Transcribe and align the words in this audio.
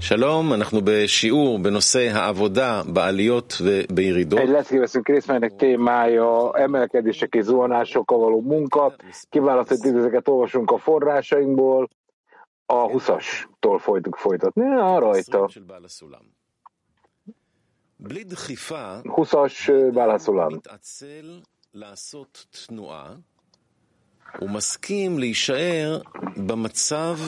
שלום, 0.00 0.52
אנחנו 0.52 0.80
בשיעור 0.84 1.58
benosze 1.58 2.14
העבודה 2.14 2.82
בעליות 2.86 3.54
ובירידות. 3.60 4.40
Egy 4.40 4.48
lesz 4.48 4.70
veszünk 4.70 5.08
részt, 5.08 5.26
melynek 5.26 5.56
témája 5.56 6.52
emelkedések 6.54 7.34
és 7.34 7.44
zuhanásokkal 7.44 8.18
való 8.18 8.40
munka. 8.40 8.94
Kiválasztott 9.28 9.84
idézeket 9.84 10.28
olvasunk 10.28 10.70
a 10.70 10.78
forrásainkból. 10.78 11.88
A 12.66 12.86
20-astól 12.86 13.78
folytuk 13.78 14.16
folytatni. 14.16 14.64
Na, 14.64 14.98
rajta. 14.98 15.48
20-as 19.02 19.72
válaszolam. 19.92 20.52
מתעצל 20.52 21.40
לעשות 21.74 22.46
תנועה 22.66 23.14
ומסכים 24.42 25.18
להישאר 25.18 26.00
במצב 26.46 27.18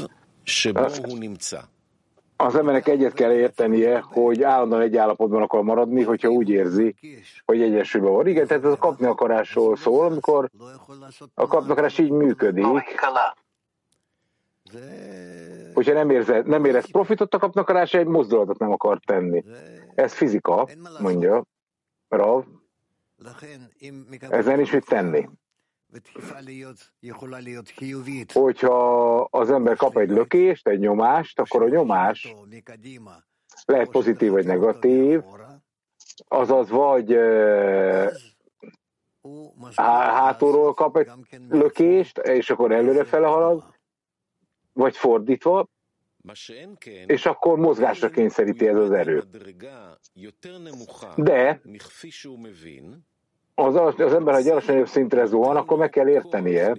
שבו 0.45 0.87
הוא 1.07 1.19
נמצא. 1.19 1.61
Az 2.42 2.56
embernek 2.56 2.88
egyet 2.88 3.14
kell 3.14 3.32
értenie, 3.32 4.00
hogy 4.00 4.44
állandóan 4.44 4.82
egy 4.82 4.98
állapotban 4.98 5.42
akar 5.42 5.64
maradni, 5.64 6.04
hogyha 6.04 6.30
úgy 6.30 6.50
érzi, 6.50 6.96
hogy 7.46 7.62
egyesülve 7.62 8.10
van. 8.10 8.28
Igen, 8.28 8.48
tehát 8.48 8.66
ez 8.66 8.72
a 8.72 8.78
kapni 8.78 9.06
akarásról 9.06 9.76
szól, 9.76 10.06
amikor 10.06 10.50
a 11.34 11.48
kapni 11.48 11.72
akarás 11.72 11.98
így 11.98 12.10
működik, 12.10 12.66
hogyha 15.74 15.94
nem, 15.94 16.10
érze, 16.10 16.42
nem 16.46 16.66
érez 16.66 16.92
profitot 16.92 17.34
a 17.34 17.38
kapni 17.38 17.62
akarás, 17.62 17.94
egy 17.94 18.08
mozdulatot 18.08 18.60
nem 18.60 18.72
akar 18.72 19.00
tenni. 19.06 19.44
Ez 19.96 20.14
fizika, 20.14 20.68
mondja 21.00 21.44
Rav. 22.10 22.44
Ezen 24.30 24.60
is 24.60 24.72
mit 24.72 24.86
tenni. 24.86 25.30
Hogyha 28.34 29.20
az 29.22 29.50
ember 29.52 29.76
kap 29.76 29.98
egy 29.98 30.10
lökést, 30.10 30.68
egy 30.68 30.80
nyomást, 30.80 31.40
akkor 31.40 31.64
a 31.64 31.68
nyomás 31.68 32.36
lehet 33.66 33.90
pozitív 33.90 34.32
vagy 34.32 34.46
negatív, 34.46 35.22
azaz 36.28 36.70
vagy 36.70 37.18
hátulról 39.76 40.74
kap 40.74 40.98
egy 40.98 41.10
lökést, 41.50 42.18
és 42.18 42.50
akkor 42.50 42.72
előre 42.72 43.04
fele 43.04 43.28
halad, 43.28 43.64
vagy 44.74 44.98
fordítva, 44.98 45.68
és 47.06 47.26
akkor 47.26 47.58
mozgásra 47.58 48.10
kényszeríti 48.10 48.68
ez 48.68 48.78
az 48.78 48.92
erő. 48.92 49.24
De 51.16 51.62
az, 53.60 53.76
az 53.98 54.14
ember, 54.14 54.34
ha 54.34 54.40
egy 54.40 54.48
alacsonyabb 54.48 54.88
szintre 54.88 55.26
zuhan, 55.26 55.56
akkor 55.56 55.78
meg 55.78 55.90
kell 55.90 56.08
értenie, 56.08 56.76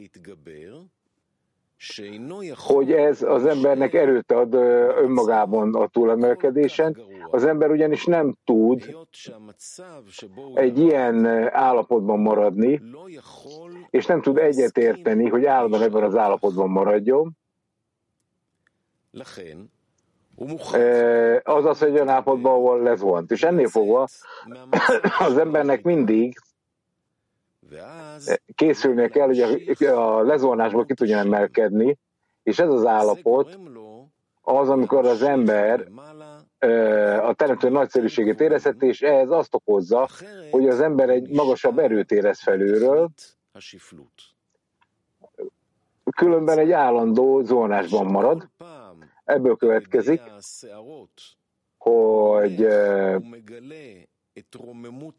hogy 2.56 2.92
ez 2.92 3.22
az 3.22 3.47
embernek 3.47 3.95
erőt 3.95 4.33
ad 4.33 4.55
önmagában 5.03 5.75
a 5.75 5.87
túlemelkedésen. 5.89 6.97
Az 7.31 7.45
ember 7.45 7.70
ugyanis 7.70 8.05
nem 8.05 8.37
tud 8.45 8.97
egy 10.55 10.78
ilyen 10.78 11.27
állapotban 11.48 12.19
maradni, 12.19 12.83
és 13.91 14.06
nem 14.06 14.22
tud 14.22 14.39
egyetérteni, 14.39 15.28
hogy 15.28 15.44
állandóan 15.44 15.83
ebben 15.83 16.03
az 16.03 16.17
állapotban 16.17 16.69
maradjon. 16.69 17.37
Az 21.42 21.65
az 21.65 21.83
egy 21.83 21.92
olyan 21.92 22.09
állapotban, 22.09 22.53
ahol 22.53 22.83
lezuhant. 22.83 23.31
És 23.31 23.42
ennél 23.42 23.69
fogva 23.69 24.09
az 25.27 25.39
embernek 25.39 25.83
mindig 25.83 26.34
készülnie 28.54 29.08
kell, 29.08 29.26
hogy 29.26 29.84
a 29.84 30.22
lezónásból 30.22 30.84
ki 30.84 30.94
tudjon 30.94 31.18
emelkedni, 31.18 31.98
és 32.42 32.58
ez 32.58 32.68
az 32.68 32.86
állapot 32.86 33.58
az, 34.42 34.68
amikor 34.68 35.06
az 35.06 35.22
ember 35.22 35.88
a 37.22 37.34
teremtő 37.34 37.68
nagyszerűségét 37.68 38.41
érezheti, 38.41 38.86
és 38.86 39.02
ehhez 39.02 39.30
azt 39.30 39.54
okozza, 39.54 40.08
hogy 40.50 40.68
az 40.68 40.80
ember 40.80 41.08
egy 41.08 41.28
magasabb 41.28 41.78
erőt 41.78 42.10
érez 42.10 42.41
felülről, 42.41 43.10
különben 46.16 46.59
egy 46.59 46.70
állandó 46.70 47.42
zónásban 47.42 48.06
marad. 48.06 48.48
Ebből 49.25 49.56
következik, 49.56 50.20
hogy 51.78 52.66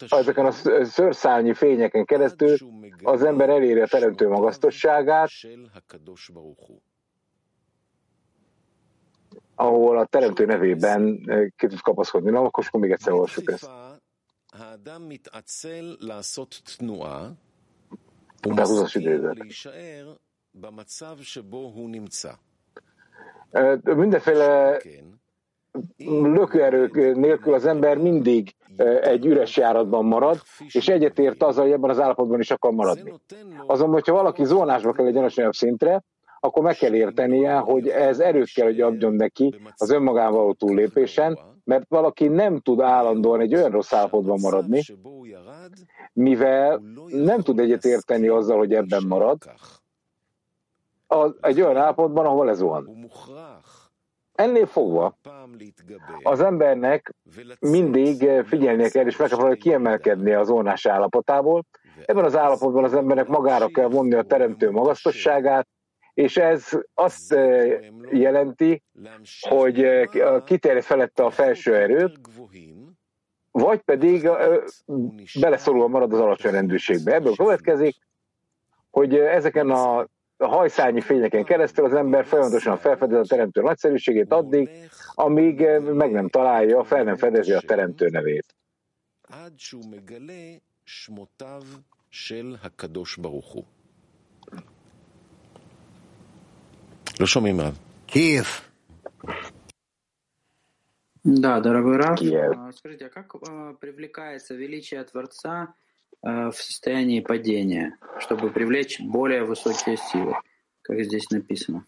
ezeken 0.09 0.45
a 0.45 0.51
szőrszálnyi 0.85 1.53
fényeken 1.53 2.05
keresztül 2.05 2.57
az 3.03 3.23
ember 3.23 3.49
eléri 3.49 3.79
a 3.79 3.87
teremtő 3.87 4.27
magasztosságát, 4.27 5.29
ahol 9.55 9.97
a 9.97 10.05
teremtő 10.05 10.45
nevében 10.45 11.19
ki 11.55 11.67
tud 11.67 11.79
kapaszkodni. 11.79 12.29
Na, 12.29 12.41
akkor 12.41 12.65
még 12.71 12.91
egyszer 12.91 13.13
olvassuk 13.13 13.51
ezt. 13.51 13.69
De 18.41 18.65
20 18.65 18.95
idézet. 18.95 19.37
Mindenféle 23.83 24.81
lökőerők 26.07 27.15
nélkül 27.15 27.53
az 27.53 27.65
ember 27.65 27.97
mindig 27.97 28.55
egy 29.01 29.25
üres 29.25 29.57
járatban 29.57 30.05
marad, 30.05 30.41
és 30.71 30.87
egyetért 30.87 31.43
azzal, 31.43 31.63
hogy 31.63 31.73
ebben 31.73 31.89
az 31.89 31.99
állapotban 31.99 32.39
is 32.39 32.51
akar 32.51 32.71
maradni. 32.71 33.13
Azonban, 33.65 33.95
hogyha 33.95 34.13
valaki 34.13 34.45
zónásba 34.45 34.91
kell 34.91 35.05
egy 35.05 35.17
alacsonyabb 35.17 35.53
szintre, 35.53 36.03
akkor 36.39 36.63
meg 36.63 36.75
kell 36.75 36.93
értenie, 36.93 37.55
hogy 37.55 37.87
ez 37.87 38.19
erőt 38.19 38.53
kell, 38.53 38.65
hogy 38.65 38.81
adjon 38.81 39.13
neki 39.13 39.61
az 39.75 39.91
önmagán 39.91 40.31
való 40.31 40.53
túllépésen, 40.53 41.39
mert 41.63 41.85
valaki 41.89 42.27
nem 42.27 42.59
tud 42.59 42.79
állandóan 42.79 43.39
egy 43.39 43.55
olyan 43.55 43.71
rossz 43.71 43.93
állapotban 43.93 44.39
maradni, 44.41 44.81
mivel 46.13 46.81
nem 47.07 47.41
tud 47.41 47.59
egyetérteni 47.59 48.27
azzal, 48.27 48.57
hogy 48.57 48.73
ebben 48.73 49.03
marad, 49.07 49.37
az, 51.07 51.35
egy 51.41 51.61
olyan 51.61 51.77
állapotban, 51.77 52.25
ahol 52.25 52.49
ez 52.49 52.61
van. 52.61 53.09
Ennél 54.41 54.65
fogva 54.65 55.17
az 56.23 56.39
embernek 56.39 57.13
mindig 57.59 58.29
figyelnie 58.45 58.89
kell, 58.89 59.05
és 59.05 59.17
meg 59.17 59.29
kell 59.29 59.55
kiemelkednie 59.55 60.39
az 60.39 60.47
zónás 60.47 60.85
állapotából. 60.85 61.65
Ebben 62.05 62.23
az 62.23 62.35
állapotban 62.35 62.83
az 62.83 62.93
embernek 62.93 63.27
magára 63.27 63.67
kell 63.67 63.87
vonni 63.87 64.13
a 64.13 64.23
teremtő 64.23 64.71
magasztosságát, 64.71 65.67
és 66.13 66.37
ez 66.37 66.69
azt 66.93 67.35
jelenti, 68.11 68.83
hogy 69.39 69.87
kiterjed 70.45 70.83
felette 70.83 71.23
a 71.23 71.29
felső 71.29 71.75
erőt, 71.75 72.19
vagy 73.51 73.79
pedig 73.79 74.29
beleszorulva 75.39 75.87
marad 75.87 76.13
az 76.13 76.19
alacsony 76.19 76.51
rendűségbe. 76.51 77.13
Ebből 77.13 77.35
következik, 77.35 77.95
hogy 78.89 79.15
ezeken 79.15 79.69
a 79.69 80.07
a 80.40 80.46
hajszárnyi 80.46 81.00
fényeken 81.00 81.44
keresztül 81.44 81.84
az 81.84 81.94
ember 81.94 82.24
folyamatosan 82.24 82.78
felfedez 82.78 83.18
a 83.18 83.28
teremtő 83.28 83.60
nagyszerűségét 83.60 84.32
addig, 84.32 84.70
amíg 85.14 85.66
meg 85.80 86.10
nem 86.10 86.28
találja, 86.28 86.84
fel 86.84 87.02
nem 87.04 87.16
fedezi 87.16 87.52
a 87.52 87.60
teremtő 87.60 88.08
nevét. 88.08 88.54
Киев. 98.06 98.64
Да, 101.22 101.60
дорогой 101.60 101.96
Раф, 101.96 102.20
скажите, 102.76 103.06
а 103.06 103.10
как 103.10 103.32
привлекается 103.80 104.54
величие 104.54 105.02
Творца 105.04 105.74
в 106.21 106.53
состоянии 106.53 107.19
падения, 107.19 107.97
чтобы 108.19 108.51
привлечь 108.51 108.99
более 108.99 109.43
высокие 109.43 109.97
силы, 109.97 110.35
как 110.81 111.03
здесь 111.03 111.29
написано. 111.29 111.85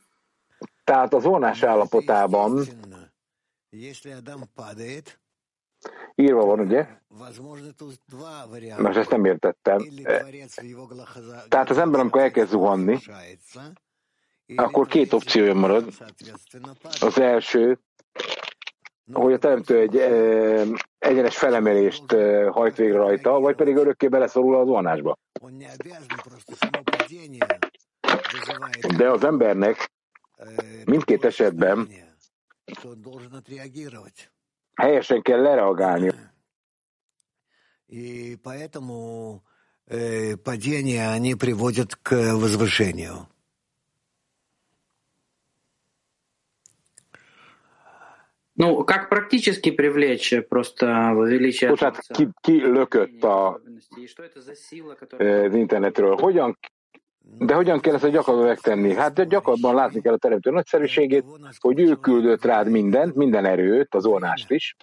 Tehát 0.84 1.14
az 1.14 1.24
vonás 1.24 1.64
állapotában 1.64 2.66
írva 6.16 6.46
van, 6.46 6.60
ugye? 6.60 6.88
Most 8.78 8.98
ezt 8.98 9.10
nem 9.10 9.26
értettem. 9.26 9.82
Tehát 11.48 11.70
az 11.70 11.78
ember, 11.78 12.00
amikor 12.00 12.22
elkezd 12.22 12.50
zuhanni, 12.50 13.00
akkor 14.56 14.88
két 14.88 15.14
opciója 15.14 15.54
marad. 15.54 15.94
Az 17.02 17.20
első, 17.20 17.80
hogy 19.13 19.33
a 19.33 19.39
teremtő 19.39 19.79
egy 19.79 19.97
e, 19.97 20.65
egyenes 20.99 21.37
felemelést 21.37 22.13
e, 22.13 22.49
hajt 22.49 22.77
végre 22.77 22.97
rajta, 22.97 23.41
vagy 23.41 23.57
pedig 23.57 23.77
örökké 23.77 24.09
beleszorul 24.09 24.57
az 24.57 24.67
vonásba. 24.67 25.19
De 28.97 29.11
az 29.11 29.25
embernek 29.25 29.91
mindkét 30.85 31.25
esetben 31.25 31.89
helyesen 34.75 35.23
kell 35.23 35.41
lereagálni. 35.41 36.11
И 37.91 38.37
поэтому 38.43 39.43
э, 39.87 40.37
падения 40.37 41.09
они 41.09 41.35
приводят 41.35 41.97
к 41.97 42.35
возвышению. 42.35 43.27
Ну, 48.59 48.85
как 48.85 49.09
практически 49.09 49.71
привлечь 49.71 50.35
просто 50.49 51.13
величие 51.15 51.71
Bocsánat, 51.71 52.01
ki, 52.01 52.29
ki 52.41 52.61
lökött 52.61 53.25
a, 53.25 53.61
az 55.19 55.55
internetről? 55.55 56.17
Hogyan, 56.17 56.59
de 57.21 57.55
hogyan 57.55 57.81
kell 57.81 57.95
ezt 57.95 58.05
a 58.05 58.09
gyakorlatban 58.09 58.49
megtenni? 58.49 58.95
Hát 58.95 59.29
gyakorlatban 59.29 59.75
látni 59.75 60.01
kell 60.01 60.13
a 60.13 60.19
teremtő 60.19 60.51
nagyszerűségét, 60.51 61.25
hogy 61.59 61.81
ő 61.81 61.95
küldött 61.95 62.45
rád 62.45 62.71
mindent, 62.71 63.15
minden 63.15 63.45
erőt, 63.45 63.95
az 63.95 64.07
ornást 64.07 64.51
is. 64.51 64.77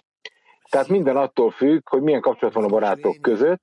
Tehát 0.70 0.88
minden 0.88 1.16
attól 1.16 1.50
függ, 1.50 1.88
hogy 1.88 2.02
milyen 2.02 2.20
kapcsolat 2.20 2.54
van 2.54 2.64
a 2.64 2.68
barátok 2.68 3.16
között, 3.20 3.62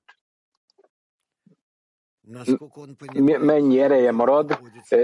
mennyi 3.40 3.80
ereje 3.80 4.12
marad, 4.12 4.58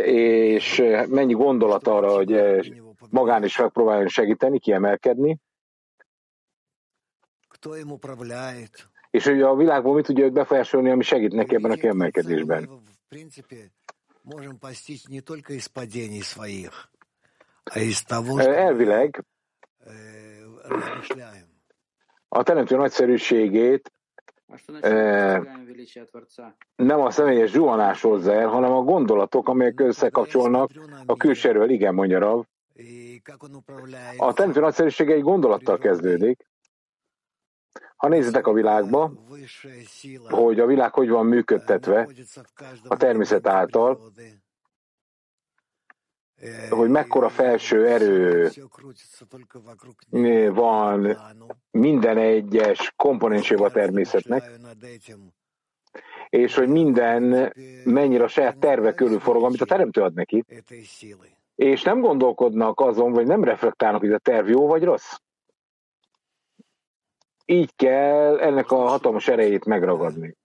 és 0.04 0.82
mennyi 1.08 1.32
gondolat 1.32 1.86
arra, 1.86 2.14
hogy 2.14 2.32
magán 3.09 3.43
is 3.43 3.57
megpróbáljon 3.57 4.07
segíteni, 4.07 4.59
kiemelkedni. 4.59 5.39
És 9.09 9.23
hogy 9.23 9.41
a 9.41 9.55
világban 9.55 9.93
mit 9.93 10.05
tudja 10.05 10.25
őt 10.25 10.33
befolyásolni, 10.33 10.89
ami 10.89 11.03
segít 11.03 11.33
neki 11.33 11.55
ebben 11.55 11.71
a 11.71 11.75
kiemelkedésben. 11.75 12.69
Elvileg 18.37 19.23
a 22.27 22.43
teremtő 22.43 22.75
nagyszerűségét 22.75 23.91
nem 26.75 27.01
a 27.01 27.11
személyes 27.11 27.51
zsuhanás 27.51 28.01
hozza 28.01 28.33
el, 28.33 28.47
hanem 28.47 28.71
a 28.71 28.81
gondolatok, 28.81 29.47
amelyek 29.49 29.79
összekapcsolnak 29.79 30.71
a 31.05 31.15
külsőről. 31.15 31.69
Igen, 31.69 31.93
mondja 31.93 32.19
Rav. 32.19 32.45
A 34.17 34.33
teremtő 34.33 34.59
nagyszerűsége 34.59 35.13
egy 35.13 35.21
gondolattal 35.21 35.77
kezdődik. 35.77 36.47
Ha 37.95 38.07
nézzetek 38.07 38.47
a 38.47 38.53
világba, 38.53 39.11
hogy 40.29 40.59
a 40.59 40.65
világ 40.65 40.93
hogy 40.93 41.09
van 41.09 41.25
működtetve 41.25 42.09
a 42.87 42.97
természet 42.97 43.47
által, 43.47 44.11
hogy 46.69 46.89
mekkora 46.89 47.29
felső 47.29 47.87
erő 47.87 48.51
van 50.49 51.17
minden 51.71 52.17
egyes 52.17 52.93
komponensével 52.95 53.65
a 53.65 53.71
természetnek, 53.71 54.51
és 56.29 56.55
hogy 56.55 56.67
minden 56.67 57.53
mennyire 57.83 58.23
a 58.23 58.27
saját 58.27 58.57
terve 58.57 58.93
körül 58.93 59.19
forog, 59.19 59.43
amit 59.43 59.61
a 59.61 59.65
teremtő 59.65 60.01
ad 60.01 60.13
neki, 60.13 60.43
és 61.54 61.82
nem 61.82 62.00
gondolkodnak 62.00 62.80
azon, 62.80 63.12
vagy 63.12 63.26
nem 63.26 63.44
reflektálnak, 63.44 64.00
hogy 64.00 64.12
a 64.12 64.18
terv 64.18 64.48
jó 64.48 64.66
vagy 64.66 64.84
rossz. 64.84 65.14
Így 67.44 67.76
kell 67.76 68.38
ennek 68.38 68.70
a 68.70 68.76
hatalmas 68.76 69.28
erejét 69.28 69.64
megragadni. 69.64 70.36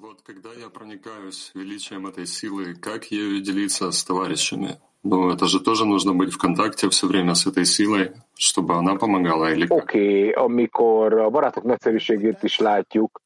Вот 0.00 0.22
когда 0.22 0.50
я 0.58 0.68
проникаюсь 0.70 1.50
величием 1.54 2.06
этой 2.06 2.26
силы, 2.26 2.74
как 2.74 3.10
ею 3.10 3.42
делиться 3.42 3.90
с 3.90 4.02
товарищами? 4.04 4.80
Ну, 5.02 5.30
это 5.30 5.46
же 5.46 5.60
тоже 5.60 5.84
нужно 5.84 6.14
быть 6.14 6.32
в 6.32 6.38
контакте 6.38 6.88
все 6.88 7.06
время 7.06 7.34
с 7.34 7.46
этой 7.46 7.64
силой, 7.64 8.12
чтобы 8.34 8.74
она 8.74 8.96
помогала 8.96 9.52
или 9.52 9.66
как? 9.66 9.78
Oké, 9.78 9.98
okay, 9.98 10.30
amikor 10.30 11.12
a 11.18 11.30
barátok 11.30 11.64
nagyszerűségét 11.64 12.42
is 12.42 12.58
látjuk, 12.58 13.20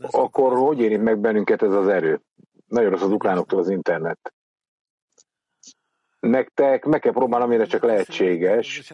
akkor 0.00 0.56
hogy 0.56 0.80
érint 0.80 1.02
meg 1.02 1.18
bennünket 1.18 1.62
ez 1.62 1.72
az 1.72 1.88
erő? 1.88 2.20
Nagyon 2.66 2.90
rossz 2.90 3.02
az 3.02 3.12
ukránoktól 3.12 3.58
az 3.58 3.68
internet. 3.68 4.34
nektek 6.19 6.85
meg 6.85 6.99
kell 6.99 7.11
próbálni, 7.11 7.45
amire 7.45 7.65
csak 7.65 7.83
lehetséges, 7.83 8.93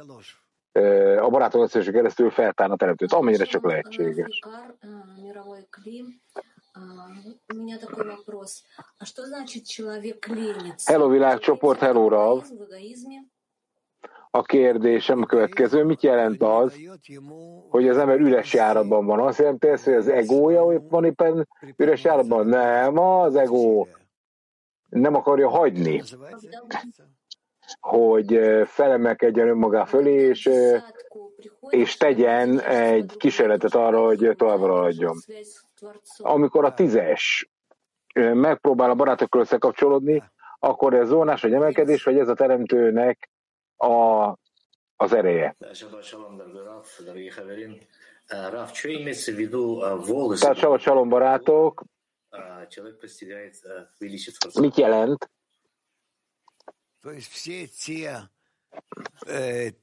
a 1.20 1.30
barátokon 1.30 1.68
keresztül 1.68 2.30
feltárni 2.30 2.74
a 2.74 2.78
teremtőt, 2.78 3.14
amire 3.14 3.46
csak 3.46 3.66
lehetséges. 3.66 4.40
Hello 10.86 11.10
világcsoport, 11.10 11.80
hello 11.80 12.08
Rav. 12.10 12.44
A 14.32 14.42
kérdésem 14.42 15.22
a 15.22 15.26
következő, 15.26 15.84
mit 15.84 16.04
jelent 16.04 16.42
az, 16.42 16.76
hogy 17.70 17.88
az 17.88 17.98
ember 17.98 18.20
üres 18.20 18.54
járatban 18.54 19.06
van? 19.06 19.20
Azt 19.20 19.40
jelenti, 19.40 19.68
hogy 19.68 19.94
az 19.94 20.08
egója 20.08 20.82
van 20.90 21.06
éppen 21.06 21.48
üres 21.78 22.04
járatban? 22.04 22.48
Nem, 22.48 22.98
az 22.98 23.36
egó 23.36 23.88
nem 24.90 25.16
akarja 25.16 25.50
hagyni, 25.50 26.02
hogy 27.80 28.40
felemelkedjen 28.66 29.48
önmagá 29.48 29.86
fölé, 29.86 30.14
és, 30.14 30.50
és 31.70 31.98
tegyen 31.98 32.60
egy 32.62 33.14
kísérletet 33.18 33.76
arra, 33.76 34.06
hogy 34.06 34.34
tovább 34.38 34.60
haladjon. 34.60 35.18
Amikor 36.18 36.66
a 36.66 36.74
tízes 36.74 37.50
megpróbál 38.14 38.90
a 38.90 38.96
barátokkal 38.96 39.42
összekapcsolódni, 39.42 40.24
akkor 40.60 40.94
ez 40.94 41.08
zónás, 41.08 41.42
vagy 41.42 41.54
emelkedés, 41.54 42.04
vagy 42.04 42.18
ez 42.18 42.28
a 42.28 42.34
teremtőnek 42.34 43.30
a, 43.78 44.26
az 44.96 45.14
ereje. 45.14 45.56
Tehát 45.60 45.76
Shabbat 50.58 50.80
Shalom 50.80 51.10
barátok, 51.10 51.84
mit 54.61 54.77
jelent? 54.77 55.31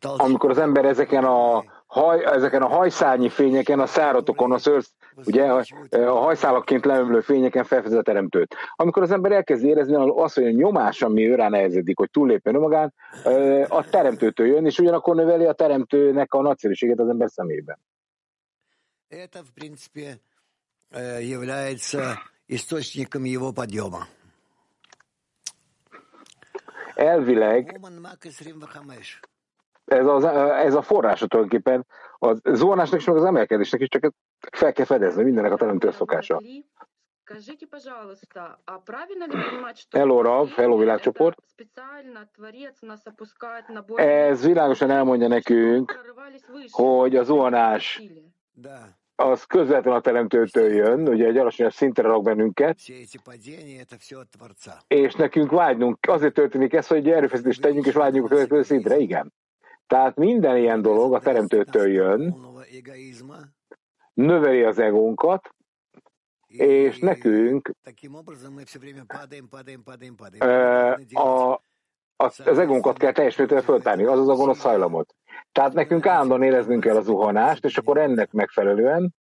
Amikor 0.01 0.49
az 0.49 0.57
ember 0.57 0.85
ezeken 0.85 1.23
a, 1.23 1.63
haj, 1.85 2.25
ezeken 2.25 2.61
a 2.61 2.67
hajszányi 2.67 3.29
fényeken, 3.29 3.79
a 3.79 3.85
száratokon, 3.85 4.51
a 4.51 4.57
szőrsz, 4.57 4.93
ugye 5.15 5.43
a, 5.43 5.63
a 5.89 6.19
hajszálakként 6.19 6.85
leömlő 6.85 7.21
fényeken 7.21 7.63
felfedez 7.63 7.97
a 7.97 8.01
teremtőt. 8.01 8.55
Amikor 8.75 9.03
az 9.03 9.11
ember 9.11 9.31
elkezd 9.31 9.63
érezni 9.63 9.95
azt, 9.95 10.35
hogy 10.35 10.45
a 10.45 10.49
nyomás, 10.49 11.01
ami 11.01 11.29
őrá 11.29 11.49
nehezedik, 11.49 11.97
hogy 11.97 12.09
túllépjen 12.11 12.55
önmagán, 12.55 12.93
a 13.67 13.89
teremtőtől 13.89 14.47
jön, 14.47 14.65
és 14.65 14.79
ugyanakkor 14.79 15.15
növeli 15.15 15.45
a 15.45 15.53
teremtőnek 15.53 16.33
a 16.33 16.41
nagyszerűséget 16.41 16.99
az 16.99 17.09
ember 17.09 17.29
szemében. 17.29 17.79
Это, 19.09 19.43
в 19.43 19.51
принципе, 19.53 20.19
является 21.21 22.19
источником 22.51 23.23
его 23.23 23.53
подъема. 23.53 24.07
Elvileg 26.95 27.79
ez, 29.87 30.05
az, 30.05 30.23
ez 30.65 30.73
a 30.73 30.81
forrása 30.81 31.27
tulajdonképpen 31.27 31.85
a 32.19 32.33
zuhanásnak 32.53 32.99
és 32.99 33.05
meg 33.05 33.15
az 33.15 33.23
emelkedésnek 33.23 33.81
is, 33.81 33.87
csak 33.87 34.13
fel 34.51 34.73
kell 34.73 34.85
fedezni 34.85 35.23
mindennek 35.23 35.51
a 35.51 35.55
teremtő 35.55 35.91
szokása. 35.91 36.41
Hello 39.89 40.21
Rav, 40.21 40.49
hello 40.49 40.77
világcsoport. 40.77 41.37
Ez 43.95 44.45
világosan 44.45 44.89
elmondja 44.89 45.27
nekünk, 45.27 45.99
hogy 46.71 47.15
a 47.15 47.23
zuhanás 47.23 48.01
az 49.14 49.44
közvetlenül 49.44 49.98
a 49.98 50.00
teremtőtől 50.00 50.72
jön, 50.72 51.08
ugye 51.08 51.26
egy 51.26 51.36
alacsonyabb 51.36 51.72
szintre 51.72 52.08
rak 52.08 52.22
bennünket, 52.22 52.78
és 54.86 55.14
nekünk 55.14 55.50
vágynunk, 55.50 55.98
azért 56.08 56.34
történik 56.34 56.72
ez, 56.72 56.86
hogy 56.86 57.10
erőfeszítést 57.10 57.60
tegyünk, 57.60 57.86
és 57.86 57.94
vágyunk 57.94 58.24
a 58.24 58.28
következő 58.28 58.62
szintre, 58.62 58.96
igen. 58.98 59.32
Tehát 59.86 60.16
minden 60.16 60.56
ilyen 60.56 60.82
dolog 60.82 61.14
a 61.14 61.20
teremtőtől 61.20 61.88
jön, 61.88 62.36
növeli 64.14 64.62
az 64.62 64.78
egónkat, 64.78 65.54
és 66.46 66.98
nekünk 66.98 67.70
a, 71.12 71.60
az 72.44 72.58
egónkat 72.58 72.98
kell 72.98 73.12
teljes 73.12 73.36
mértékben 73.36 73.64
föltárni, 73.64 74.04
azaz 74.04 74.28
a 74.28 74.34
gonosz 74.34 74.62
hajlamot. 74.62 75.14
Tehát 75.52 75.72
nekünk 75.72 76.06
állandóan 76.06 76.42
éreznünk 76.42 76.80
kell 76.82 76.96
a 76.96 77.00
zuhanást, 77.00 77.64
és 77.64 77.78
akkor 77.78 77.98
ennek 77.98 78.32
megfelelően 78.32 79.14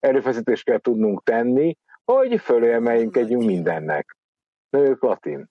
erőfeszítést 0.00 0.64
kell 0.64 0.78
tudnunk 0.78 1.22
tenni, 1.22 1.76
hogy 2.04 2.40
fölömeljünk 2.40 3.16
együnk 3.16 3.44
mindennek. 3.44 4.16
Nők 4.70 5.02
latin. 5.02 5.50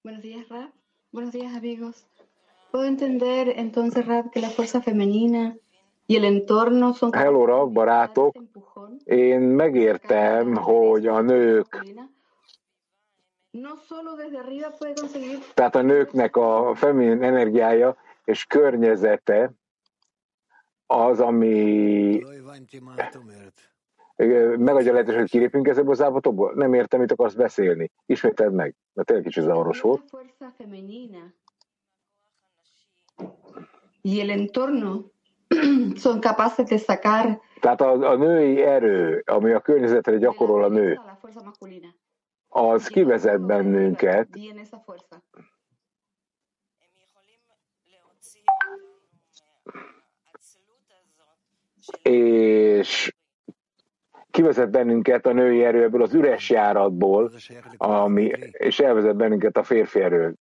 Buenos 0.00 0.22
días, 0.22 0.48
Rap. 0.48 0.72
Buenos 1.10 1.32
días, 1.32 1.56
amigos. 1.56 1.96
Puedo 2.70 2.86
entender 2.86 3.48
entonces, 3.48 4.06
Rap, 4.06 4.30
que 4.30 4.40
la 4.40 4.48
fuerza 4.48 4.80
femenina 4.80 5.56
y 6.06 6.16
el 6.16 6.24
entorno 6.24 6.92
son... 6.92 7.12
Hello, 7.12 7.46
Rap, 7.46 7.72
barátok. 7.72 8.36
Én 9.04 9.40
megértem, 9.40 10.56
hogy 10.56 11.06
a 11.06 11.20
nők 11.20 11.84
tehát 15.54 15.74
a 15.74 15.82
nőknek 15.82 16.36
a 16.36 16.72
feminin 16.74 17.22
energiája 17.22 17.96
és 18.28 18.44
környezete 18.44 19.52
az, 20.86 21.20
ami 21.20 22.22
megadja 24.56 24.92
lehetőséget, 24.92 25.20
hogy 25.20 25.30
kilépünk 25.30 25.68
ebből 25.68 25.90
az 25.90 26.00
állapotokból. 26.00 26.52
Nem 26.54 26.74
értem, 26.74 27.00
mit 27.00 27.12
akarsz 27.12 27.34
beszélni. 27.34 27.90
Ismételd 28.06 28.52
meg, 28.52 28.74
mert 28.92 29.06
tényleg 29.06 29.26
kicsit 29.26 29.42
zavaros 29.42 29.80
volt. 29.80 30.02
y 34.02 34.20
el 34.20 34.30
entorno 34.30 35.10
son 36.02 36.20
capaces 36.20 36.68
de 36.68 36.78
sacar 36.78 37.40
Tehát 37.60 37.80
a, 37.80 38.10
a 38.10 38.16
női 38.16 38.62
erő, 38.62 39.22
ami 39.26 39.52
a 39.52 39.60
környezetre 39.60 40.16
gyakorol 40.16 40.64
a 40.64 40.68
nő, 40.68 41.00
az 42.48 42.86
kivezet 42.86 43.40
bennünket 43.40 44.28
és 52.02 53.12
kivezet 54.30 54.70
bennünket 54.70 55.26
a 55.26 55.32
női 55.32 55.64
erőből, 55.64 56.02
az 56.02 56.14
üres 56.14 56.50
járatból, 56.50 57.32
ami, 57.76 58.30
és 58.52 58.78
elvezet 58.78 59.16
bennünket 59.16 59.56
a 59.56 59.64
férfi 59.64 60.00
erő. 60.00 60.34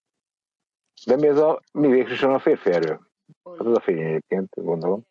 De 1.05 1.15
mi 1.15 1.27
ez 1.27 1.37
a, 1.37 1.61
mi 1.71 1.87
végsősorban 1.87 2.37
a 2.37 2.41
férfi 2.41 2.71
erő? 2.71 2.99
Az 3.43 3.65
az 3.65 3.75
a 3.75 3.79
fény 3.79 4.01
egyébként, 4.01 4.49
gondolom. 4.55 5.01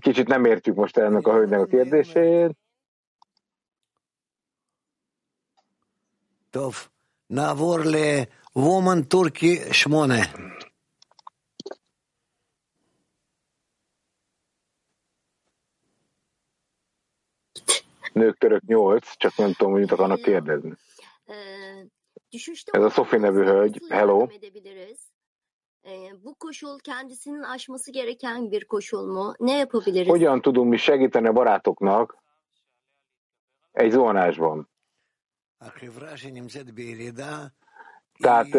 Kicsit 0.00 0.26
nem 0.26 0.44
értjük 0.44 0.76
most 0.76 0.96
ennek 0.96 1.26
a 1.26 1.32
hölgynek 1.32 1.60
a 1.60 1.66
kérdését. 1.66 2.56
Tov, 6.50 6.74
Navor 7.26 7.84
le 7.84 8.28
Woman 8.52 9.08
Turki 9.08 9.54
Smone. 9.70 10.24
nők 18.18 18.38
török 18.38 18.62
8, 18.62 19.16
csak 19.16 19.36
nem 19.36 19.52
tudom, 19.52 19.72
hogy 19.72 19.80
mit 19.80 19.92
akarnak 19.92 20.20
kérdezni. 20.20 20.72
Ez 22.64 22.82
a 22.82 22.90
Sofi 22.90 23.16
nevű 23.16 23.42
hölgy, 23.42 23.82
hello. 23.88 24.26
Hogyan 30.06 30.40
tudunk 30.40 30.70
mi 30.70 30.76
segíteni 30.76 31.26
a 31.26 31.32
barátoknak 31.32 32.18
egy 33.72 33.90
zuhanásban? 33.90 34.70
Tehát 38.18 38.54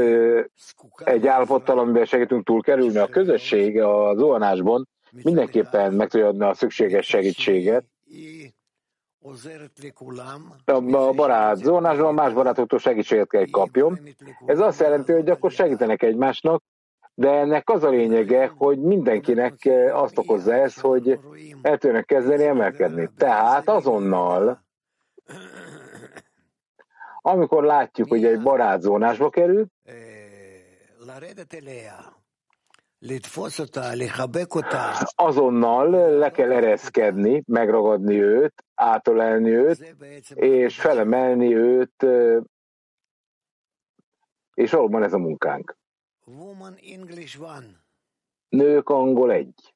egy 1.03 1.27
állapottal, 1.27 1.79
amivel 1.79 2.05
segítünk 2.05 2.45
túlkerülni 2.45 2.97
a 2.97 3.07
közösség 3.07 3.81
a 3.81 4.13
zuhanásban, 4.15 4.87
mindenképpen 5.11 5.93
meg 5.93 6.09
tudja 6.09 6.27
adni 6.27 6.43
a 6.43 6.53
szükséges 6.53 7.05
segítséget, 7.05 7.85
a 10.65 11.13
barát 11.13 11.57
zónásban 11.57 12.13
más 12.13 12.33
barátoktól 12.33 12.79
segítséget 12.79 13.29
kell 13.29 13.45
kapjon. 13.51 13.99
Ez 14.45 14.59
azt 14.59 14.79
jelenti, 14.79 15.11
hogy 15.11 15.29
akkor 15.29 15.51
segítenek 15.51 16.01
egymásnak, 16.01 16.63
de 17.13 17.29
ennek 17.29 17.69
az 17.69 17.83
a 17.83 17.89
lényege, 17.89 18.47
hogy 18.57 18.79
mindenkinek 18.79 19.65
eh, 19.65 20.01
azt 20.01 20.17
okozza 20.17 20.53
ez, 20.53 20.79
hogy 20.79 21.19
el 21.61 21.77
tudnak 21.77 22.05
kezdeni 22.05 22.43
emelkedni. 22.43 23.09
Tehát 23.17 23.69
azonnal, 23.69 24.63
amikor 27.21 27.63
látjuk, 27.63 28.09
hogy 28.09 28.25
egy 28.25 28.41
barátzónásba 28.41 29.29
kerül, 29.29 29.65
azonnal 35.15 35.89
le 36.17 36.31
kell 36.31 36.51
ereszkedni, 36.51 37.43
megragadni 37.47 38.21
őt, 38.21 38.65
átölelni 38.75 39.49
őt, 39.49 39.95
és 40.33 40.79
felemelni 40.79 41.55
őt, 41.55 42.05
és 44.53 44.71
valóban 44.71 45.03
ez 45.03 45.13
a 45.13 45.17
munkánk. 45.17 45.77
Woman 46.25 46.75
English 46.91 47.41
one. 47.41 47.83
Nők 48.49 48.89
angol 48.89 49.31
egy. 49.31 49.73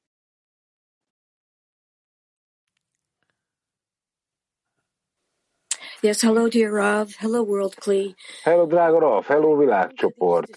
Yes, 6.00 6.20
hello 6.20 6.48
dear 6.48 6.70
Rav, 6.70 7.08
hello 7.16 7.40
world 7.40 7.74
Kli. 7.74 8.14
Hello 8.42 8.66
drága 8.66 8.98
Rav, 8.98 9.24
hello 9.24 9.56
világcsoport. 9.56 10.50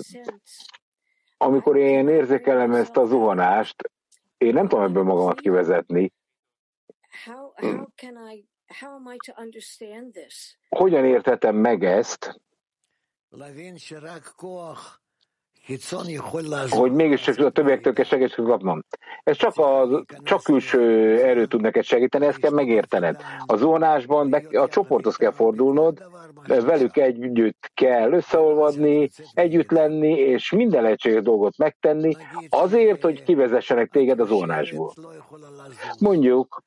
Amikor 1.37 1.77
én 1.77 2.07
érzékelem 2.07 2.71
ezt 2.71 2.97
a 2.97 3.05
zuhanást, 3.05 3.91
én 4.37 4.53
nem 4.53 4.67
tudom 4.67 4.83
ebből 4.83 5.03
magamat 5.03 5.39
kivezetni. 5.39 6.13
Hogyan 10.69 11.05
érthetem 11.05 11.55
meg 11.55 11.83
ezt, 11.83 12.41
hogy 16.69 16.91
mégiscsak 16.91 17.37
a 17.37 17.49
többiektől 17.49 17.93
kell 17.93 18.05
segítséget 18.05 18.49
kapnom. 18.49 18.83
Ez 19.23 19.37
csak, 19.37 19.57
a, 19.57 20.03
csak 20.23 20.43
külső 20.43 20.79
erő 21.23 21.45
tud 21.45 21.61
neked 21.61 21.83
segíteni, 21.83 22.25
ezt 22.25 22.37
kell 22.37 22.51
megértened. 22.51 23.21
A 23.45 23.55
zónásban 23.55 24.29
be, 24.29 24.59
a 24.59 24.67
csoporthoz 24.67 25.15
kell 25.15 25.31
fordulnod, 25.31 26.05
velük 26.47 26.97
együtt 26.97 27.71
kell 27.73 28.11
összeolvadni, 28.11 29.09
együtt 29.33 29.71
lenni, 29.71 30.11
és 30.11 30.51
minden 30.51 30.81
lehetséges 30.81 31.21
dolgot 31.21 31.57
megtenni, 31.57 32.15
azért, 32.49 33.01
hogy 33.01 33.23
kivezessenek 33.23 33.89
téged 33.89 34.19
a 34.19 34.25
zónásból. 34.25 34.93
Mondjuk, 35.99 36.63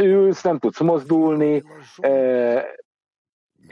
ülsz, 0.00 0.42
nem 0.42 0.58
tudsz 0.58 0.80
mozdulni, 0.80 1.62
eh, 1.96 2.64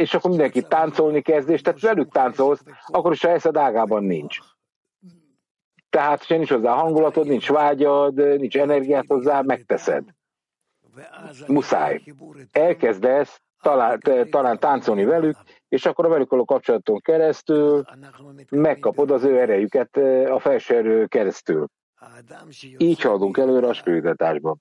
és 0.00 0.14
akkor 0.14 0.30
mindenki 0.30 0.62
táncolni 0.62 1.20
kezd, 1.22 1.48
és 1.48 1.60
tehát 1.60 1.80
velük 1.80 2.12
táncolsz, 2.12 2.62
akkor 2.86 3.12
is 3.12 3.24
a 3.24 3.30
eszed 3.30 3.56
ágában 3.56 4.04
nincs. 4.04 4.38
Tehát, 5.90 6.24
ha 6.24 6.34
nincs 6.34 6.50
hozzá 6.50 6.72
hangulatod, 6.72 7.26
nincs 7.26 7.48
vágyad, 7.48 8.14
nincs 8.14 8.56
energiát 8.56 9.04
hozzá, 9.06 9.40
megteszed. 9.40 10.04
Muszáj. 11.46 12.02
Elkezdesz 12.52 13.40
talán, 13.62 14.00
talán 14.30 14.58
táncolni 14.58 15.04
velük, 15.04 15.36
és 15.68 15.86
akkor 15.86 16.04
a 16.04 16.08
velük 16.08 16.30
való 16.30 16.44
kapcsolaton 16.44 17.00
keresztül 17.00 17.84
megkapod 18.50 19.10
az 19.10 19.24
ő 19.24 19.40
erejüket 19.40 19.96
eh, 19.96 20.34
a 20.34 20.38
felső 20.38 20.76
erő 20.76 21.06
keresztül. 21.06 21.66
Így 22.78 23.00
haladunk 23.00 23.36
előre 23.36 23.68
a 23.68 23.72
spiritualitásban 23.72 24.60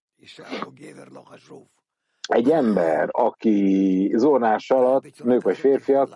egy 2.29 2.51
ember, 2.51 3.09
aki 3.11 4.11
zónás 4.15 4.71
alatt, 4.71 5.23
nők 5.23 5.41
vagy 5.41 5.57
férfiak, 5.57 6.09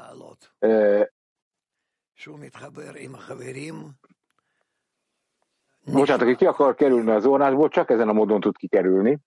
Bocsánat, 5.86 6.22
aki 6.22 6.36
ki 6.36 6.46
akar 6.46 6.76
kerülni 6.76 7.12
a 7.12 7.20
zónásból, 7.20 7.70
csak 7.70 7.90
ezen 7.90 8.10
a 8.10 8.14
módon 8.14 8.40
tud 8.40 8.58
kikerülni. 8.58 9.20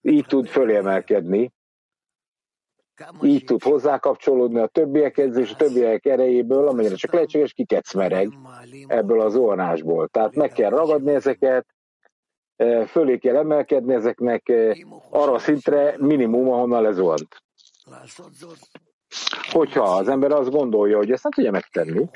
Így 0.00 0.26
tud 0.26 0.46
fölémelkedni. 0.46 1.52
Így 3.22 3.44
tud 3.44 3.62
hozzákapcsolódni 3.62 4.58
a 4.58 4.66
többiekhez 4.66 5.36
és 5.36 5.52
a 5.52 5.56
többiek 5.56 6.06
erejéből, 6.06 6.68
amennyire 6.68 6.94
csak 6.94 7.12
lehetséges, 7.12 7.52
kikecmereg 7.52 8.32
ebből 8.86 9.20
a 9.20 9.28
zónásból. 9.28 10.08
Tehát 10.08 10.34
meg 10.34 10.52
kell 10.52 10.70
ragadni 10.70 11.14
ezeket, 11.14 11.66
fölé 12.86 13.18
kell 13.18 13.36
emelkedni 13.36 13.94
ezeknek 13.94 14.52
arra 15.10 15.32
a 15.32 15.38
szintre 15.38 15.94
minimum, 15.98 16.52
ahonnan 16.52 16.82
lezuhant. 16.82 17.42
Hogyha 19.50 19.82
az 19.82 20.08
ember 20.08 20.32
azt 20.32 20.50
gondolja, 20.50 20.96
hogy 20.96 21.10
ezt 21.10 21.22
nem 21.22 21.32
tudja 21.32 21.50
megtenni, 21.50 22.08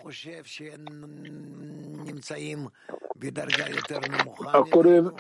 akkor 4.53 4.87
ő 4.87 5.13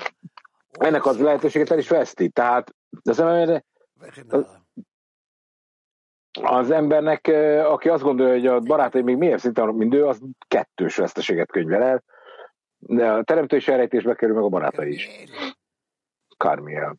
ennek 0.70 1.06
az 1.06 1.20
lehetőséget 1.20 1.70
el 1.70 1.78
is 1.78 1.88
veszti. 1.88 2.28
Tehát 2.28 2.74
az 3.02 3.20
ember, 3.20 3.64
az 6.42 6.70
embernek, 6.70 7.26
aki 7.64 7.88
azt 7.88 8.02
gondolja, 8.02 8.32
hogy 8.32 8.46
a 8.46 8.60
barátai 8.60 9.02
még 9.02 9.16
mélyebb 9.16 9.38
szinten, 9.38 9.68
mint 9.68 9.94
ő, 9.94 10.06
az 10.06 10.20
kettős 10.48 10.96
veszteséget 10.96 11.50
könyvel 11.50 11.82
el, 11.82 12.02
de 12.78 13.12
a 13.12 13.22
teremtő 13.22 13.56
is 13.56 13.68
elrejtésbe 13.68 14.14
kerül, 14.14 14.34
meg 14.34 14.44
a 14.44 14.48
barátai 14.48 14.92
is. 14.92 15.08
Carmiel. 16.36 16.96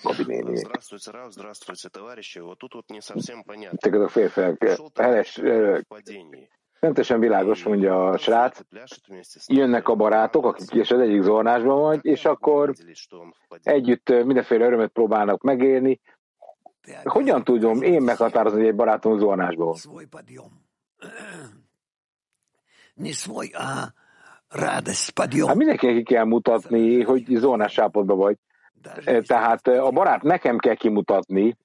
Здравствуйте, 0.00 1.10
Рав, 1.10 1.32
здравствуйте, 1.32 1.88
товарищи. 1.88 2.38
Вот 2.38 2.58
тут 2.58 2.74
вот 2.74 2.90
не 2.90 3.00
совсем 3.00 3.42
понятно. 3.42 3.78
Так 3.82 3.94
teljesen 6.94 7.20
világos, 7.20 7.64
mondja 7.64 8.08
a 8.08 8.16
srác. 8.16 8.60
Jönnek 9.46 9.88
a 9.88 9.94
barátok, 9.94 10.44
akik 10.44 10.74
és 10.74 10.90
az 10.90 11.00
egyik 11.00 11.22
zónásban 11.22 11.80
vagy, 11.80 12.04
és 12.04 12.24
akkor 12.24 12.72
együtt 13.62 14.08
mindenféle 14.08 14.66
örömet 14.66 14.90
próbálnak 14.90 15.42
megélni. 15.42 16.00
Hogyan 17.04 17.44
tudom 17.44 17.82
én 17.82 18.02
meghatározni, 18.02 18.58
hogy 18.58 18.68
egy 18.68 18.74
barátom 18.74 19.18
zónásban 19.18 19.66
van? 19.66 19.76
Hát 25.46 25.56
mindenkinek 25.56 26.02
kell 26.02 26.24
mutatni, 26.24 27.02
hogy 27.02 27.24
zónás 27.28 27.78
állapotban 27.78 28.16
vagy. 28.16 28.36
Eh, 29.04 29.20
tehát 29.20 29.68
eh, 29.68 29.84
a 29.84 29.90
barát 29.90 30.22
nekem 30.22 30.58
kell 30.58 30.74
kimutatni, 30.74 31.56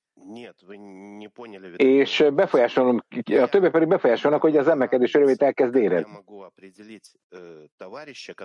és 1.76 2.26
befolyásolom, 2.34 3.00
a 3.42 3.50
többi 3.50 3.70
pedig 3.70 3.88
befolyásolnak, 3.88 4.42
hogy 4.42 4.58
az 4.58 4.68
emelkedés 4.68 5.14
örömét 5.14 5.42
elkezd 5.42 5.76
érezni. 5.76 6.24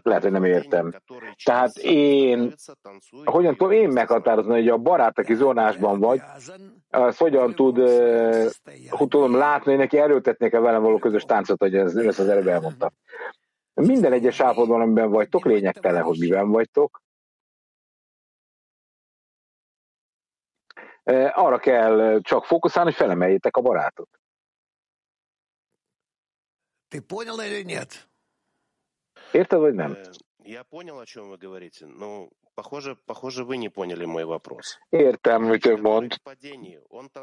Lehet, 0.03 0.23
hogy 0.23 0.33
nem 0.33 0.45
értem. 0.45 0.93
Tehát 1.45 1.77
én, 1.77 2.55
hogyan 3.25 3.57
tudom 3.57 3.73
én 3.73 3.89
meghatározni, 3.89 4.53
hogy 4.53 4.69
a 4.69 4.77
barát, 4.77 5.19
aki 5.19 5.35
zónásban 5.35 6.01
vagy, 6.01 6.21
az 6.89 7.17
hogyan 7.17 7.55
tud, 7.55 7.79
hogy 8.89 9.09
tudom 9.09 9.37
látni, 9.37 9.71
hogy 9.71 9.81
neki 9.81 9.99
erőltetnék 9.99 10.53
-e 10.53 10.61
velem 10.61 10.83
való 10.83 10.99
közös 10.99 11.25
táncot, 11.25 11.59
hogy 11.59 11.75
ez, 11.75 11.97
ezt 11.97 12.19
az 12.19 12.29
előbb 12.29 12.47
elmondta. 12.47 12.93
Minden 13.75 14.13
egyes 14.13 14.41
állapotban, 14.41 14.81
amiben 14.81 15.11
vagytok, 15.11 15.45
lényegtelen, 15.45 16.03
hogy 16.03 16.19
miben 16.19 16.51
vagytok, 16.51 17.01
arra 21.34 21.58
kell 21.58 22.20
csak 22.22 22.46
fókuszálni, 22.46 22.90
hogy 22.90 23.00
felemeljétek 23.00 23.58
a 23.58 23.62
barátot. 23.62 24.10
Ты 26.90 27.02
понял 27.02 27.40
или 27.40 27.64
нет? 27.64 28.08
Érted, 29.32 29.60
vagy 29.60 29.74
nem? 29.74 29.98
Я 30.44 30.64
понял, 30.64 31.00
о 31.00 31.06
чем 31.06 31.30
вы 31.30 31.38
говорите, 31.38 31.86
но 31.86 32.30
похоже, 32.54 32.96
похоже, 33.06 33.46
вы 33.46 33.58
не 33.58 33.70
поняли 33.70 34.06
мой 34.06 34.26
вопрос. 34.26 34.78
Értem, 34.90 35.44
mit 35.44 35.66
ön 35.66 35.80
mond. 35.80 36.16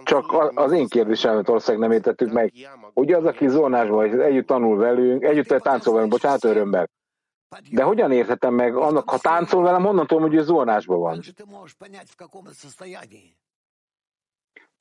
Csak 0.05 0.33
az 0.55 0.73
én 0.73 0.89
kérdésemet 0.89 1.49
ország 1.49 1.79
nem 1.79 1.93
értettük 1.93 2.33
meg. 2.33 2.53
Ugye 2.95 3.17
az, 3.17 3.25
aki 3.25 3.49
zónásban 3.49 3.97
vagy, 3.97 4.19
együtt 4.19 4.47
tanul 4.47 4.77
velünk, 4.77 5.23
együtt 5.23 5.49
táncol 5.49 5.95
velünk, 5.95 6.11
bocsánat, 6.11 6.45
örömmel. 6.45 6.91
De 7.71 7.83
hogyan 7.83 8.13
érthetem 8.13 8.55
meg 8.55 8.77
annak, 8.77 9.11
ha 9.11 9.19
táncol 9.19 9.63
velem, 9.63 9.83
honnan 9.83 10.07
tudom, 10.07 10.23
hogy 10.23 10.35
ő 10.35 10.43
zónásban 10.43 10.99
van? 10.99 11.21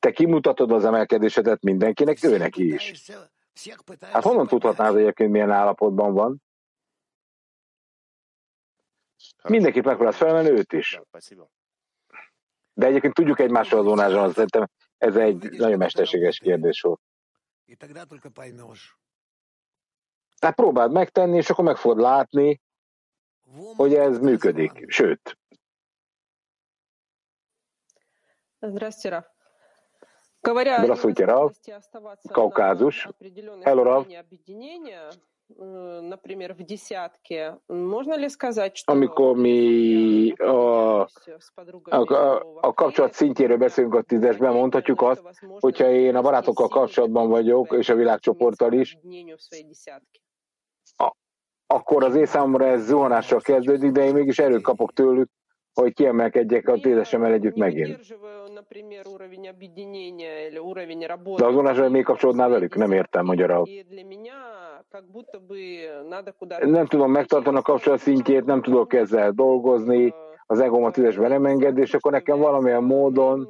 Te 0.03 0.11
kimutatod 0.11 0.71
az 0.71 0.85
emelkedésedet 0.85 1.61
mindenkinek, 1.61 2.23
ő 2.23 2.37
neki 2.37 2.73
is. 2.73 3.11
Hát 4.01 4.23
honnan 4.23 4.47
tudhatnád 4.47 4.95
egyébként, 4.95 5.31
milyen 5.31 5.51
állapotban 5.51 6.13
van? 6.13 6.41
Mindenki 9.43 9.81
megpróbál 9.81 10.11
felmenni 10.11 10.49
őt 10.49 10.73
is. 10.73 10.99
De 12.73 12.85
egyébként 12.85 13.13
tudjuk 13.13 13.39
egymásról 13.39 13.79
az 13.79 13.85
zónázson, 13.85 14.31
szerintem 14.31 14.69
ez 14.97 15.15
egy 15.15 15.49
nagyon 15.49 15.77
mesterséges 15.77 16.37
kérdés 16.37 16.81
volt. 16.81 17.01
Tehát 20.39 20.55
próbáld 20.55 20.91
megtenni, 20.91 21.37
és 21.37 21.49
akkor 21.49 21.63
meg 21.63 21.77
fogod 21.77 21.97
látni, 21.97 22.61
hogy 23.75 23.93
ez 23.93 24.19
működik. 24.19 24.91
Sőt. 24.91 25.37
Здравствуйте, 28.59 29.17
Раф. 29.17 29.32
Здравствуйте, 30.43 31.25
Рав. 31.25 31.53
Кавказуш. 32.31 33.07
Hello, 33.65 33.83
Rav. 33.83 34.05
например, 36.01 36.53
в 36.53 36.63
десятке, 36.63 37.57
можно 37.67 38.15
ли 38.15 38.29
сказать, 38.29 38.77
что... 38.77 38.91
Amikor 38.91 39.35
mi 39.35 40.31
a, 40.39 41.07
a, 41.89 42.43
a 42.61 42.73
kapcsolat 42.73 43.13
szintjéről 43.13 43.57
beszélünk 43.57 43.95
a 43.95 44.01
tízesben, 44.01 44.53
mondhatjuk 44.53 45.01
azt, 45.01 45.23
hogyha 45.59 45.89
én 45.89 46.15
a 46.15 46.21
barátokkal 46.21 46.67
kapcsolatban 46.67 47.29
vagyok, 47.29 47.75
és 47.77 47.89
a 47.89 47.95
világcsoporttal 47.95 48.73
is, 48.73 48.97
a, 50.97 51.11
akkor 51.67 52.03
az 52.03 52.15
én 52.15 52.25
számomra 52.25 52.65
ez 52.65 52.85
zuhanással 52.85 53.39
kezdődik, 53.39 53.91
de 53.91 54.05
én 54.05 54.13
mégis 54.13 54.39
erőt 54.39 54.61
kapok 54.61 54.93
tőlük, 54.93 55.29
hogy 55.74 55.94
kiemelkedjek 55.94 56.68
a 56.68 56.74
tízesemmel 56.74 57.32
együtt 57.32 57.56
megint. 57.56 57.98
De 61.36 61.46
azon 61.46 61.76
hogy 61.76 61.90
még 61.90 62.04
kapcsolódnál 62.04 62.48
velük? 62.48 62.74
Nem 62.74 62.92
értem 62.92 63.24
magyarul. 63.24 63.68
Nem 66.60 66.86
tudom 66.86 67.10
megtartani 67.10 67.56
a 67.56 67.62
kapcsolat 67.62 67.98
szintjét, 67.98 68.44
nem 68.44 68.62
tudok 68.62 68.92
ezzel 68.92 69.30
dolgozni, 69.30 70.14
az 70.46 70.60
egómat 70.60 70.92
tízesben 70.92 71.30
nem 71.30 71.46
enged, 71.46 71.78
és 71.78 71.94
akkor 71.94 72.12
nekem 72.12 72.38
valamilyen 72.38 72.82
módon 72.82 73.48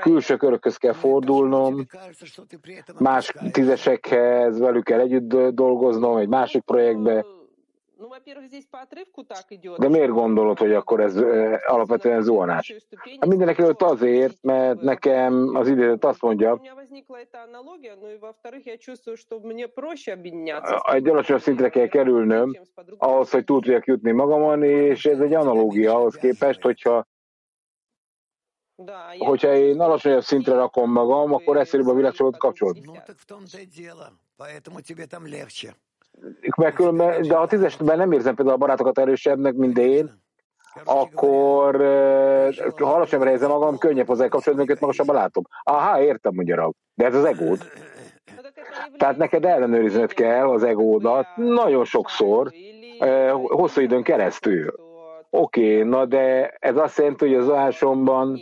külső 0.00 0.36
körökhöz 0.36 0.76
kell 0.76 0.92
fordulnom, 0.92 1.86
más 2.98 3.32
tízesekhez 3.52 4.58
velük 4.58 4.84
kell 4.84 5.00
együtt 5.00 5.54
dolgoznom, 5.54 6.16
egy 6.16 6.28
másik 6.28 6.62
projektbe, 6.62 7.24
de 9.78 9.88
miért 9.88 10.10
gondolod, 10.10 10.58
hogy 10.58 10.72
akkor 10.72 11.00
ez 11.00 11.16
alapvetően 11.66 12.22
zuhanás? 12.22 12.74
Hát 13.20 13.28
mindenek 13.28 13.58
előtt 13.58 13.82
azért, 13.82 14.42
mert 14.42 14.80
nekem 14.80 15.54
az 15.54 15.68
idézet 15.68 16.04
azt 16.04 16.22
mondja, 16.22 16.60
egy 20.92 21.08
alacsony 21.08 21.38
szintre 21.38 21.68
kell 21.68 21.86
kerülnöm, 21.86 22.60
ahhoz, 22.96 23.30
hogy 23.30 23.44
túl 23.44 23.60
tudjak 23.60 23.86
jutni 23.86 24.12
magamon, 24.12 24.62
és 24.62 25.04
ez 25.04 25.20
egy 25.20 25.34
analógia 25.34 25.94
ahhoz 25.94 26.14
képest, 26.14 26.62
hogyha 26.62 27.06
hogyha 29.18 29.54
én 29.54 29.80
alacsonyabb 29.80 30.22
szintre 30.22 30.54
rakom 30.54 30.92
magam, 30.92 31.34
akkor 31.34 31.56
egyszerűbb 31.56 31.86
a 31.86 31.94
világcsoportot 31.94 32.40
kapcsolódni 32.40 33.00
mert 36.56 36.74
különben, 36.74 37.22
de 37.22 37.36
ha 37.36 37.46
tízesben 37.46 37.98
nem 37.98 38.12
érzem 38.12 38.34
például 38.34 38.56
a 38.56 38.60
barátokat 38.60 38.98
erősebbnek, 38.98 39.54
mint 39.54 39.78
én, 39.78 40.10
akkor 40.84 41.76
ha 42.76 42.94
alacsonyabbra 42.94 43.30
érzem 43.30 43.50
magam, 43.50 43.78
könnyebb 43.78 44.06
hozzá 44.06 44.28
kapcsolódni, 44.28 44.64
őket 44.64 44.80
magasabban 44.80 45.14
látom. 45.14 45.44
Aha, 45.62 46.02
értem, 46.02 46.34
magyarul. 46.34 46.72
De 46.94 47.04
ez 47.04 47.14
az 47.14 47.24
egód. 47.24 47.58
Tehát 48.96 49.16
neked 49.16 49.44
ellenőrizned 49.44 50.12
kell 50.12 50.48
az 50.48 50.62
egódat 50.62 51.26
nagyon 51.36 51.84
sokszor, 51.84 52.52
hosszú 53.42 53.80
időn 53.80 54.02
keresztül. 54.02 54.74
Oké, 55.30 55.76
okay, 55.76 55.88
na 55.88 56.04
de 56.04 56.54
ez 56.58 56.76
azt 56.76 56.98
jelenti, 56.98 57.26
hogy 57.26 57.34
az 57.34 57.50
állásomban 57.50 58.40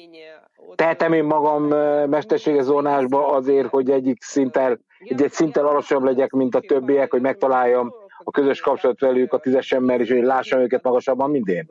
tehetem 0.77 1.13
én 1.13 1.25
magam 1.25 1.65
mesterséges 2.09 2.65
zónásba 2.65 3.27
azért, 3.29 3.69
hogy 3.69 3.91
egyik 3.91 4.23
szinten 4.23 4.85
egy, 4.99 5.23
egy 5.23 5.33
szinten 5.33 5.65
alacsonyabb 5.65 6.05
legyek, 6.05 6.31
mint 6.31 6.55
a 6.55 6.61
többiek, 6.61 7.11
hogy 7.11 7.21
megtaláljam 7.21 7.95
a 8.25 8.31
közös 8.31 8.61
kapcsolat 8.61 9.01
velük 9.01 9.33
a 9.33 9.39
tízesemmel, 9.39 10.01
és 10.01 10.11
hogy 10.11 10.23
lássam 10.23 10.61
őket 10.61 10.83
magasabban, 10.83 11.31
mint 11.31 11.49
én. 11.49 11.71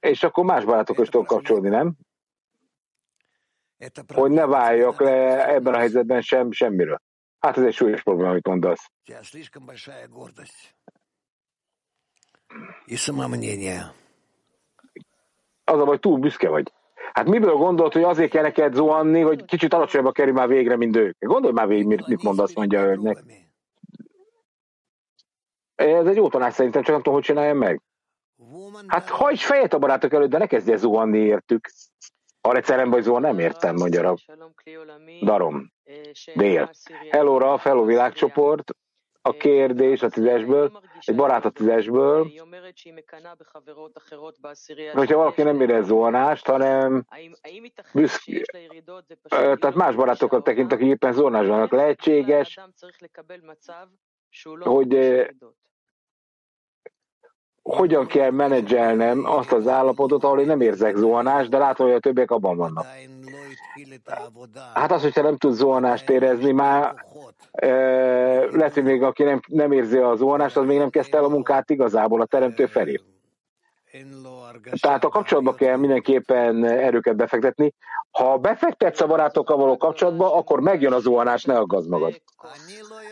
És 0.00 0.22
akkor 0.22 0.44
más 0.44 0.64
barátokhoz 0.64 1.08
tudok 1.08 1.26
kapcsolódni, 1.26 1.68
nem? 1.68 1.94
Hogy 4.14 4.30
ne 4.30 4.46
váljak 4.46 5.00
le 5.00 5.48
ebben 5.48 5.74
a 5.74 5.78
helyzetben 5.78 6.20
sem, 6.20 6.52
semmiről. 6.52 7.00
Hát 7.38 7.56
ez 7.56 7.64
egy 7.64 7.74
súlyos 7.74 8.02
probléma, 8.02 8.30
amit 8.30 8.46
mondasz. 8.46 8.90
Az 15.68 15.80
a 15.80 15.84
vagy 15.84 16.00
túl 16.00 16.18
büszke 16.18 16.48
vagy. 16.48 16.72
Hát 17.12 17.28
miből 17.28 17.54
gondolt, 17.54 17.92
hogy 17.92 18.02
azért 18.02 18.30
kell 18.30 18.42
neked 18.42 18.74
zuhanni, 18.74 19.20
hogy 19.20 19.44
kicsit 19.44 19.74
alacsonyabba 19.74 20.12
kerül 20.12 20.32
már 20.32 20.48
végre, 20.48 20.76
mint 20.76 20.96
ők? 20.96 21.16
Gondolj 21.18 21.52
már 21.52 21.68
végig, 21.68 21.86
mit, 21.86 22.06
mit 22.06 22.22
mondasz, 22.22 22.54
mondja 22.54 22.80
a 22.80 22.82
hölgynek. 22.82 23.24
Ez 25.74 26.06
egy 26.06 26.16
jó 26.16 26.28
tanács 26.28 26.52
szerintem, 26.52 26.82
csak 26.82 26.90
nem 26.90 26.98
tudom, 26.98 27.14
hogy 27.14 27.22
csináljam 27.22 27.56
meg. 27.56 27.82
Hát 28.86 29.08
hajts 29.08 29.44
fejet 29.44 29.74
a 29.74 29.78
barátok 29.78 30.12
előtt, 30.12 30.30
de 30.30 30.38
ne 30.38 30.46
kezdje 30.46 30.76
zuhanni, 30.76 31.18
értük. 31.18 31.70
Ha 32.40 32.54
egyszerűen 32.54 32.90
vagy 32.90 33.02
zuhan, 33.02 33.20
nem 33.20 33.38
értem, 33.38 33.74
mondja 33.74 34.10
a 34.10 34.16
Darom. 35.22 35.72
Dél. 36.34 36.70
Hello, 37.10 37.38
Raf, 37.38 37.64
hello 37.64 37.84
világcsoport 37.84 38.76
a 39.22 39.32
kérdés 39.32 40.02
a 40.02 40.08
tízesből, 40.08 40.80
egy 41.00 41.14
barát 41.14 41.44
a 41.44 41.50
tízesből, 41.50 42.30
hogyha 44.92 45.16
valaki 45.16 45.42
nem 45.42 45.60
érez 45.60 45.86
zónást, 45.86 46.46
hanem 46.46 47.06
büszke, 47.92 48.42
tehát 49.28 49.74
más 49.74 49.94
barátokat 49.94 50.44
tekint, 50.44 50.72
akik 50.72 50.88
éppen 50.88 51.12
zónás. 51.12 51.68
Lehetséges, 51.70 52.60
hogy 54.58 55.26
hogyan 57.62 58.06
kell 58.06 58.30
menedzselnem 58.30 59.24
azt 59.24 59.52
az 59.52 59.68
állapotot, 59.68 60.24
ahol 60.24 60.40
én 60.40 60.46
nem 60.46 60.60
érzek 60.60 60.96
zuhanást, 60.96 61.50
de 61.50 61.58
látom, 61.58 61.86
hogy 61.86 61.96
a 61.96 62.00
többiek 62.00 62.30
abban 62.30 62.56
vannak. 62.56 62.86
Hát 64.74 64.92
az, 64.92 65.02
hogyha 65.02 65.22
nem 65.22 65.36
tud 65.36 65.52
zuhanást 65.52 66.10
érezni, 66.10 66.52
már 66.52 67.04
e, 67.52 67.68
lehet, 68.50 68.74
hogy 68.74 68.82
még 68.82 69.02
aki 69.02 69.22
nem, 69.22 69.40
nem 69.46 69.72
érzi 69.72 69.98
a 69.98 70.14
zuhanást, 70.14 70.56
az 70.56 70.66
még 70.66 70.78
nem 70.78 70.90
kezdte 70.90 71.16
el 71.16 71.24
a 71.24 71.28
munkát 71.28 71.70
igazából 71.70 72.20
a 72.20 72.26
teremtő 72.26 72.66
felé. 72.66 73.00
Tehát 74.80 75.04
a 75.04 75.08
kapcsolatba 75.08 75.54
kell 75.54 75.76
mindenképpen 75.76 76.64
erőket 76.64 77.16
befektetni. 77.16 77.72
Ha 78.10 78.38
befektetsz 78.38 79.00
a 79.00 79.06
barátokkal 79.06 79.56
való 79.56 79.76
kapcsolatba, 79.76 80.34
akkor 80.34 80.60
megjön 80.60 80.92
a 80.92 80.98
zuhanás, 80.98 81.44
ne 81.44 81.58
aggazd 81.58 81.88
magad. 81.88 82.22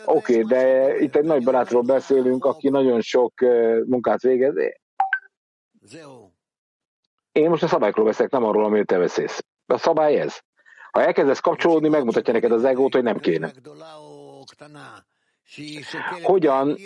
Oké, 0.04 0.42
okay, 0.42 0.42
de 0.42 0.96
itt 0.98 1.16
egy 1.16 1.24
nagy 1.24 1.44
barátról 1.44 1.82
beszélünk, 1.82 2.44
aki 2.44 2.68
nagyon 2.68 3.00
sok 3.00 3.32
munkát 3.86 4.22
végez. 4.22 4.54
Én 7.32 7.48
most 7.48 7.62
a 7.62 7.68
szabályokról 7.68 8.04
beszélek, 8.04 8.32
nem 8.32 8.44
arról, 8.44 8.64
amiről 8.64 8.84
te 8.84 8.98
beszélsz. 8.98 9.44
A 9.66 9.78
szabály 9.78 10.20
ez. 10.20 10.38
Ha 10.94 11.02
elkezdesz 11.02 11.40
kapcsolódni, 11.40 11.88
megmutatja 11.88 12.32
neked 12.32 12.52
az 12.52 12.64
egót, 12.64 12.92
hogy 12.92 13.02
nem 13.02 13.18
kéne. 13.18 13.52
Hogyan 16.22 16.76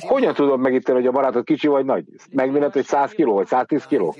hogyan 0.00 0.34
tudod 0.34 0.60
megítélni, 0.60 1.00
hogy 1.00 1.08
a 1.08 1.12
barátod 1.12 1.44
kicsi 1.44 1.66
vagy 1.66 1.84
nagy? 1.84 2.04
Megmondod, 2.30 2.72
hogy 2.72 2.84
100 2.84 3.10
kiló 3.10 3.34
vagy 3.34 3.46
110 3.46 3.84
kiló? 3.84 4.16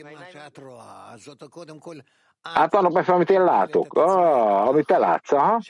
Hát 2.43 2.75
annak 2.75 2.93
meg 2.93 3.09
amit 3.09 3.31
én 3.31 3.45
látok, 3.45 3.95
ah, 3.95 4.69
amit 4.69 4.87
te 4.87 4.99
látsz. 4.99 5.33
Aha. 5.33 5.61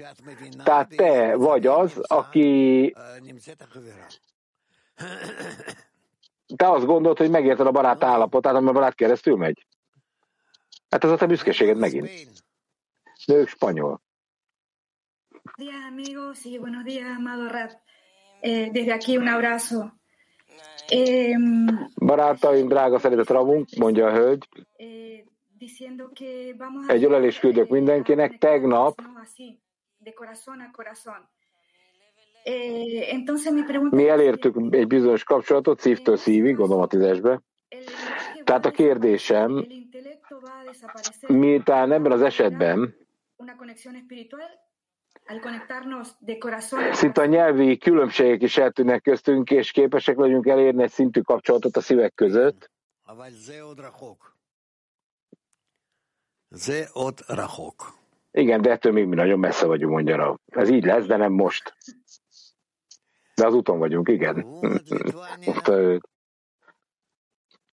Tehát 0.65 0.97
te 0.97 1.37
vagy 1.37 1.67
az, 1.67 1.99
aki 1.99 2.95
te 6.57 6.71
azt 6.71 6.87
gondolod, 6.87 7.19
hogy 7.19 7.31
megérted 7.31 7.67
a 7.67 7.71
barát 7.71 8.05
állapotát, 8.05 8.55
ami 8.55 8.69
a 8.69 8.73
barát 8.73 8.95
keresztül 8.95 9.37
megy. 9.37 9.67
Hát 10.89 11.05
ez 11.05 11.11
a 11.11 11.17
te 11.17 11.27
büszkeséged 11.27 11.77
megint. 11.79 12.11
Nők 13.27 13.49
spanyol. 13.49 14.01
días 15.57 15.85
amigos 15.91 16.45
y 16.45 16.59
buenos 16.59 16.83
días 16.85 17.17
amado 17.17 17.49
Rat. 17.49 17.81
Eh, 18.41 18.71
desde 18.73 18.93
aquí 18.93 19.17
un 19.17 19.29
abrazo. 19.29 19.91
Eh, 20.89 21.37
Barátaim, 21.97 22.69
drága 22.69 22.99
szeretett 22.99 23.29
Ramunk, 23.29 23.69
mondja 23.77 24.07
a 24.07 24.13
hölgy. 24.13 24.45
eh, 24.77 25.25
Egy 26.87 27.05
ölelést 27.05 27.41
küldök 27.41 27.69
mindenkinek. 27.69 28.39
Tegnap 28.39 29.01
de. 29.99 30.21
Eh, 32.45 33.91
mi 33.91 34.09
elértük 34.09 34.57
egy 34.75 34.87
bizonyos 34.87 35.25
kapcsolatot 35.25 35.81
szívtől 35.81 36.17
szívig, 36.17 36.57
gondolom 36.57 36.83
a 36.83 36.87
tízesbe. 36.87 37.43
Tehát 38.45 38.67
a 38.67 38.71
kérdésem, 38.71 39.67
Miután 41.29 41.93
ebben 41.93 42.13
az 42.13 42.23
esetben 42.23 42.97
Szinte 46.93 47.21
a 47.21 47.27
nyelvi 47.27 47.79
különbségek 47.79 48.43
is 48.43 48.57
eltűnnek 48.57 49.03
köztünk, 49.03 49.51
és 49.51 49.71
képesek 49.71 50.17
vagyunk 50.17 50.47
elérni 50.47 50.83
egy 50.83 50.91
szintű 50.91 51.21
kapcsolatot 51.21 51.77
a 51.77 51.81
szívek 51.81 52.15
között. 52.15 52.71
Igen, 58.31 58.63
de 58.63 58.71
ettől 58.71 58.93
még 58.93 59.07
mi 59.07 59.15
nagyon 59.15 59.39
messze 59.39 59.67
vagyunk, 59.67 59.93
mondja 59.93 60.17
Rav. 60.17 60.37
Ez 60.47 60.69
így 60.71 60.85
lesz, 60.85 61.07
de 61.07 61.17
nem 61.17 61.33
most. 61.33 61.77
De 63.35 63.47
az 63.47 63.55
úton 63.55 63.79
vagyunk, 63.79 64.09
igen. 64.09 64.47
Mondta 65.45 65.73
őt 65.73 66.09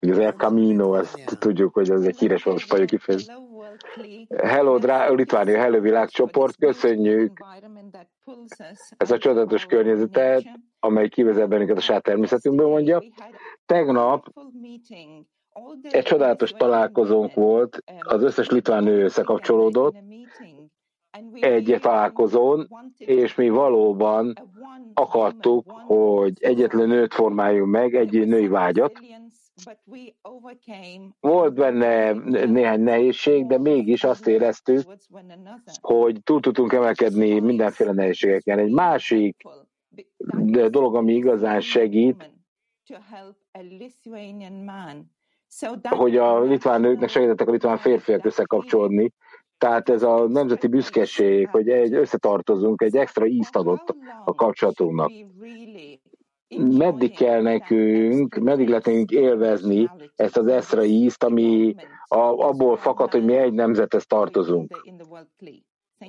ugye 0.02 0.12
az 0.12 0.18
El 0.18 0.32
Camino, 0.32 0.94
ezt 0.94 1.38
tudjuk, 1.38 1.74
hogy 1.74 1.90
ez 1.90 2.02
egy 2.02 2.18
híres 2.18 2.42
valós 2.42 2.62
spanyol 2.62 2.86
kifejezés. 2.86 3.34
Hello, 4.36 4.78
drá, 4.78 5.08
Litvánia, 5.08 5.58
hello 5.58 5.80
világcsoport, 5.80 6.56
köszönjük 6.56 7.44
ez 8.96 9.10
a 9.10 9.18
csodálatos 9.18 9.66
környezetet, 9.66 10.44
amely 10.78 11.08
kivezet 11.08 11.48
bennünket 11.48 11.76
a 11.76 11.80
saját 11.80 12.02
természetünkből, 12.02 12.68
mondja. 12.68 13.02
Tegnap 13.66 14.32
egy 15.82 16.04
csodálatos 16.04 16.50
találkozónk 16.50 17.34
volt, 17.34 17.82
az 17.98 18.22
összes 18.22 18.48
litván 18.48 18.82
nő 18.82 19.04
összekapcsolódott 19.04 19.94
egy 21.32 21.78
találkozón, 21.80 22.68
és 22.98 23.34
mi 23.34 23.48
valóban 23.48 24.32
akartuk, 24.94 25.70
hogy 25.70 26.32
egyetlen 26.40 26.88
nőt 26.88 27.14
formáljunk 27.14 27.70
meg, 27.70 27.94
egy 27.94 28.26
női 28.26 28.48
vágyat. 28.48 29.00
Volt 31.20 31.54
benne 31.54 32.12
néhány 32.46 32.80
nehézség, 32.80 33.46
de 33.46 33.58
mégis 33.58 34.04
azt 34.04 34.26
éreztük, 34.26 34.82
hogy 35.80 36.22
túl 36.22 36.40
tudtunk 36.40 36.72
emelkedni 36.72 37.40
mindenféle 37.40 37.92
nehézségeken. 37.92 38.58
Egy 38.58 38.72
másik 38.72 39.42
dolog, 40.68 40.94
ami 40.94 41.14
igazán 41.14 41.60
segít, 41.60 42.30
hogy 45.88 46.16
a 46.16 46.40
litván 46.40 46.80
nőknek 46.80 47.08
segítettek 47.08 47.48
a 47.48 47.50
litván 47.50 47.78
férfiak 47.78 48.24
összekapcsolódni. 48.24 49.12
Tehát 49.58 49.88
ez 49.88 50.02
a 50.02 50.28
nemzeti 50.28 50.66
büszkeség, 50.66 51.48
hogy 51.48 51.68
egy 51.68 51.94
összetartozunk, 51.94 52.82
egy 52.82 52.96
extra 52.96 53.26
ízt 53.26 53.56
adott 53.56 53.94
a 54.24 54.34
kapcsolatunknak 54.34 55.10
meddig 56.56 57.16
kell 57.16 57.42
nekünk, 57.42 58.34
meddig 58.34 58.68
lehet 58.68 58.84
nekünk 58.84 59.10
élvezni 59.10 59.90
ezt 60.16 60.36
az 60.36 60.46
eszrai 60.46 60.90
ízt, 60.90 61.22
ami 61.22 61.74
a, 62.04 62.18
abból 62.18 62.76
fakad, 62.76 63.10
hogy 63.10 63.24
mi 63.24 63.36
egy 63.36 63.52
nemzethez 63.52 64.06
tartozunk. 64.06 64.82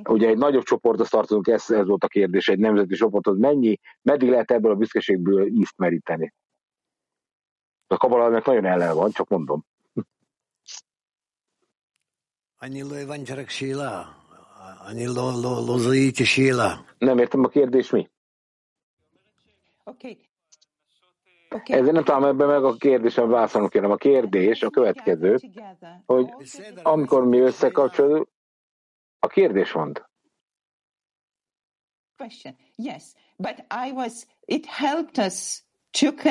Ugye 0.10 0.28
egy 0.28 0.38
nagyobb 0.38 0.64
csoporthoz 0.64 1.10
tartozunk, 1.10 1.48
ez, 1.48 1.70
ez 1.70 1.88
volt 1.88 2.04
a 2.04 2.08
kérdés, 2.08 2.48
egy 2.48 2.60
nemzeti 2.60 2.96
csoporthoz. 2.96 3.38
Mennyi, 3.38 3.80
meddig 4.02 4.30
lehet 4.30 4.52
ebből 4.52 4.72
a 4.72 4.76
büszkeségből 4.76 5.48
ízt 5.48 5.78
meríteni? 5.78 6.34
A 7.88 7.98
kabalának 7.98 8.46
nagyon 8.46 8.66
ellen 8.66 8.96
van, 8.96 9.12
csak 9.12 9.28
mondom. 9.28 9.66
Nem 16.98 17.18
értem 17.18 17.44
a 17.44 17.48
kérdés 17.48 17.90
mi? 17.90 18.10
Okay. 19.84 20.31
Ezért 21.66 21.92
nem 21.92 22.04
talán 22.04 22.30
ebben 22.30 22.48
meg 22.48 22.64
a 22.64 22.76
kérdésem 22.76 23.30
válaszolnom 23.30 23.70
kérem. 23.70 23.92
A 23.92 23.96
kérdés 23.96 24.62
a 24.64 24.70
következő, 24.70 25.38
hogy 26.06 26.30
amikor 26.84 27.26
mi 27.26 27.40
összekapcsolódunk, 27.40 28.28
a 29.20 29.28
kérdés 29.28 29.72
van. 29.72 29.92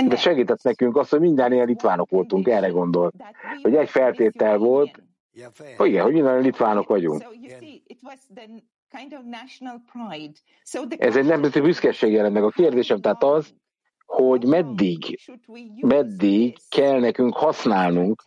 De 0.08 0.16
segített 0.16 0.62
nekünk 0.62 0.96
azt, 0.96 1.10
hogy 1.10 1.20
minden 1.20 1.52
ilyen 1.52 1.66
litvánok 1.66 2.10
voltunk, 2.10 2.48
erre 2.48 2.68
gondol. 2.68 3.12
Hogy 3.62 3.74
egy 3.74 3.88
feltétel 3.90 4.58
volt, 4.58 5.02
hogy 5.76 5.88
igen, 5.88 6.02
hogy 6.02 6.12
minden 6.12 6.40
litvánok 6.40 6.88
vagyunk. 6.88 7.24
Ez 10.98 11.16
egy 11.16 11.26
nemzeti 11.26 11.60
büszkeség 11.60 12.12
jelent 12.12 12.34
meg. 12.34 12.44
A 12.44 12.50
kérdésem 12.50 13.00
tehát 13.00 13.22
az, 13.22 13.54
hogy 14.10 14.44
meddig, 14.44 15.20
meddig 15.80 16.56
kell 16.68 17.00
nekünk 17.00 17.36
használnunk 17.36 18.22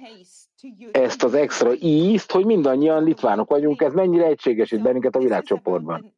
ezt 0.91 1.23
az 1.23 1.33
extra 1.33 1.73
ízt, 1.79 2.31
hogy 2.31 2.45
mindannyian 2.45 3.03
litvánok 3.03 3.49
vagyunk, 3.49 3.81
ez 3.81 3.93
mennyire 3.93 4.25
egységesít 4.25 4.81
bennünket 4.81 5.15
a 5.15 5.19
világcsoportban. 5.19 6.13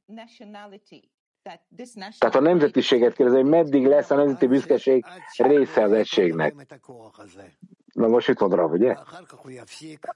Tehát 2.18 2.36
a 2.36 2.40
nemzetiséget 2.40 3.16
kérdezem, 3.16 3.42
hogy 3.42 3.50
meddig 3.50 3.86
lesz 3.86 4.12
a 4.12 4.16
nemzeti 4.16 4.48
büszkeség 4.48 5.06
része 5.38 5.84
az 5.84 5.92
egységnek. 5.92 6.78
Na 7.96 8.08
most 8.08 8.28
mit 8.28 8.40
mondanak, 8.40 8.72
ugye? 8.72 8.96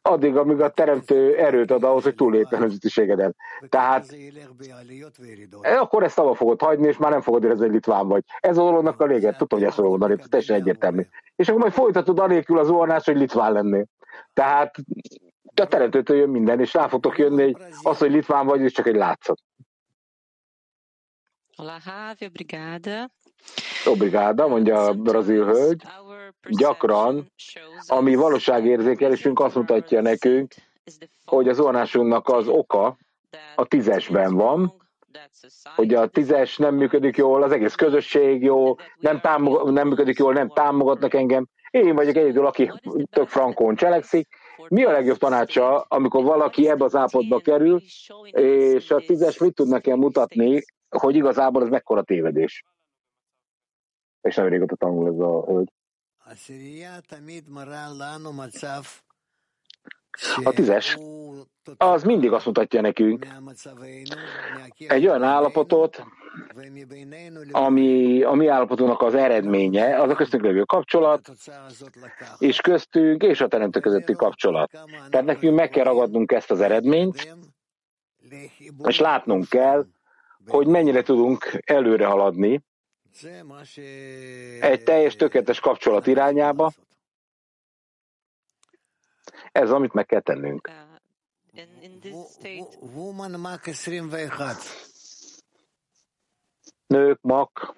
Addig, 0.01 0.37
amíg 0.37 0.61
a 0.61 0.69
teremtő 0.69 1.37
erőt 1.37 1.71
ad 1.71 1.83
ahhoz, 1.83 2.03
hogy 2.03 2.15
túlépjen 2.15 2.61
a 2.61 2.63
nemzetiségedet. 2.63 3.35
Tehát 3.69 4.15
akkor 5.61 6.03
ezt 6.03 6.19
abba 6.19 6.33
fogod 6.33 6.61
hagyni, 6.61 6.87
és 6.87 6.97
már 6.97 7.11
nem 7.11 7.21
fogod 7.21 7.43
érezni, 7.43 7.63
hogy 7.63 7.73
litván 7.73 8.07
vagy. 8.07 8.23
Ez 8.39 8.57
a 8.57 8.63
dolognak 8.63 9.01
a 9.01 9.05
léget, 9.05 9.37
tudom, 9.37 9.59
hogy 9.59 9.67
ezt 9.67 9.75
fogod 9.75 9.89
mondani, 9.89 10.15
ez 10.19 10.27
teljesen 10.29 10.55
egyértelmű. 10.55 11.07
És 11.35 11.47
akkor 11.47 11.61
majd 11.61 11.73
folytatod 11.73 12.19
anélkül 12.19 12.57
az 12.57 12.69
ornás, 12.69 13.05
hogy 13.05 13.17
litván 13.17 13.51
lennél. 13.51 13.85
Tehát 14.33 14.75
a 15.55 15.67
teremtőtől 15.67 16.17
jön 16.17 16.29
minden, 16.29 16.59
és 16.59 16.73
rá 16.73 16.87
fogtok 16.87 17.17
jönni, 17.17 17.41
hogy 17.41 17.55
az, 17.81 17.97
hogy 17.97 18.11
litván 18.11 18.45
vagy, 18.45 18.61
ez 18.61 18.71
csak 18.71 18.87
egy 18.87 18.95
látszat. 18.95 19.39
Olá, 21.57 21.77
Ravi, 21.85 22.25
obrigada. 22.25 23.09
Obrigada, 23.85 24.47
mondja 24.47 24.79
a 24.79 24.93
brazil 24.93 25.45
hölgy. 25.45 25.83
Gyakran 26.49 27.31
a 27.87 27.99
mi 27.99 28.15
valóságérzékelésünk 28.15 29.39
azt 29.39 29.55
mutatja 29.55 30.01
nekünk, 30.01 30.53
hogy 31.25 31.47
az 31.47 31.55
zuhanásunknak 31.55 32.27
az 32.27 32.47
oka 32.47 32.97
a 33.55 33.65
tízesben 33.65 34.35
van, 34.35 34.73
hogy 35.75 35.93
a 35.93 36.07
tízes 36.07 36.57
nem 36.57 36.75
működik 36.75 37.17
jól, 37.17 37.43
az 37.43 37.51
egész 37.51 37.75
közösség 37.75 38.43
jó, 38.43 38.75
nem, 38.99 39.19
támog, 39.19 39.69
nem 39.69 39.87
működik 39.87 40.17
jól, 40.17 40.33
nem 40.33 40.49
támogatnak 40.49 41.13
engem. 41.13 41.47
Én 41.71 41.95
vagyok 41.95 42.15
egyedül, 42.15 42.45
aki 42.45 42.71
tök 43.09 43.27
frankón 43.27 43.75
cselekszik. 43.75 44.27
Mi 44.67 44.83
a 44.83 44.91
legjobb 44.91 45.17
tanácsa, 45.17 45.81
amikor 45.81 46.23
valaki 46.23 46.69
ebbe 46.69 46.83
az 46.83 46.95
állapotba 46.95 47.39
kerül, 47.39 47.81
és 48.31 48.91
a 48.91 48.97
tízes 48.97 49.37
mit 49.37 49.53
tud 49.53 49.67
nekem 49.67 49.99
mutatni, 49.99 50.61
hogy 50.89 51.15
igazából 51.15 51.63
ez 51.63 51.69
mekkora 51.69 52.03
tévedés? 52.03 52.63
És 54.21 54.35
nem 54.35 54.47
régóta 54.47 54.75
tanul 54.75 55.07
ez 55.07 55.19
a 55.19 55.45
hölgy. 55.45 55.71
A 60.43 60.51
tízes. 60.51 60.97
Az 61.77 62.03
mindig 62.03 62.31
azt 62.31 62.45
mutatja 62.45 62.81
nekünk. 62.81 63.27
Egy 64.77 65.07
olyan 65.07 65.23
állapotot, 65.23 66.03
ami 67.51 68.21
a 68.23 68.33
mi 68.33 68.47
állapotunknak 68.47 69.01
az 69.01 69.15
eredménye, 69.15 70.01
az 70.01 70.09
a 70.09 70.15
köztünk 70.15 70.43
lévő 70.43 70.63
kapcsolat, 70.63 71.31
és 72.37 72.61
köztünk 72.61 73.23
és 73.23 73.41
a 73.41 73.47
teremtő 73.47 73.79
közötti 73.79 74.13
kapcsolat. 74.13 74.71
Tehát 75.09 75.25
nekünk 75.25 75.55
meg 75.55 75.69
kell 75.69 75.83
ragadnunk 75.83 76.31
ezt 76.31 76.51
az 76.51 76.61
eredményt, 76.61 77.35
és 78.83 78.99
látnunk 78.99 79.49
kell, 79.49 79.85
hogy 80.47 80.67
mennyire 80.67 81.01
tudunk 81.01 81.61
előre 81.65 82.05
haladni 82.05 82.63
egy 84.61 84.83
teljes 84.83 85.15
tökéletes 85.15 85.59
kapcsolat 85.59 86.07
irányába. 86.07 86.71
Ez, 89.51 89.71
amit 89.71 89.93
meg 89.93 90.05
kell 90.05 90.21
tennünk. 90.21 90.69
Nők, 96.87 97.21
mak. 97.21 97.75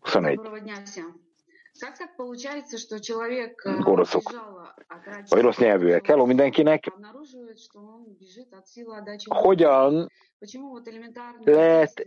21. 0.00 0.38
Oroszok. 3.84 4.30
Vagy 5.28 5.42
rossz 5.42 5.56
nyelvűek. 5.58 6.06
Hello 6.06 6.26
mindenkinek. 6.26 6.92
Hogyan 9.28 10.10
lehet 11.44 12.06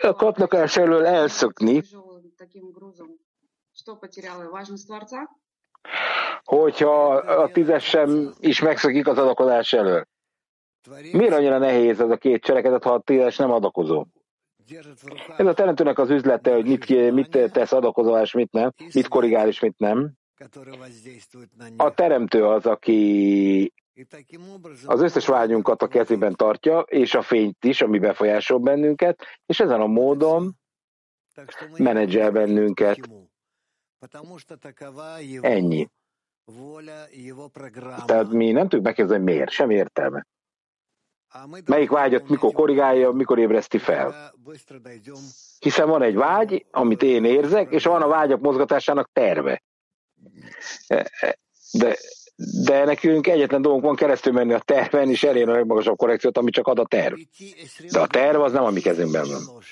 a 0.00 0.12
kapnakás 0.12 0.76
elől 0.76 1.06
elszökni, 1.06 1.82
hogyha 6.44 7.14
a 7.16 7.50
tízes 7.52 7.84
sem 7.84 8.32
is 8.40 8.60
megszökik 8.60 9.06
az 9.06 9.18
adakozás 9.18 9.72
elől. 9.72 10.04
Miért 11.12 11.32
annyira 11.32 11.58
nehéz 11.58 12.00
ez 12.00 12.10
a 12.10 12.16
két 12.16 12.42
cselekedet, 12.42 12.82
ha 12.84 12.92
a 12.92 13.00
tízes 13.00 13.36
nem 13.36 13.50
adakozó? 13.50 14.04
Ez 15.36 15.46
a 15.46 15.54
teremtőnek 15.54 15.98
az 15.98 16.10
üzlete, 16.10 16.54
hogy 16.54 16.64
mit, 16.64 17.12
mit 17.12 17.50
tesz 17.52 17.72
adakozó, 17.72 18.16
mit 18.32 18.52
nem, 18.52 18.72
mit 18.94 19.08
korrigál, 19.08 19.48
és 19.48 19.60
mit 19.60 19.78
nem. 19.78 20.12
A 21.76 21.94
teremtő 21.94 22.46
az, 22.46 22.66
aki 22.66 23.72
az 24.84 25.00
összes 25.02 25.26
vágyunkat 25.26 25.82
a 25.82 25.88
kezében 25.88 26.34
tartja, 26.34 26.80
és 26.80 27.14
a 27.14 27.22
fényt 27.22 27.64
is, 27.64 27.80
ami 27.80 27.98
befolyásol 27.98 28.58
bennünket, 28.58 29.22
és 29.46 29.60
ezen 29.60 29.80
a 29.80 29.86
módon 29.86 30.58
menedzsel 31.78 32.30
bennünket. 32.30 32.98
Ennyi. 35.40 35.88
Tehát 38.06 38.28
mi 38.30 38.50
nem 38.50 38.62
tudjuk 38.62 38.82
megkérdezni, 38.82 39.22
miért, 39.22 39.50
sem 39.50 39.70
értelme. 39.70 40.26
Melyik 41.66 41.90
vágyat 41.90 42.28
mikor 42.28 42.52
korrigálja, 42.52 43.10
mikor 43.10 43.38
ébreszti 43.38 43.78
fel. 43.78 44.34
Hiszen 45.58 45.88
van 45.88 46.02
egy 46.02 46.14
vágy, 46.14 46.66
amit 46.70 47.02
én 47.02 47.24
érzek, 47.24 47.72
és 47.72 47.84
van 47.84 48.02
a 48.02 48.08
vágyak 48.08 48.40
mozgatásának 48.40 49.10
terve. 49.12 49.62
De, 51.72 51.96
de 52.64 52.84
nekünk 52.84 53.26
egyetlen 53.26 53.62
dolgunk 53.62 53.84
van 53.84 53.96
keresztül 53.96 54.32
menni 54.32 54.52
a 54.52 54.58
terven, 54.58 55.10
és 55.10 55.22
elérni 55.22 55.50
a 55.50 55.54
legmagasabb 55.54 55.96
korrekciót, 55.96 56.38
ami 56.38 56.50
csak 56.50 56.66
ad 56.66 56.78
a 56.78 56.86
terv. 56.86 57.14
De 57.90 58.00
a 58.00 58.06
terv 58.06 58.40
az 58.40 58.52
nem 58.52 58.64
a 58.64 58.70
mi 58.70 58.80
kezünkben 58.80 59.26
van. 59.28 59.62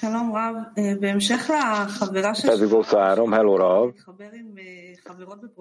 שלום 0.00 0.32
רב, 0.36 0.54
בהמשך 1.00 1.50
לחברה 1.50 2.34
של... 2.34 2.48
három, 2.98 3.32
hello 3.32 3.56
Rav. 3.56 3.90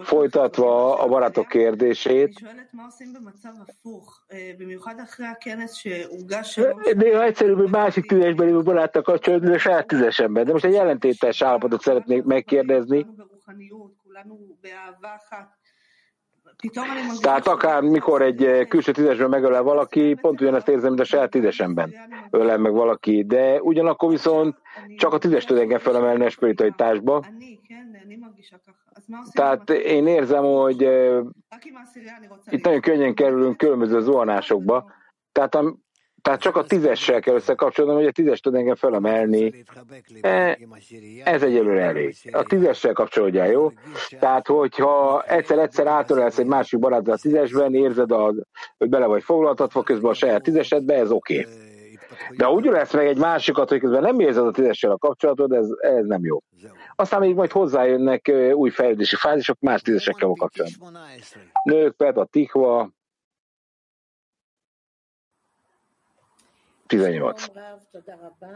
Folytatva 0.04 1.00
a 1.00 1.08
barátok 1.08 1.48
kérdését, 1.48 2.34
néha 6.96 7.24
egyszerűbb, 7.24 7.58
hogy 7.58 7.70
másik 7.70 8.08
tüzesben 8.08 8.46
lévő 8.46 8.62
baráttal 8.64 9.02
kapcsolatban, 9.02 9.52
de 9.52 9.58
saját 9.58 9.88
tüzesemben. 9.88 10.46
De 10.46 10.52
most 10.52 10.66
egy 10.66 10.74
jelentétes 10.74 11.42
állapotot 11.42 11.82
szeretnék 11.82 12.24
megkérdezni. 12.24 13.06
Tehát 17.21 17.47
akár 17.47 17.83
mikor 17.83 18.23
egy 18.23 18.45
eh, 18.45 18.67
külső 18.67 18.93
tízesben 18.93 19.29
megölel 19.29 19.63
valaki, 19.63 20.15
pont 20.15 20.41
ugyanezt 20.41 20.69
érzem, 20.69 20.89
mint 20.89 21.01
a 21.01 21.05
saját 21.05 21.31
tízesemben 21.31 21.95
ölel 22.31 22.59
meg 22.59 22.73
valaki, 22.73 23.25
de 23.25 23.61
ugyanakkor 23.61 24.11
viszont 24.11 24.57
csak 24.97 25.13
a 25.13 25.19
tízes 25.19 25.45
tud 25.45 25.59
engem 25.59 25.79
felemelni 25.79 26.25
a 26.25 26.31
spiritualitásba. 26.31 27.25
Tehát 29.33 29.71
én 29.71 30.07
érzem, 30.07 30.45
hogy 30.45 30.85
uh, 30.85 31.27
itt 32.51 32.65
nagyon 32.65 32.81
könnyen 32.81 33.15
kerülünk 33.15 33.57
különböző 33.57 34.01
zuhanásokba. 34.01 34.93
Tehát 35.33 35.55
tehát 36.23 36.41
csak 36.41 36.57
a 36.57 36.65
tízessel 36.65 37.21
kell 37.21 37.35
összekapcsolnom, 37.35 37.97
hogy 37.97 38.07
a 38.07 38.11
tízes 38.11 38.41
tud 38.41 38.55
engem 38.55 38.75
felemelni. 38.75 39.65
E, 40.21 40.59
ez 41.25 41.43
egyelőre 41.43 41.83
elég. 41.83 42.17
A 42.33 42.43
tízessel 42.43 42.93
kapcsolódjál, 42.93 43.51
jó? 43.51 43.73
Tehát, 44.19 44.47
hogyha 44.47 45.23
egyszer-egyszer 45.23 45.87
átölelsz 45.87 46.39
egy 46.39 46.47
másik 46.47 46.79
barátot 46.79 47.15
a 47.15 47.19
tízesben, 47.23 47.75
érzed, 47.75 48.13
a, 48.13 48.35
hogy 48.79 48.89
bele 48.89 49.07
vagy 49.07 49.23
foglaltatva 49.23 49.83
közben 49.83 50.11
a 50.11 50.15
saját 50.15 50.43
tízesedbe, 50.43 50.95
ez 50.95 51.11
oké. 51.11 51.39
Okay. 51.39 51.69
De 52.37 52.49
úgy 52.49 52.65
lesz 52.65 52.93
meg 52.93 53.07
egy 53.07 53.19
másikat, 53.19 53.69
hogy 53.69 53.81
közben 53.81 54.03
nem 54.03 54.21
érzed 54.21 54.47
a 54.47 54.51
tízessel 54.51 54.91
a 54.91 54.99
kapcsolatod, 54.99 55.53
ez, 55.53 55.67
ez 55.81 56.05
nem 56.07 56.25
jó. 56.25 56.39
Aztán 56.97 57.21
még 57.21 57.35
majd 57.35 57.51
hozzájönnek 57.51 58.33
új 58.53 58.71
fejlődési 58.71 59.17
fázisok 59.17 59.61
más 59.61 59.83
tízesekkel 59.83 60.33
kapcsolatban. 60.39 60.97
Nők, 61.65 61.97
Peta, 61.97 62.25
Tikva, 62.25 62.91
18. 66.91 67.47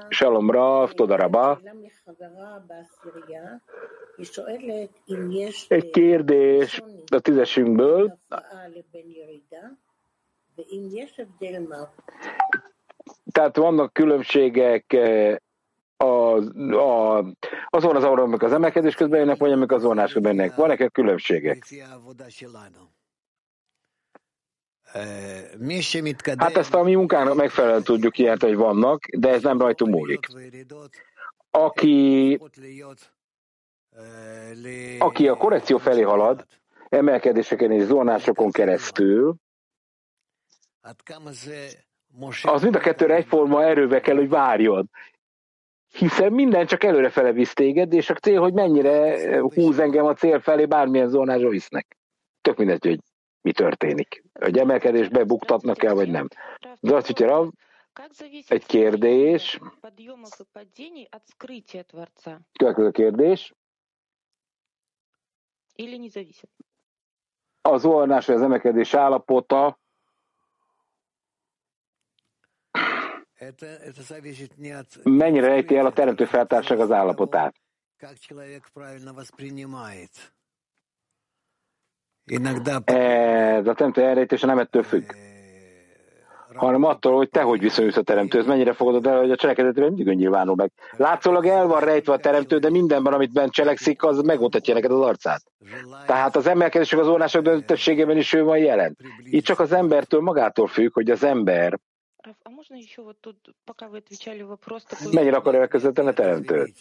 Shalom 0.09 0.51
Rav, 0.51 0.93
Toda 0.93 1.17
Rabba. 1.17 1.61
Egy 5.69 5.91
kérdés 5.91 6.83
a 7.13 7.19
tízesünkből. 7.21 8.19
Tehát 13.33 13.57
vannak 13.57 13.93
különbségek 13.93 14.93
eh, 14.93 15.37
az, 15.97 16.47
a, 16.57 17.19
azon 17.69 17.97
az 17.97 18.05
auron, 18.05 18.35
az 18.39 18.53
emelkedés 18.53 18.95
közben 18.95 19.19
jönnek, 19.19 19.39
vagy 19.39 19.53
amik 19.53 19.73
az 19.73 19.83
vonás 19.83 20.13
közben 20.13 20.35
jönnek. 20.35 20.55
Vannak-e 20.55 20.89
különbségek? 20.89 21.67
Hát 26.39 26.57
ezt 26.57 26.75
a 26.75 26.83
mi 26.83 26.95
munkának 26.95 27.35
megfelelően 27.35 27.83
tudjuk 27.83 28.19
ilyet, 28.19 28.43
hogy 28.43 28.57
vannak, 28.57 29.05
de 29.17 29.29
ez 29.29 29.43
nem 29.43 29.61
rajtunk 29.61 29.95
múlik. 29.95 30.27
Aki, 31.51 32.39
aki 34.99 35.29
a 35.29 35.37
korrekció 35.37 35.79
felé 35.79 36.03
halad, 36.03 36.47
emelkedéseken 36.89 37.71
és 37.71 37.83
zónásokon 37.83 38.51
keresztül, 38.51 39.35
az 42.43 42.63
mind 42.63 42.75
a 42.75 42.79
kettőre 42.79 43.15
egyforma 43.15 43.65
erőbe 43.65 44.01
kell, 44.01 44.17
hogy 44.17 44.29
várjon. 44.29 44.91
Hiszen 45.89 46.33
minden 46.33 46.67
csak 46.67 46.85
előrefele 46.85 47.33
visz 47.33 47.53
téged, 47.53 47.93
és 47.93 48.11
a 48.11 48.15
cél, 48.15 48.41
hogy 48.41 48.53
mennyire 48.53 49.39
húz 49.41 49.79
engem 49.79 50.05
a 50.05 50.15
cél 50.15 50.41
felé, 50.41 50.67
bármilyen 50.67 51.09
zónásra 51.09 51.49
visznek. 51.49 51.97
Tök 52.41 52.57
mindegy, 52.57 52.87
hogy 52.87 53.01
mi 53.44 53.52
történik. 53.52 54.24
Hogy 54.40 54.58
emelkedésbe 54.58 55.24
buktatnak 55.24 55.84
el, 55.84 55.94
vagy 55.94 56.10
nem. 56.10 56.28
Здравствуйте, 56.82 57.26
Rav. 57.26 57.50
Egy 58.48 58.66
kérdés. 58.66 59.60
Következő 62.60 62.92
kérdés. 62.92 63.54
Az 67.62 67.82
zuhanás 67.82 68.26
vagy 68.26 68.36
az 68.36 68.42
emelkedés 68.42 68.94
állapota 68.94 69.80
mennyire 75.04 75.48
rejti 75.48 75.76
el 75.78 75.86
a 75.86 75.94
teremtő 75.94 76.26
feltárság 76.26 76.80
az 76.80 76.92
állapotát? 76.92 77.56
Ez 82.85 83.67
a 83.67 83.75
teremtő 83.75 84.03
elrejtése 84.03 84.47
nem 84.47 84.59
ettől 84.59 84.83
függ, 84.83 85.13
hanem 86.55 86.85
attól, 86.85 87.17
hogy 87.17 87.29
te 87.29 87.43
hogy 87.43 87.61
viszonyulsz 87.61 87.97
a 87.97 88.03
teremtőhöz, 88.03 88.47
mennyire 88.47 88.73
fogadod 88.73 89.07
el, 89.07 89.19
hogy 89.19 89.31
a 89.31 89.37
cselekedetben 89.37 89.93
mindig 89.93 90.17
nyilvánul 90.17 90.55
meg. 90.55 90.73
Látszólag 90.97 91.47
el 91.47 91.67
van 91.67 91.81
rejtve 91.81 92.13
a 92.13 92.19
teremtő, 92.19 92.59
de 92.59 92.71
mindenben, 92.71 93.13
amit 93.13 93.33
bent 93.33 93.53
cselekszik, 93.53 94.03
az 94.03 94.21
megmutatja 94.21 94.75
neked 94.75 94.91
az 94.91 95.01
arcát. 95.01 95.43
Tehát 96.07 96.37
az 96.37 96.47
emelkedések 96.47 96.99
az 96.99 97.09
ornások 97.09 97.43
döntőségében 97.43 98.17
is 98.17 98.33
ő 98.33 98.43
van 98.43 98.59
jelen. 98.59 98.97
Itt 99.19 99.45
csak 99.45 99.61
az 99.61 99.73
embertől 99.73 100.21
magától 100.21 100.67
függ, 100.67 100.93
hogy 100.93 101.11
az 101.11 101.25
ember 101.25 101.79
mennyire 105.11 105.37
akar 105.37 105.55
elközelíteni 105.55 106.09
a 106.09 106.13
teremtőt. 106.13 106.75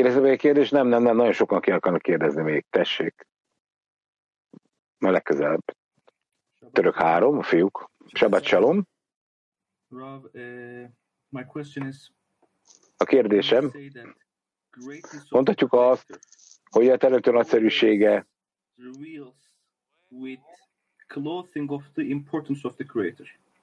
Kérdezem 0.00 0.24
egy 0.24 0.38
kérdés? 0.38 0.70
Nem, 0.70 0.86
nem, 0.86 1.02
nem, 1.02 1.16
nagyon 1.16 1.32
sokan 1.32 1.60
ki 1.60 1.70
akarnak 1.70 2.02
kérdezni 2.02 2.42
még. 2.42 2.64
Tessék. 2.70 3.26
Ma 4.98 5.10
legközelebb. 5.10 5.76
Török 6.72 6.94
három, 6.94 7.38
a 7.38 7.42
fiúk. 7.42 7.90
Shabbat 8.12 8.44
shalom. 8.44 8.86
A 12.96 13.04
kérdésem, 13.04 13.72
mondhatjuk 15.30 15.72
azt, 15.72 16.20
hogy 16.70 16.88
a 16.88 16.96
teremtő 16.96 17.30
nagyszerűsége 17.30 18.26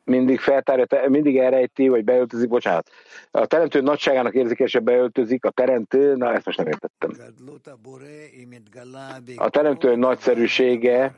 mindig 0.08 0.40
feltárja, 0.40 0.86
mindig 1.10 1.38
elrejti, 1.38 1.88
vagy 1.88 2.04
beöltözik, 2.04 2.48
bocsánat. 2.50 2.90
A 3.32 3.46
teremtő 3.46 3.82
nagyságának 3.82 4.34
érzékese 4.34 4.80
beöltözik, 4.80 5.46
a 5.46 5.50
teremtő, 5.50 6.16
na 6.16 6.34
ezt 6.34 6.46
most 6.46 6.58
nem 6.58 6.68
értettem. 6.68 7.12
A 9.36 9.50
teremtő 9.50 9.96
nagyszerűsége 9.96 11.16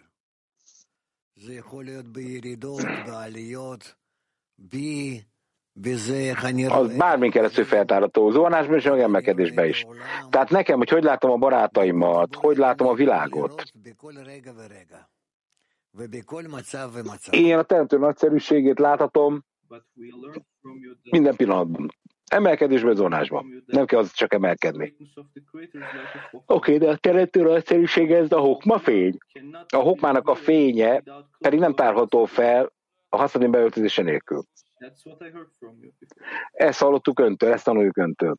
az 6.67 6.95
bármin 6.97 7.32
keresztül 7.32 7.65
feltárható, 7.65 8.30
zuhanásban 8.30 8.78
és 8.78 8.86
emelkedésben 8.86 9.67
is. 9.67 9.86
Tehát 10.30 10.49
nekem, 10.49 10.78
hogy 10.78 10.89
hogy 10.89 11.04
látom 11.04 11.32
a 11.32 11.38
barátaimat, 11.38 12.36
hogy 12.36 12.58
látom 12.58 12.88
a 12.88 12.93
világot. 12.93 13.63
Én 17.32 17.58
a 17.58 17.63
teremtő 17.63 17.97
nagyszerűségét 17.97 18.80
láthatom 18.80 19.43
minden 21.12 21.36
pillanatban. 21.36 21.89
Emelkedésben, 22.30 22.95
zonásban. 22.95 23.63
Nem 23.65 23.86
kell 23.86 23.99
az 23.99 24.12
csak 24.12 24.34
emelkedni. 24.34 24.95
Oké, 26.32 26.43
okay, 26.45 26.78
de 26.78 26.89
a 26.89 26.95
teremtő 26.95 27.41
nagyszerűsége 27.41 28.17
ez 28.17 28.32
a 28.32 28.39
hokma 28.39 28.80
fény. 28.80 29.17
A 29.67 29.78
hokmának 29.78 30.28
a 30.28 30.36
fénye 30.36 31.04
pedig 31.38 31.60
nem 31.60 31.73
tárható 31.75 32.25
fel 32.25 32.73
a 33.10 33.17
használat 33.17 33.52
beöltözése 33.52 34.02
nélkül. 34.02 34.43
Ezt 36.52 36.80
hallottuk 36.80 37.19
öntől, 37.19 37.52
ezt 37.52 37.63
tanuljuk 37.63 37.97
öntől. 37.97 38.36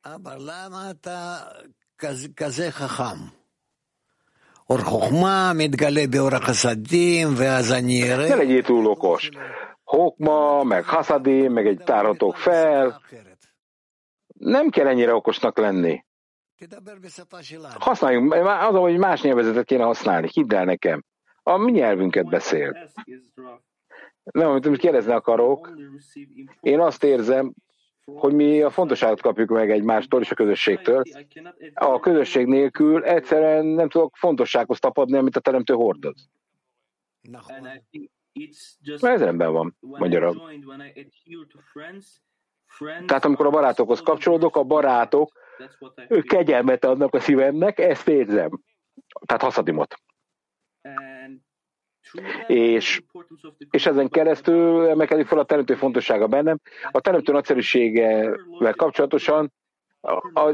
Abar, 0.00 0.38
lama 0.38 0.92
ta 1.00 1.52
kaze 2.36 2.70
chacham? 2.70 3.44
Ne 8.28 8.34
legyél 8.34 8.62
túl 8.62 8.86
okos. 8.86 9.28
Hokma, 9.84 10.62
meg 10.62 10.84
haszadim, 10.84 11.52
meg 11.52 11.66
egy 11.66 11.82
tárhatók 11.84 12.36
fel. 12.36 13.00
Nem 14.38 14.68
kell 14.68 14.86
ennyire 14.86 15.14
okosnak 15.14 15.58
lenni. 15.58 16.04
Használjunk, 17.78 18.32
az, 18.32 18.74
hogy 18.74 18.98
más 18.98 19.22
nyelvezetet 19.22 19.64
kéne 19.64 19.84
használni, 19.84 20.28
hidd 20.32 20.54
el 20.54 20.64
nekem. 20.64 21.04
A 21.42 21.56
mi 21.56 21.70
nyelvünket 21.70 22.28
beszél. 22.28 22.90
Nem, 24.22 24.48
amit 24.48 24.68
most 24.68 24.80
kérdezni 24.80 25.12
akarok, 25.12 25.70
én 26.60 26.80
azt 26.80 27.04
érzem, 27.04 27.54
hogy 28.14 28.34
mi 28.34 28.62
a 28.62 28.70
fontosságot 28.70 29.20
kapjuk 29.20 29.48
meg 29.48 29.70
egymástól 29.70 30.20
és 30.20 30.30
a 30.30 30.34
közösségtől. 30.34 31.02
A 31.74 32.00
közösség 32.00 32.46
nélkül 32.46 33.04
egyszerűen 33.04 33.66
nem 33.66 33.88
tudok 33.88 34.16
fontossághoz 34.16 34.78
tapadni, 34.78 35.16
amit 35.16 35.36
a 35.36 35.40
teremtő 35.40 35.74
hordoz. 35.74 36.28
Ez 39.00 39.20
rendben 39.22 39.52
van, 39.52 39.76
magyarul. 39.80 40.50
Tehát 43.06 43.24
amikor 43.24 43.46
a 43.46 43.50
barátokhoz 43.50 44.00
kapcsolódok, 44.00 44.56
a 44.56 44.64
barátok 44.64 45.32
ők 46.08 46.24
kegyelmet 46.24 46.84
adnak 46.84 47.14
a 47.14 47.20
szívemnek, 47.20 47.78
ezt 47.78 48.08
érzem. 48.08 48.60
Tehát 49.26 49.42
haszadimot. 49.42 49.94
És, 52.46 53.02
és 53.70 53.86
ezen 53.86 54.08
keresztül 54.08 54.88
emelkedik 54.88 55.26
fel 55.26 55.38
a 55.38 55.44
teremtő 55.44 55.74
fontossága 55.74 56.26
bennem. 56.26 56.58
A 56.90 57.00
teremtő 57.00 57.32
nagyszerűségevel 57.32 58.74
kapcsolatosan 58.76 59.52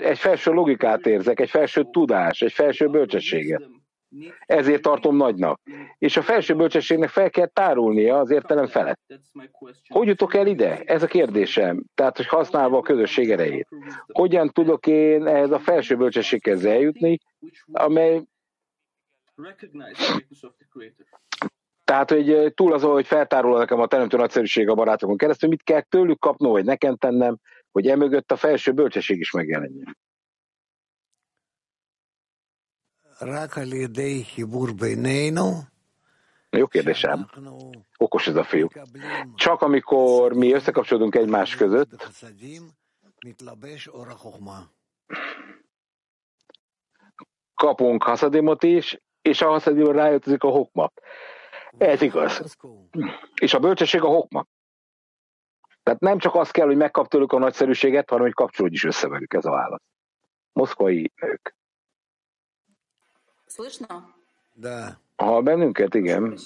egy 0.01 0.19
felső 0.19 0.53
logikát 0.53 1.07
érzek, 1.07 1.41
egy 1.41 1.51
felső 1.51 1.88
tudás, 1.91 2.43
egy 2.43 2.53
felső 2.53 2.88
bölcsességet. 2.88 3.62
Ezért 4.47 4.83
tartom 4.83 5.17
nagynak. 5.17 5.61
És 5.99 6.17
a 6.17 6.23
felső 6.23 6.55
bölcsességnek 6.55 7.09
fel 7.09 7.31
kell 7.31 7.47
tárulnia 7.47 8.19
az 8.19 8.31
értelem 8.31 8.67
felett. 8.67 9.01
Hogy 9.88 10.07
jutok 10.07 10.35
el 10.35 10.47
ide? 10.47 10.81
Ez 10.85 11.03
a 11.03 11.07
kérdésem. 11.07 11.85
Tehát, 11.95 12.17
hogy 12.17 12.27
használva 12.27 12.77
a 12.77 12.83
közösség 12.83 13.31
erejét. 13.31 13.69
Hogyan 14.07 14.49
tudok 14.49 14.87
én 14.87 15.27
ehhez 15.27 15.51
a 15.51 15.59
felső 15.59 15.97
bölcsességhez 15.97 16.65
eljutni, 16.65 17.19
amely 17.73 18.23
tehát, 21.85 22.11
hogy 22.11 22.53
túl 22.55 22.73
az, 22.73 22.83
hogy 22.83 23.07
feltárul 23.07 23.59
nekem 23.59 23.81
a 23.81 23.87
teremtő 23.87 24.16
nagyszerűség 24.16 24.68
a 24.68 24.75
barátokon 24.75 25.16
keresztül, 25.16 25.49
mit 25.49 25.62
kell 25.62 25.81
tőlük 25.81 26.18
kapnom, 26.18 26.53
vagy 26.53 26.64
nekem 26.64 26.97
tennem, 26.97 27.37
hogy 27.71 27.88
emögött 27.88 28.33
a 28.33 28.37
felső 28.37 28.73
bölcsesség 28.73 29.18
is 29.18 29.31
megjelenjen. 29.31 29.97
Jó 36.51 36.66
kérdésem. 36.66 37.31
Okos 37.99 38.27
ez 38.27 38.37
a 38.37 38.45
fiú. 38.45 38.68
Csak 39.35 39.62
amikor 39.62 40.33
mi 40.33 40.53
összekapcsolódunk 40.53 41.14
egymás 41.14 41.57
között, 41.57 42.09
kapunk 47.55 48.03
haszadimot 48.03 48.62
is, 48.62 49.01
és 49.23 49.42
a 49.42 49.49
haszadimot 49.49 49.95
rájöttezik 49.95 50.42
a 50.42 50.49
hokma. 50.49 50.92
Ez 51.78 52.02
igaz. 52.02 52.58
És 53.41 53.54
a 53.54 53.60
bölcsesség 53.60 54.02
a 54.02 54.08
hokma. 54.08 54.45
Tehát 55.84 56.00
nem 56.00 56.17
csak 56.17 56.36
az 56.36 56.52
kell, 56.52 56.65
hogy 56.65 56.78
megkap 56.78 57.08
tőlük 57.08 57.32
a 57.32 57.39
nagyszerűséget, 57.39 58.10
hanem 58.10 58.23
hogy 58.23 58.34
kapcsolódj 58.34 58.73
is 58.73 58.84
össze 58.84 59.08
velük, 59.08 59.34
ez 59.34 59.45
a 59.45 59.52
válasz. 59.52 59.82
Moszkvai 60.54 61.12
nők. 61.21 61.56
Слышно? 63.45 64.15
Да. 64.54 65.00
Ha 65.15 65.41
bennünket, 65.41 65.93
igen. 65.95 66.38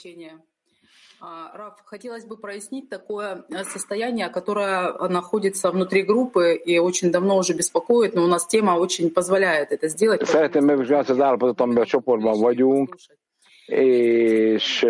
Раф, 1.54 1.82
хотелось 1.86 2.26
бы 2.26 2.38
прояснить 2.38 2.90
такое 2.90 3.46
состояние, 3.64 4.30
которое 4.30 4.94
находится 5.08 5.70
внутри 5.70 6.02
группы 6.02 6.56
и 6.56 6.80
очень 6.80 7.12
давно 7.12 7.38
уже 7.38 7.54
беспокоит, 7.54 8.16
но 8.16 8.24
у 8.24 8.28
нас 8.28 8.48
тема 8.48 8.72
очень 8.72 9.12
позволяет 9.12 9.72
это 9.72 9.88
сделать. 9.88 10.26
Szeretném 10.26 10.66
megvizsgálni 10.66 11.10
az 11.10 11.20
állapotot, 11.20 11.62
amiben 11.62 11.84
a 11.84 11.86
csoportban 11.86 12.40
vagyunk, 12.40 12.96
és 13.67 14.87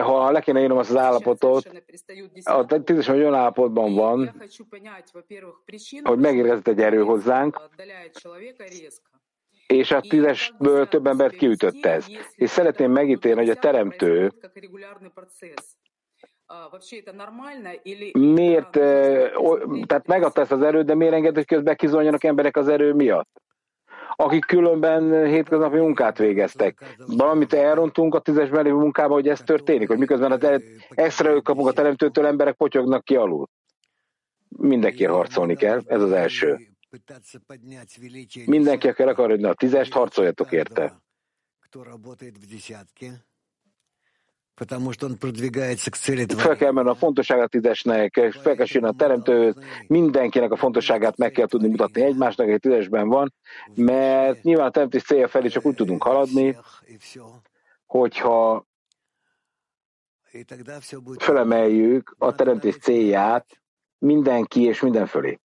ha 0.00 0.30
le 0.30 0.40
kéne 0.40 0.60
írnom 0.60 0.78
azt 0.78 0.90
az 0.90 0.96
állapotot, 0.96 1.84
a 2.44 2.82
tízes 2.84 3.08
olyan 3.08 3.34
állapotban 3.34 3.94
van, 3.94 4.42
hogy 6.02 6.18
megérkezett 6.18 6.68
egy 6.68 6.80
erő 6.80 7.02
hozzánk, 7.02 7.60
és 9.66 9.90
a 9.90 10.00
tízesből 10.00 10.88
több 10.88 11.06
embert 11.06 11.36
kiütött 11.36 11.84
ez. 11.84 12.06
És 12.34 12.50
szeretném 12.50 12.90
megítélni, 12.90 13.40
hogy 13.40 13.50
a 13.50 13.54
teremtő 13.54 14.32
miért, 18.12 18.70
tehát 19.86 20.06
megadta 20.06 20.40
ezt 20.40 20.52
az 20.52 20.62
erőt, 20.62 20.86
de 20.86 20.94
miért 20.94 21.14
enged, 21.14 21.34
hogy 21.34 21.46
közben 21.46 21.76
kizoljanak 21.76 22.24
emberek 22.24 22.56
az 22.56 22.68
erő 22.68 22.92
miatt? 22.92 23.42
Akik 24.16 24.44
különben 24.44 25.26
hétköznapi 25.26 25.76
munkát 25.76 26.18
végeztek. 26.18 26.96
Valamit 27.06 27.52
elrontunk 27.52 28.14
a 28.14 28.18
tízesben 28.18 28.64
lévő 28.64 28.76
munkában, 28.76 29.12
hogy 29.12 29.28
ez 29.28 29.40
történik, 29.40 29.88
hogy 29.88 29.98
miközben 29.98 30.32
az 30.32 30.60
extra 30.88 31.42
kapunk 31.42 31.68
a 31.68 31.72
teremtőtől, 31.72 32.26
emberek 32.26 32.54
potyognak 32.54 33.04
ki 33.04 33.16
alul. 33.16 33.48
Mindenki 34.48 35.04
harcolni 35.04 35.56
kell, 35.56 35.82
ez 35.86 36.02
az 36.02 36.12
első. 36.12 36.58
Mindenki, 38.46 38.88
aki 38.88 39.02
akar, 39.02 39.30
hogy 39.30 39.44
a 39.44 39.54
tízest, 39.54 39.92
harcoljatok 39.92 40.52
érte. 40.52 41.02
Fel 46.40 46.56
kell 46.56 46.72
menni 46.72 46.88
a 46.88 46.94
fontosságát 46.94 47.50
tízesnek, 47.50 48.20
fel 48.42 48.54
kell 48.56 48.82
a 48.82 48.92
teremtőt, 48.92 49.64
mindenkinek 49.86 50.50
a 50.50 50.56
fontosságát 50.56 51.16
meg 51.16 51.30
kell 51.30 51.46
tudni 51.46 51.68
mutatni 51.68 52.02
egymásnak, 52.02 52.48
egy 52.48 52.60
tízesben 52.60 53.08
van, 53.08 53.34
mert 53.74 54.42
nyilván 54.42 54.66
a 54.66 54.70
teremtés 54.70 55.02
célja 55.02 55.28
felé 55.28 55.48
csak 55.48 55.64
úgy 55.64 55.74
tudunk 55.74 56.02
haladni, 56.02 56.56
hogyha 57.86 58.66
felemeljük 61.18 62.14
a 62.18 62.34
teremtés 62.34 62.78
célját 62.78 63.62
mindenki 63.98 64.62
és 64.62 64.80
minden 64.80 65.06
fölé. 65.06 65.38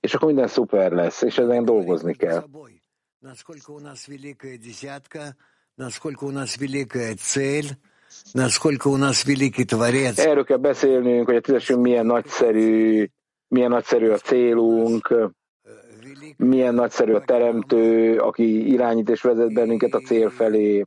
És 0.00 0.14
akkor 0.14 0.26
minden 0.26 0.48
szuper 0.48 0.92
lesz, 0.92 1.22
és 1.22 1.38
ezen 1.38 1.64
dolgozni 1.64 2.14
kell. 2.14 2.44
Erről 10.18 10.44
kell 10.44 10.56
beszélnünk, 10.56 11.26
hogy 11.26 11.36
a 11.36 11.40
tízesünk 11.40 11.82
milyen 11.82 12.06
nagyszerű, 12.06 13.06
milyen 13.48 13.70
nagyszerű 13.70 14.08
a 14.08 14.18
célunk, 14.18 15.14
milyen 16.36 16.74
nagyszerű 16.74 17.12
a 17.12 17.24
teremtő, 17.24 18.18
aki 18.18 18.72
irányít 18.72 19.08
és 19.08 19.20
vezet 19.22 19.52
bennünket 19.52 19.94
a 19.94 20.00
cél 20.00 20.30
felé. 20.30 20.84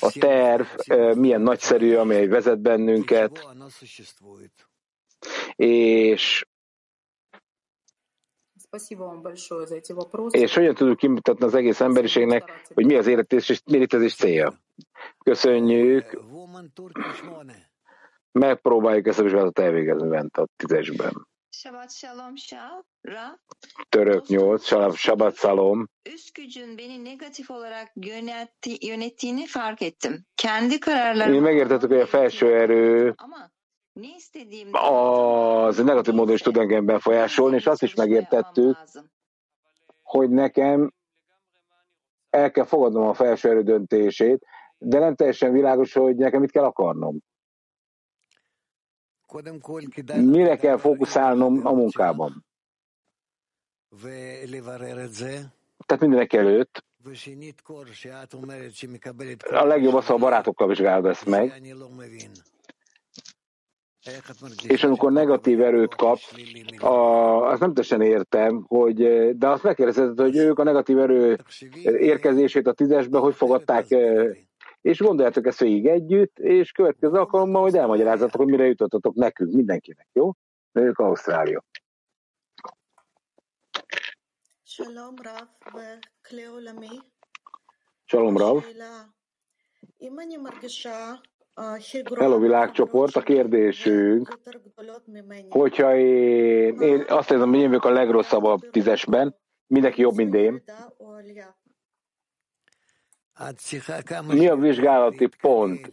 A 0.00 0.12
terv 0.18 0.66
milyen 1.18 1.40
nagyszerű, 1.40 1.94
amely 1.94 2.26
vezet 2.26 2.58
bennünket, 2.58 3.46
és 5.56 6.46
és 10.30 10.54
hogyan 10.54 10.74
tudjuk 10.74 10.96
kimutatni 10.96 11.44
az 11.44 11.54
egész 11.54 11.80
emberiségnek, 11.80 12.62
hogy 12.74 12.86
mi 12.86 12.94
az 12.94 13.06
életés 13.06 13.48
és 13.48 13.62
célja. 14.14 14.60
Köszönjük. 15.24 16.20
Megpróbáljuk 18.32 19.06
ezt 19.06 19.18
a 19.18 19.22
vizsgálatot 19.22 19.58
elvégezni 19.58 20.08
bent 20.08 20.36
a 20.36 20.48
tízesben. 20.56 21.26
Ra. 23.00 23.40
Török 23.88 24.26
8, 24.26 24.96
Shabbat 24.96 25.36
Shalom. 25.36 25.88
Üst 26.14 26.34
gücün 26.34 26.76
beni 26.76 26.96
negatif 26.96 27.50
olarak 27.50 27.90
yönetti, 27.94 28.86
yönettiğini 28.86 29.46
fark 29.46 29.80
ettim. 29.80 30.24
Kendi 30.34 30.78
kararlarım... 30.78 31.32
Mi 31.32 31.38
megértettük, 31.38 31.90
hogy 31.90 32.00
a 32.00 32.06
felső 32.06 32.54
erő 32.54 33.14
az 34.72 35.76
negatív 35.76 36.14
módon 36.14 36.34
is 36.34 36.40
tud 36.40 36.56
engem 36.56 36.84
befolyásolni, 36.84 37.56
és 37.56 37.66
azt 37.66 37.82
is 37.82 37.94
megértettük, 37.94 38.76
hogy 40.02 40.30
nekem 40.30 40.92
el 42.30 42.50
kell 42.50 42.64
fogadnom 42.64 43.08
a 43.08 43.14
felső 43.14 43.48
erő 43.48 43.62
döntését, 43.62 44.46
de 44.78 44.98
nem 44.98 45.14
teljesen 45.14 45.52
világos, 45.52 45.92
hogy 45.92 46.16
nekem 46.16 46.40
mit 46.40 46.50
kell 46.50 46.64
akarnom. 46.64 47.18
Mire 50.14 50.56
kell 50.56 50.76
fókuszálnom 50.76 51.66
a 51.66 51.72
munkában? 51.72 52.46
Tehát 55.86 56.02
mindenek 56.02 56.32
előtt 56.32 56.84
a 59.50 59.64
legjobb 59.64 59.94
az, 59.94 60.06
ha 60.06 60.14
a 60.14 60.18
barátokkal 60.18 60.68
vizsgálod 60.68 61.06
ezt 61.06 61.26
meg, 61.26 61.62
és 64.67 64.83
amikor 64.83 65.11
negatív 65.11 65.61
erőt 65.61 65.95
kap, 65.95 66.17
a, 66.77 66.95
azt 67.49 67.59
nem 67.59 67.73
teljesen 67.73 68.01
értem, 68.01 68.63
hogy, 68.67 68.97
de 69.37 69.47
azt 69.47 69.63
megkérdezheted, 69.63 70.19
hogy 70.19 70.35
ők 70.35 70.59
a 70.59 70.63
negatív 70.63 70.99
erő 70.99 71.37
érkezését 71.83 72.67
a 72.67 72.73
tízesbe 72.73 73.19
hogy 73.19 73.35
fogadták 73.35 73.85
és 74.81 74.99
gondoljátok 74.99 75.45
ezt 75.45 75.59
végig 75.59 75.87
együtt, 75.87 76.39
és 76.39 76.71
következő 76.71 77.13
alkalommal 77.13 77.61
majd 77.61 77.75
elmagyarázatok, 77.75 78.41
hogy 78.41 78.49
mire 78.49 78.65
jutottatok 78.65 79.15
nekünk, 79.15 79.53
mindenkinek, 79.53 80.07
jó? 80.13 80.31
Ők 80.71 80.97
Ausztrália. 80.99 81.63
Shalom 84.63 85.15
Rav 85.21 85.47
וכלי 85.73 87.01
Shalom 88.05 88.37
Rav. 88.37 88.63
Hello 92.14 92.38
világcsoport, 92.38 93.16
a 93.16 93.22
kérdésünk, 93.22 94.38
hogyha 95.48 95.96
én, 95.96 96.80
én 96.80 97.04
azt 97.08 97.30
érzem, 97.30 97.48
hogy 97.48 97.58
én 97.58 97.68
vagyok 97.68 97.84
a 97.84 97.90
legrosszabb 97.90 98.70
tízesben, 98.70 99.36
mindenki 99.66 100.00
jobb, 100.00 100.14
mint 100.14 100.34
én, 100.34 100.62
mi 104.26 104.48
a 104.48 104.56
vizsgálati 104.56 105.28
pont? 105.40 105.92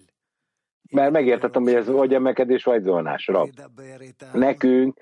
Mert 0.89 1.11
megértettem, 1.11 1.64
hogy 1.64 1.74
ez 1.74 1.88
vagy 1.88 2.14
emelkedés, 2.14 2.64
vagy 2.64 2.84
zónás 2.84 3.28
rab. 3.28 3.49
Nekünk 4.34 4.99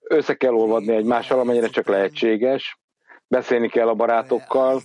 össze 0.00 0.34
kell 0.34 0.52
olvadni 0.52 0.94
egymással, 0.94 1.38
amennyire 1.38 1.68
csak 1.68 1.86
lehetséges, 1.86 2.80
beszélni 3.26 3.68
kell 3.68 3.88
a 3.88 3.94
barátokkal, 3.94 4.80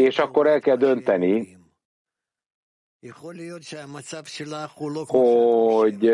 és 0.00 0.18
akkor 0.18 0.46
el 0.46 0.60
kell 0.60 0.76
dönteni, 0.76 1.56
hogy 5.06 6.04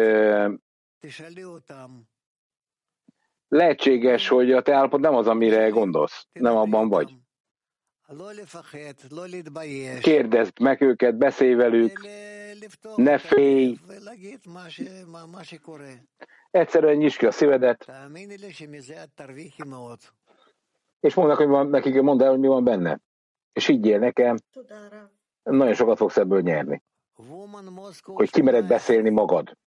lehetséges, 3.48 4.28
hogy 4.28 4.52
a 4.52 4.62
te 4.62 4.74
állapot 4.74 5.00
nem 5.00 5.14
az, 5.14 5.26
amire 5.26 5.68
gondolsz, 5.68 6.26
nem 6.32 6.56
abban 6.56 6.88
vagy. 6.88 7.14
Kérdezd 10.00 10.60
meg 10.60 10.80
őket, 10.80 11.16
beszélj 11.16 11.54
velük, 11.54 12.00
ne 12.96 13.18
félj. 13.18 13.78
Egyszerűen 16.50 16.96
nyisd 16.96 17.18
ki 17.18 17.26
a 17.26 17.30
szívedet, 17.30 17.86
és 21.03 21.13
mondd 21.13 21.35
hogy 21.35 21.47
van, 21.47 21.67
nekik 21.67 22.01
mondd 22.01 22.23
el, 22.23 22.29
hogy 22.29 22.39
mi 22.39 22.47
van 22.47 22.63
benne. 22.63 22.99
És 23.53 23.65
higgyél 23.65 23.99
nekem, 23.99 24.37
nagyon 25.43 25.73
sokat 25.73 25.97
fogsz 25.97 26.17
ebből 26.17 26.41
nyerni. 26.41 26.83
Hogy 28.03 28.29
kimered 28.31 28.67
beszélni 28.67 29.09
magad. 29.09 29.57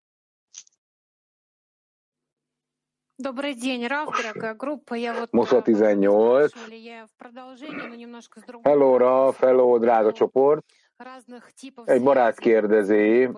Добрый 3.22 3.54
день, 3.54 3.86
Раф, 3.86 4.08
дорогая 4.16 4.54
группа. 4.54 4.94
Я 4.94 5.14
вот 5.14 5.32
Moszva 5.32 5.62
18. 5.62 6.52
Hello, 8.62 8.96
Raf, 8.96 9.38
hello, 9.38 9.78
drága 9.78 10.12
csoport. 10.12 10.64
Egy 11.85 12.03
barát 12.03 12.39
kérdezi, 12.39 13.29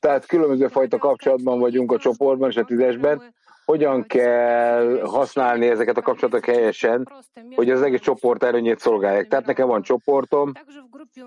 tehát 0.00 0.26
különböző 0.26 0.68
fajta 0.68 0.98
kapcsolatban 0.98 1.58
vagyunk 1.58 1.92
a 1.92 1.98
csoportban 1.98 2.50
és 2.50 2.56
a 2.56 2.64
tízesben, 2.64 3.34
hogyan 3.64 4.06
kell 4.06 5.00
használni 5.04 5.66
ezeket 5.66 5.96
a 5.96 6.02
kapcsolatok 6.02 6.44
helyesen, 6.44 7.08
hogy 7.54 7.70
az 7.70 7.82
egész 7.82 8.00
csoport 8.00 8.42
előnyét 8.42 8.78
szolgálják. 8.78 9.28
Tehát 9.28 9.46
nekem 9.46 9.68
van 9.68 9.82
csoportom, 9.82 10.52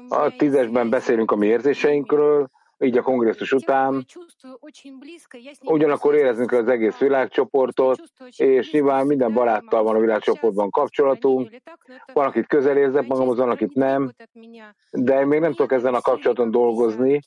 a 0.09 0.35
tízesben 0.35 0.89
beszélünk 0.89 1.31
a 1.31 1.35
mi 1.35 1.47
érzéseinkről, 1.47 2.49
így 2.79 2.97
a 2.97 3.01
kongresszus 3.01 3.51
után. 3.51 4.05
Ugyanakkor 5.61 6.15
éreznünk 6.15 6.51
az 6.51 6.67
egész 6.67 6.97
világcsoportot, 6.97 8.01
és 8.35 8.71
nyilván 8.71 9.05
minden 9.05 9.33
baráttal 9.33 9.83
van 9.83 9.95
a 9.95 9.99
világcsoportban 9.99 10.69
kapcsolatunk. 10.69 11.49
Van, 12.13 12.25
akit 12.25 12.47
közel 12.47 12.77
érzek 12.77 13.07
magamhoz, 13.07 13.37
van, 13.37 13.49
akit 13.49 13.73
nem, 13.73 14.11
de 14.91 15.25
még 15.25 15.39
nem 15.39 15.53
tudok 15.53 15.71
ezen 15.71 15.93
a 15.93 16.01
kapcsolaton 16.01 16.51
dolgozni. 16.51 17.19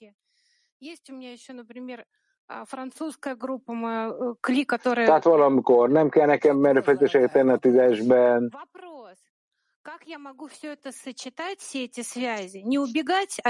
Tehát 5.05 5.24
valamikor 5.24 5.88
nem 5.88 6.09
kell 6.09 6.26
nekem 6.26 6.64
erőfeszítéseket 6.64 7.32
tenni 7.32 7.51
a 7.51 7.57
tízesben, 7.57 8.51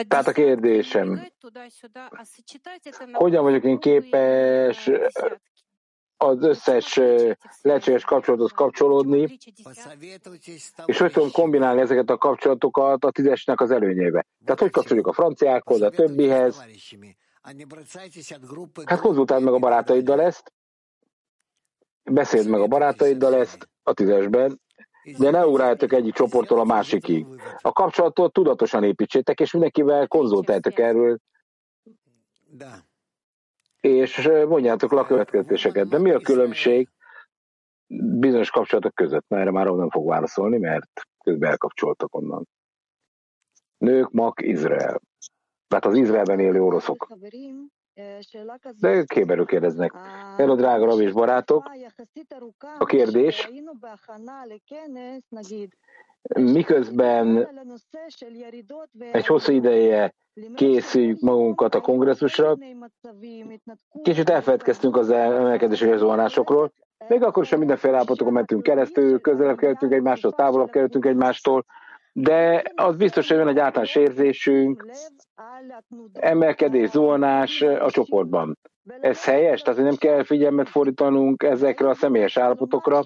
Tehát 0.08 0.26
a 0.26 0.32
kérdésem, 0.32 1.26
hogyan 3.12 3.42
vagyok 3.42 3.64
én 3.64 3.78
képes 3.78 4.90
az 6.16 6.42
összes 6.42 7.00
lehetséges 7.62 8.04
kapcsolathoz 8.04 8.52
kapcsolódni, 8.52 9.38
és 10.84 10.98
hogy 10.98 11.12
tudom 11.12 11.30
kombinálni 11.30 11.80
ezeket 11.80 12.10
a 12.10 12.16
kapcsolatokat 12.16 13.04
a 13.04 13.10
tízesnek 13.10 13.60
az 13.60 13.70
előnyébe. 13.70 14.26
Tehát 14.44 14.60
hogy 14.60 14.70
kapcsoljuk 14.70 15.06
a 15.06 15.12
franciákhoz, 15.12 15.82
a 15.82 15.90
többihez. 15.90 16.64
Hát 18.84 19.00
konzultáld 19.00 19.42
meg 19.42 19.52
a 19.52 19.58
barátaiddal 19.58 20.20
ezt, 20.20 20.52
beszéld 22.10 22.48
meg 22.48 22.60
a 22.60 22.66
barátaiddal 22.66 23.34
ezt 23.34 23.68
a 23.82 23.92
tízesben, 23.92 24.60
de 25.18 25.30
ne 25.30 25.46
ugráljatok 25.46 25.92
egyik 25.92 26.14
csoporttól 26.14 26.60
a 26.60 26.64
másikig. 26.64 27.26
A 27.60 27.72
kapcsolatot 27.72 28.32
tudatosan 28.32 28.84
építsétek, 28.84 29.40
és 29.40 29.52
mindenkivel 29.52 30.06
konzultáltok 30.06 30.78
erről, 30.78 31.18
és 33.80 34.28
mondjátok 34.48 34.92
le 34.92 35.00
a 35.00 35.06
következtetéseket. 35.06 35.88
De 35.88 35.98
mi 35.98 36.10
a 36.10 36.20
különbség 36.20 36.88
bizonyos 38.18 38.50
kapcsolatok 38.50 38.94
között? 38.94 39.24
Mert 39.28 39.42
erre 39.42 39.50
már 39.50 39.66
nem 39.66 39.90
fog 39.90 40.08
válaszolni, 40.08 40.58
mert 40.58 40.90
közben 41.24 41.50
elkapcsoltak 41.50 42.14
onnan. 42.14 42.48
Nők, 43.78 44.10
mak, 44.10 44.42
Izrael. 44.42 45.00
Tehát 45.68 45.84
az 45.84 45.96
Izraelben 45.96 46.40
élő 46.40 46.62
oroszok. 46.62 47.08
De 48.80 49.04
kéberül 49.04 49.46
kérdeznek. 49.46 49.92
Hello, 50.36 50.54
drága 50.54 50.84
rab 50.84 51.00
és 51.00 51.12
barátok. 51.12 51.70
A 52.78 52.84
kérdés, 52.84 53.50
miközben 56.34 57.48
egy 59.12 59.26
hosszú 59.26 59.52
ideje 59.52 60.14
készüljük 60.54 61.20
magunkat 61.20 61.74
a 61.74 61.80
kongresszusra, 61.80 62.56
kicsit 64.02 64.30
elfeledkeztünk 64.30 64.96
az 64.96 65.10
emelkedési 65.10 65.96
zuhanásokról, 65.96 66.72
még 67.08 67.22
akkor 67.22 67.46
sem 67.46 67.58
mindenféle 67.58 67.94
állapotokon 67.96 68.32
mentünk 68.32 68.62
keresztül, 68.62 69.20
közelebb 69.20 69.56
kerültünk 69.56 69.92
egymástól, 69.92 70.32
távolabb 70.32 70.70
kerültünk 70.70 71.06
egymástól, 71.06 71.64
de 72.20 72.72
az 72.74 72.96
biztos, 72.96 73.28
hogy 73.28 73.36
van 73.36 73.48
egy 73.48 73.58
általános 73.58 73.94
érzésünk, 73.94 74.86
emelkedés, 76.12 76.90
zuhanás 76.90 77.62
a 77.62 77.90
csoportban. 77.90 78.58
Ez 79.00 79.24
helyes, 79.24 79.62
tehát 79.62 79.80
nem 79.80 79.96
kell 79.96 80.22
figyelmet 80.22 80.68
fordítanunk 80.68 81.42
ezekre 81.42 81.88
a 81.88 81.94
személyes 81.94 82.36
állapotokra, 82.36 83.02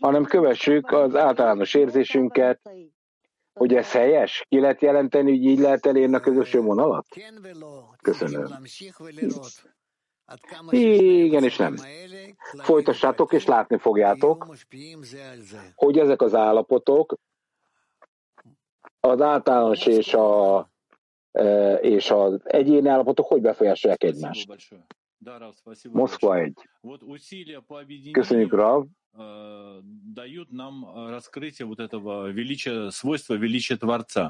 hanem 0.00 0.24
kövessük 0.24 0.90
az 0.90 1.16
általános 1.16 1.74
érzésünket, 1.74 2.60
hogy 3.52 3.74
ez 3.74 3.92
helyes? 3.92 4.44
Ki 4.48 4.60
lehet 4.60 4.82
jelenteni, 4.82 5.30
hogy 5.30 5.44
így 5.44 5.58
lehet 5.58 5.86
elérni 5.86 6.14
a 6.14 6.20
közös 6.20 6.52
vonalat? 6.52 7.06
Köszönöm. 8.02 8.46
Igen 10.70 11.44
és 11.44 11.56
nem. 11.56 11.76
Folytassátok, 12.58 13.32
és 13.32 13.46
látni 13.46 13.78
fogjátok, 13.78 14.46
hogy 15.74 15.98
ezek 15.98 16.22
az 16.22 16.34
állapotok 16.34 17.14
az 19.04 19.20
általános 19.20 19.86
és, 19.86 20.14
a, 20.14 20.58
e, 21.32 21.74
és 21.74 22.10
az 22.10 22.40
egyéni 22.44 22.88
állapotok 22.88 23.26
hogy 23.26 23.40
befolyásolják 23.40 24.04
egymást. 24.04 24.48
Moszkva 25.92 26.38
egy. 26.38 26.68
Köszönjük, 28.10 28.52
Rav. 28.52 28.84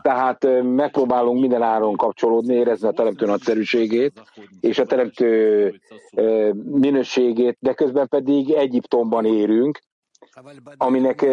Tehát 0.03 0.45
e, 0.45 0.63
megpróbálunk 0.63 1.41
minden 1.41 1.63
áron 1.63 1.97
kapcsolódni, 1.97 2.55
érezni 2.55 2.89
a 2.89 2.93
teremtő 2.93 3.27
nagyszerűségét 3.27 4.23
és 4.61 4.79
a 4.79 4.85
teremtő 4.85 5.67
e, 6.11 6.23
minőségét, 6.55 7.57
de 7.61 7.75
közben 7.75 8.09
pedig 8.09 8.51
Egyiptomban 8.51 9.25
érünk, 9.25 9.79
aminek, 10.77 11.27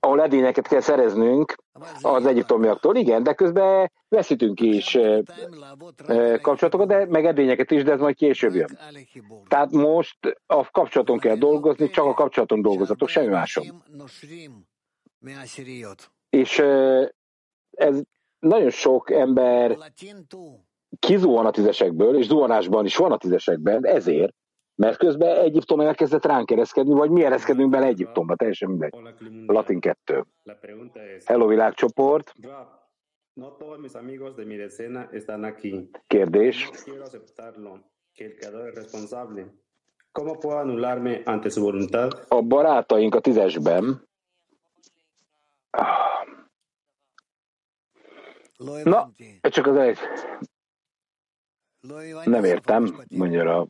ahol 0.00 0.22
edényeket 0.22 0.68
kell 0.68 0.80
szereznünk 0.80 1.54
az 2.00 2.26
egyiptomiaktól. 2.26 2.96
Igen, 2.96 3.22
de 3.22 3.34
közben 3.34 3.92
veszítünk 4.08 4.60
is 4.60 4.98
kapcsolatokat, 6.40 6.86
de 6.86 7.06
meg 7.06 7.26
edényeket 7.26 7.70
is, 7.70 7.82
de 7.82 7.92
ez 7.92 8.00
majd 8.00 8.14
később 8.14 8.54
jön. 8.54 8.78
Tehát 9.48 9.70
most 9.70 10.18
a 10.46 10.70
kapcsolaton 10.70 11.18
kell 11.18 11.36
dolgozni, 11.36 11.90
csak 11.90 12.04
a 12.04 12.14
kapcsolaton 12.14 12.62
dolgozatok, 12.62 13.08
semmi 13.08 13.26
máson. 13.28 13.82
És 16.30 16.58
ez 17.70 18.02
nagyon 18.38 18.70
sok 18.70 19.10
ember 19.10 19.78
kizuhan 20.98 21.46
a 21.46 21.50
tízesekből, 21.50 22.16
és 22.16 22.26
zuhanásban 22.26 22.84
is 22.84 22.96
van 22.96 23.12
a 23.12 23.16
tízesekben, 23.16 23.86
ezért, 23.86 24.34
mert 24.74 24.96
közben 24.96 25.36
Egyiptom 25.36 25.80
elkezdett 25.80 26.24
ránk 26.24 26.50
ereszkedni, 26.50 26.94
vagy 26.94 27.10
mi 27.10 27.24
ereszkedünk 27.24 27.70
bele 27.70 27.86
Egyiptomba, 27.86 28.36
teljesen 28.36 28.68
mindegy. 28.68 28.94
Latin 29.46 29.80
2. 29.80 30.24
Hello 31.24 31.46
világcsoport. 31.46 32.32
Kérdés. 36.06 36.70
A 42.28 42.42
barátaink 42.42 43.14
a 43.14 43.20
tízesben 43.20 44.08
Na, 48.84 49.10
csak 49.40 49.66
az 49.66 49.76
egy... 49.76 49.98
Nem 52.24 52.44
értem, 52.44 53.04
mondja 53.08 53.58
a 53.58 53.68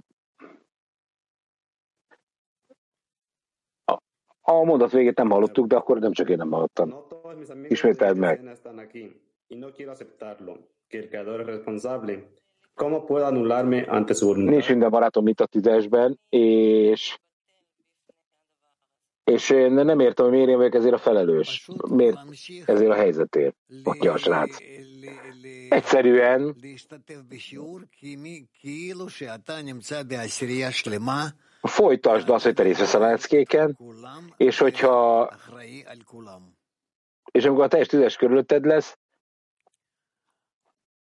A 4.47 4.65
mondat 4.65 4.93
végét 4.93 5.17
nem 5.17 5.31
hallottuk, 5.31 5.67
de 5.67 5.77
akkor 5.77 5.99
nem 5.99 6.13
csak 6.13 6.29
én 6.29 6.37
nem 6.37 6.51
hallottam. 6.51 6.95
Ismételd 7.69 8.17
meg. 8.17 8.43
Nincs 14.37 14.69
minden 14.69 14.91
barátom 14.91 15.27
itt 15.27 15.41
a 15.41 15.47
tízesben, 15.47 16.21
és 16.29 17.19
és 19.25 19.51
én 19.51 19.73
nem 19.73 20.01
értem, 20.01 20.25
hogy 20.25 20.35
miért 20.35 20.49
én 20.49 20.57
vagyok 20.57 20.75
ezért 20.75 20.95
a 20.95 20.99
felelős. 20.99 21.69
Miért 21.91 22.19
ezért 22.65 22.91
a 22.91 22.95
helyzetért, 22.95 23.57
mondja 23.85 24.13
a 24.13 24.17
srác. 24.17 24.57
Egyszerűen 25.69 26.57
folytasd 31.69 32.29
azt, 32.29 32.45
hogy 32.45 32.55
te 32.55 32.63
részt 32.63 32.79
veszel 32.79 33.03
a 33.03 33.07
leckéken, 33.07 33.79
és 34.37 34.59
hogyha 34.59 35.31
és 37.31 37.45
amikor 37.45 37.65
a 37.65 37.69
teljes 37.69 37.89
tízes 37.89 38.17
körülötted 38.17 38.65
lesz, 38.65 38.99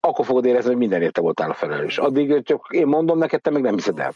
akkor 0.00 0.24
fogod 0.24 0.44
érezni, 0.44 0.68
hogy 0.68 0.78
mindenért 0.78 1.12
te 1.12 1.20
voltál 1.20 1.50
a 1.50 1.54
felelős. 1.54 1.98
Addig 1.98 2.42
csak 2.42 2.66
én 2.70 2.86
mondom 2.86 3.18
neked, 3.18 3.40
te 3.40 3.50
meg 3.50 3.62
nem 3.62 3.74
hiszed 3.74 3.98
el. 3.98 4.12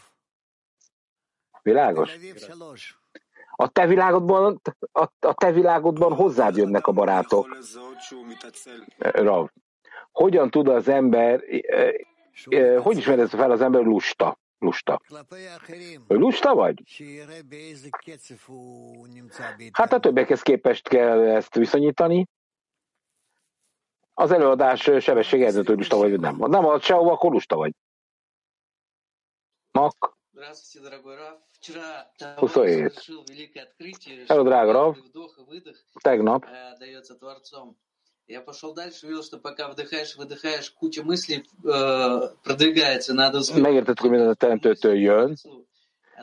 Világos? 1.61 2.17
A 3.51 3.69
te 3.69 3.87
világodban, 3.87 4.61
a, 4.91 5.07
a 5.19 5.33
te 5.33 5.51
világodban 5.51 6.13
hozzád 6.13 6.55
jönnek 6.55 6.87
a 6.87 6.91
barátok. 6.91 7.57
Rav. 8.97 9.47
Hogyan 10.11 10.49
tud 10.49 10.67
az 10.67 10.87
ember, 10.87 11.43
eh, 11.43 11.93
eh, 12.45 12.83
hogy 12.83 12.97
ismered 12.97 13.29
fel 13.29 13.51
az 13.51 13.61
ember 13.61 13.83
lusta? 13.83 14.37
Lusta. 14.59 15.01
Lusta 16.07 16.55
vagy? 16.55 16.83
Hát 19.71 19.93
a 19.93 19.99
többiekhez 19.99 20.41
képest 20.41 20.87
kell 20.87 21.19
ezt 21.19 21.55
viszonyítani. 21.55 22.27
Az 24.13 24.31
előadás 24.31 24.81
sebessége 24.81 25.45
eldöntő 25.45 25.73
lusta 25.73 25.97
vagy, 25.97 26.19
nem. 26.19 26.35
Nem 26.37 26.65
ad 26.65 26.81
sehova, 26.81 27.11
akkor 27.11 27.31
lusta 27.31 27.55
vagy. 27.55 27.75
Mak. 29.71 30.17
27. 32.35 33.05
Hello, 34.27 34.43
drága 34.43 34.71
Rav. 34.71 34.97
Tegnap 36.01 36.45
Я 38.26 38.40
пошел 38.40 38.72
дальше, 38.72 39.06
увидел, 39.06 39.22
что 39.22 39.38
пока 39.38 39.68
вдыхаешь, 39.68 40.16
выдыхаешь, 40.16 40.70
куча 40.70 41.02
мыслей 41.02 41.44
э, 41.64 42.20
продвигается, 42.42 43.12
надо 43.14 43.40
успеть. 43.40 43.62
Megérted, 43.62 43.98
hogy 43.98 44.10
minden 44.10 44.28
a 44.28 44.34
teremtőtől 44.34 44.94
jön, 44.94 45.36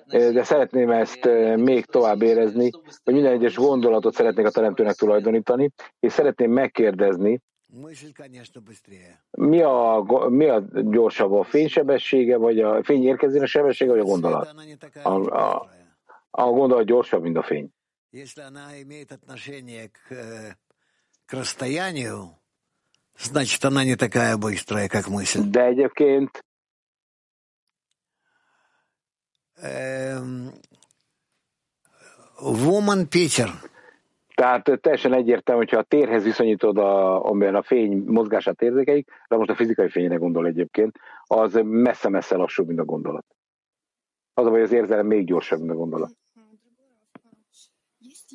de 0.07 0.43
szeretném 0.43 0.89
ezt 0.89 1.25
még 1.55 1.85
tovább 1.85 2.21
érezni, 2.21 2.69
hogy 3.03 3.13
minden 3.13 3.33
egyes 3.33 3.55
gondolatot 3.55 4.13
szeretnék 4.13 4.45
a 4.45 4.51
teremtőnek 4.51 4.95
tulajdonítani, 4.95 5.71
és 5.99 6.13
szeretném 6.13 6.51
megkérdezni, 6.51 7.41
mi 9.31 9.61
a, 9.61 10.05
mi 10.29 10.45
a 10.45 10.63
gyorsabb, 10.73 11.31
a 11.31 11.43
fénysebessége, 11.43 12.37
vagy 12.37 12.59
a 12.59 12.83
fény 12.83 13.03
érkezésének 13.03 13.47
sebessége, 13.47 13.91
vagy 13.91 13.99
a 13.99 14.03
gondolat? 14.03 14.55
A, 15.03 15.09
a, 15.09 15.69
a 16.29 16.43
gondolat 16.43 16.85
gyorsabb, 16.85 17.21
mint 17.21 17.37
a 17.37 17.43
fény 17.43 17.73
De 25.50 25.64
egyébként 25.64 26.44
Woman 32.40 33.08
Peter. 33.08 33.48
Tehát 34.34 34.80
teljesen 34.80 35.14
egyértelmű, 35.14 35.60
hogyha 35.60 35.78
a 35.78 35.82
térhez 35.82 36.24
viszonyítod, 36.24 36.78
a, 36.78 37.24
amiben 37.24 37.54
a 37.54 37.62
fény 37.62 38.02
mozgását 38.06 38.62
érzékeik, 38.62 39.10
de 39.28 39.36
most 39.36 39.50
a 39.50 39.54
fizikai 39.54 39.88
fényre 39.88 40.16
gondol 40.16 40.46
egyébként, 40.46 40.98
az 41.26 41.60
messze-messze 41.62 42.36
lassúbb, 42.36 42.66
mint 42.66 42.80
a 42.80 42.84
gondolat. 42.84 43.26
Az 44.34 44.46
a 44.46 44.50
vagy 44.50 44.60
az 44.60 44.72
érzelem 44.72 45.06
még 45.06 45.26
gyorsabb, 45.26 45.58
mint 45.58 45.70
a 45.70 45.74
gondolat. 45.74 46.12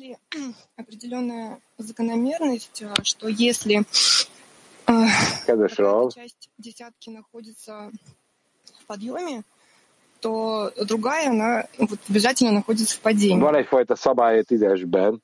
Ли 0.00 0.16
определенная 0.76 1.60
закономерность, 1.78 2.82
что 3.02 3.28
если 3.28 3.84
часть 6.14 6.50
десятки 6.58 7.10
находится 7.10 7.92
в 8.80 8.86
подъеме, 8.86 9.42
то 10.20 10.72
другая, 10.84 11.30
она 11.30 11.66
вот, 11.78 11.98
обязательно 12.08 12.52
находится 12.52 12.96
в 12.96 13.00
падении. 13.00 13.40
Van 13.40 13.54
egyfajta 13.54 13.96
szabály 13.96 14.38
a 14.38 14.42
tízesben, 14.42 15.22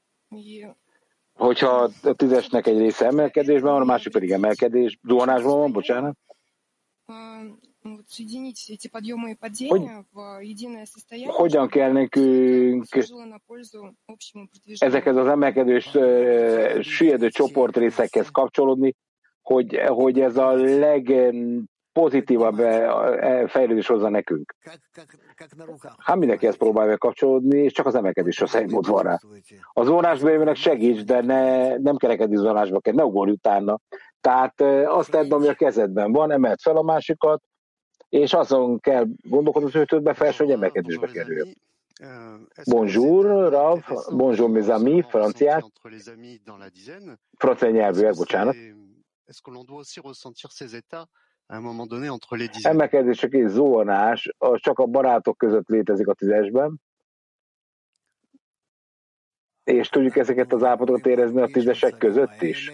hogyha 1.35 1.91
a 2.03 2.12
tízesnek 2.12 2.66
egy 2.66 2.79
része 2.79 3.07
emelkedésben 3.07 3.72
van, 3.72 3.83
a 3.83 3.85
másik 3.85 4.12
pedig 4.12 4.31
emelkedés, 4.31 4.99
zuhanásban 5.03 5.59
van, 5.59 5.72
bocsánat. 5.72 6.16
Вот 8.06 8.06
hogy, 9.70 9.82
hogyan 11.28 11.68
kell 11.68 11.91
nekünk 11.91 12.86
ezekhez 14.78 15.16
az 15.16 15.28
emelkedős 15.28 15.97
süllyedő 16.82 17.30
csoportrészekhez 17.30 18.30
kapcsolódni, 18.30 18.95
hogy, 19.41 19.80
hogy 19.88 20.20
ez 20.20 20.38
a 20.38 20.54
legpozitívabb 20.54 22.56
fejlődés 23.47 23.88
hozza 23.88 24.10
nekünk. 24.10 24.56
Hát 25.97 26.16
mindenki 26.16 26.47
ezt 26.47 26.58
próbálja 26.58 26.97
kapcsolódni, 26.97 27.60
és 27.60 27.72
csak 27.72 27.86
az 27.86 27.95
emelkedés 27.95 28.41
a 28.41 28.64
mód 28.68 28.88
van 28.88 29.04
rá. 29.04 29.20
A 29.74 29.84
zónásba 29.84 30.30
jövőnek 30.30 30.56
segíts, 30.56 31.04
de 31.04 31.22
ne, 31.22 31.78
nem 31.78 31.95
kerekedni 31.95 32.36
zónásba 32.36 32.80
kell, 32.80 32.93
ne 32.93 33.04
ugorj 33.04 33.32
utána. 33.32 33.80
Tehát 34.20 34.62
azt 34.86 35.12
tedd, 35.12 35.34
ami 35.34 35.47
a 35.47 35.54
kezedben 35.54 36.12
van, 36.12 36.32
emelt 36.32 36.62
fel 36.62 36.78
a 36.78 36.82
másikat, 36.82 37.41
és 38.09 38.33
azon 38.33 38.81
kell 38.81 39.07
gondolkodni, 39.23 39.71
hogy 39.71 39.87
többbe 39.87 40.15
felső, 40.15 40.45
hogy 40.45 40.53
emelkedésbe 40.53 41.07
kerül. 41.07 41.49
Bonjour, 42.65 43.51
Rav, 43.51 43.81
bonjour 44.11 44.51
mes 44.51 44.67
amis, 44.67 45.05
franciák, 45.09 45.65
francia. 47.39 47.71
nyelvűek, 47.71 48.15
bocsánat. 48.15 48.57
Emelkedések 52.65 53.33
és 53.33 53.51
zónás, 53.51 54.35
csak 54.55 54.79
a 54.79 54.87
barátok 54.87 55.39
között 55.39 55.69
létezik 55.69 56.07
a 56.07 56.15
tízesben, 56.15 56.81
és 59.65 59.89
tudjuk 59.89 60.17
ezeket 60.17 60.53
az 60.53 60.63
állapotokat 60.63 61.07
érezni 61.07 61.41
a 61.41 61.47
tízesek 61.47 61.99
között 61.99 62.43
is. 62.43 62.71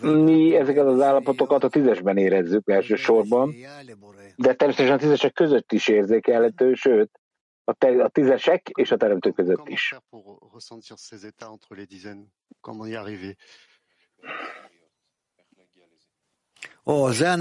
Mi 0.00 0.56
ezeket 0.56 0.86
az 0.86 1.00
állapotokat 1.00 1.64
a 1.64 1.68
tízesben 1.68 2.16
érezzük 2.16 2.70
elsősorban, 2.70 3.54
de 4.36 4.54
természetesen 4.54 4.96
a 4.96 5.00
tízesek 5.00 5.32
között 5.32 5.72
is 5.72 5.88
érzékelhető, 5.88 6.74
sőt, 6.74 7.20
a, 7.64 7.72
te, 7.72 8.04
a 8.04 8.08
tízesek 8.08 8.68
és 8.68 8.90
a 8.90 8.96
teremtő 8.96 9.30
között 9.30 9.68
is. 9.68 9.94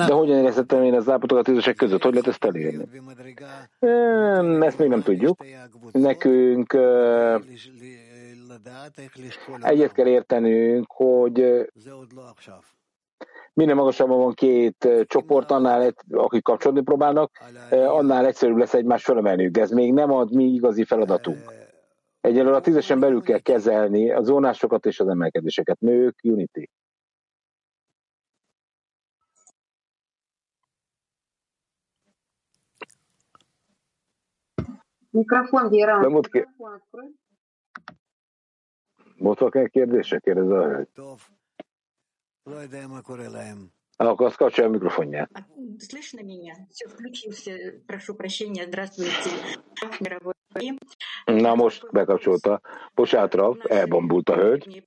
De 0.08 0.14
hogyan 0.14 0.38
érezhetem 0.38 0.84
én 0.84 0.94
az 0.94 1.10
állapotokat 1.10 1.48
a 1.48 1.50
tízesek 1.50 1.76
között? 1.76 2.04
Hogy 2.04 2.14
lehet 2.14 2.28
ezt 2.28 2.46
elérni? 2.46 2.88
Ezt 4.66 4.78
még 4.78 4.88
nem 4.88 5.02
tudjuk. 5.02 5.46
Nekünk 5.91 6.74
egyet 9.62 9.91
kell 9.91 10.08
értenünk, 10.08 10.91
hogy 10.91 11.70
minél 13.54 13.76
magasabban 13.76 14.18
van 14.18 14.34
két 14.34 14.88
csoport, 15.08 15.51
annál, 15.51 15.93
akik 16.12 16.43
kapcsolódni 16.43 16.84
próbálnak, 16.84 17.32
annál 17.70 18.26
egyszerűbb 18.26 18.58
lesz 18.58 18.74
egymás 18.74 19.04
fölemelniük, 19.04 19.51
de 19.51 19.62
ez 19.62 19.72
még 19.72 19.93
nem 19.93 20.12
ad 20.12 20.34
mi 20.34 20.43
igazi 20.43 20.84
feladatunk. 20.84 21.54
Egyelőre 22.22 22.56
a 22.56 22.62
tízesen 22.62 22.99
belül 22.99 23.22
kell 23.22 23.39
kezelni 23.39 24.12
a 24.12 24.22
zónásokat 24.22 24.86
és 24.86 24.99
az 24.99 25.08
emelkedéseket. 25.08 25.80
Nők, 25.80 26.20
Unity. 26.24 26.70
Mikrofon. 35.10 35.70
Mikrofon, 35.70 36.12
Volt 36.12 36.30
valaki 39.24 39.70
kérdése? 39.70 40.20
Kérdez 40.20 40.50
a 40.50 40.66
hölgy. 40.66 40.90
Akkor 43.96 44.26
azt 44.26 44.36
kapcsolja 44.36 44.70
a 44.70 44.74
mikrofonját. 44.74 45.30
Слышно 45.78 46.22
меня? 46.24 46.68
Все, 46.70 46.88
включился. 46.88 47.52
Прошу 47.86 48.16
прощения. 48.16 48.66
Здравствуйте. 48.66 49.30
Мировой 50.00 50.33
Na 51.26 51.56
most 51.56 51.91
bekapcsolta. 51.91 52.62
Bocsánat, 52.93 53.34
Rav, 53.34 53.58
elbombult 53.64 54.30
a 54.30 54.36
hölgy. 54.36 54.84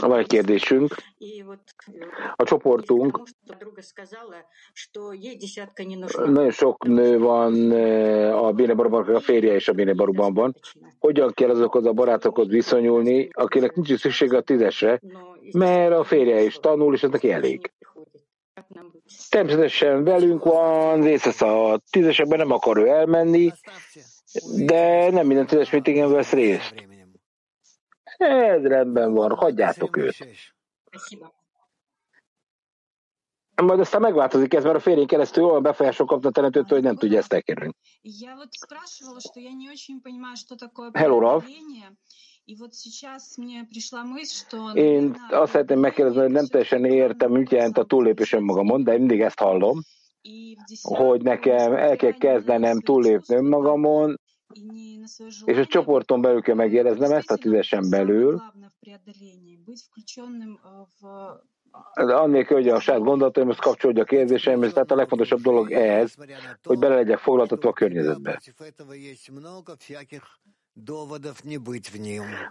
Van 0.00 0.18
egy 0.18 0.26
kérdésünk. 0.26 0.94
A 2.36 2.44
csoportunk 2.44 3.20
nagyon 6.24 6.50
sok 6.50 6.86
nő 6.86 7.18
van 7.18 7.70
a 8.32 8.52
Bénebaruban, 8.52 9.14
a 9.14 9.20
férje 9.20 9.54
és 9.54 9.68
a 9.68 9.72
Bénebaruban 9.72 10.34
van. 10.34 10.54
Hogyan 10.98 11.32
kell 11.32 11.50
azokhoz 11.50 11.86
a 11.86 11.92
barátokhoz 11.92 12.48
viszonyulni, 12.48 13.28
akinek 13.32 13.74
nincs 13.74 13.94
szüksége 13.94 14.36
a 14.36 14.40
tízesre, 14.40 15.00
mert 15.52 15.92
a 15.92 16.04
férje 16.04 16.42
is 16.42 16.54
tanul, 16.54 16.94
és 16.94 17.02
ez 17.02 17.10
neki 17.10 17.32
elég. 17.32 17.72
Természetesen 19.28 20.04
velünk 20.04 20.44
van, 20.44 21.02
részt 21.02 21.42
a 21.42 21.80
tízesekben 21.90 22.38
nem 22.38 22.50
akar 22.50 22.78
ő 22.78 22.86
elmenni, 22.88 23.52
de 24.56 25.10
nem 25.10 25.26
minden 25.26 25.46
tízes 25.46 25.70
meetingen 25.70 26.12
vesz 26.12 26.32
részt. 26.32 26.74
Ez 28.16 28.62
rendben 28.62 29.12
van, 29.12 29.34
hagyjátok 29.36 29.96
őt. 29.96 30.16
Majd 33.62 33.80
aztán 33.80 34.00
megváltozik 34.00 34.54
ez, 34.54 34.64
mert 34.64 34.76
a 34.76 34.80
férjén 34.80 35.06
keresztül 35.06 35.44
olyan 35.44 35.62
befolyások 35.62 36.06
kapta 36.06 36.28
a 36.28 36.30
teremtőtől, 36.30 36.78
hogy 36.78 36.86
nem 36.86 36.96
tudja 36.96 37.18
ezt 37.18 37.32
elkerülni. 37.32 37.74
Hello, 40.92 41.18
Rav. 41.18 41.44
Én 44.74 45.16
azt 45.30 45.50
szeretném 45.52 45.78
megkérdezni, 45.78 46.20
hogy 46.20 46.30
nem 46.30 46.46
teljesen 46.46 46.84
értem, 46.84 47.30
mit 47.32 47.50
jelent 47.50 47.78
a 47.78 47.84
túllépés 47.84 48.32
önmagamon, 48.32 48.84
de 48.84 48.98
mindig 48.98 49.20
ezt 49.20 49.38
hallom, 49.38 49.80
hogy 50.82 51.22
nekem 51.22 51.72
el 51.72 51.96
kell 51.96 52.12
kezdenem 52.12 52.80
túllépni 52.80 53.34
önmagamon, 53.34 54.20
és 55.44 55.56
a 55.56 55.66
csoporton 55.66 56.20
belül 56.20 56.40
kell 56.40 56.54
megéreznem 56.54 57.10
ezt 57.12 57.30
a 57.30 57.36
tízesen 57.36 57.90
belül, 57.90 58.42
de 61.94 62.14
annélkül, 62.14 62.56
hogy 62.56 62.68
a 62.68 62.80
saját 62.80 63.02
gondolataimhoz 63.02 63.56
kapcsolódja 63.56 64.02
a 64.02 64.06
kérdéseimhez, 64.06 64.72
tehát 64.72 64.90
a 64.90 64.94
legfontosabb 64.94 65.40
dolog 65.40 65.72
ez, 65.72 66.14
hogy 66.62 66.78
bele 66.78 66.94
legyek 66.94 67.18
foglaltatva 67.18 67.68
a 67.68 67.72
környezetbe. 67.72 68.40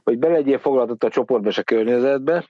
Hogy 0.04 0.20
bele 0.20 0.34
legyél 0.34 0.60
foglaltatva 0.60 1.08
a 1.08 1.12
csoportba 1.12 1.50
és 1.50 1.58
a 1.58 1.64
környezetbe. 1.64 2.50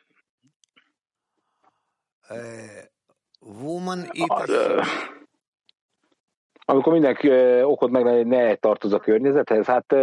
Amikor 6.65 6.93
mindenki 6.93 7.29
okod 7.63 7.91
meg, 7.91 8.03
hogy 8.03 8.27
ne 8.27 8.55
tartoz 8.55 8.93
a 8.93 8.99
környezethez, 8.99 9.65
hát 9.65 9.93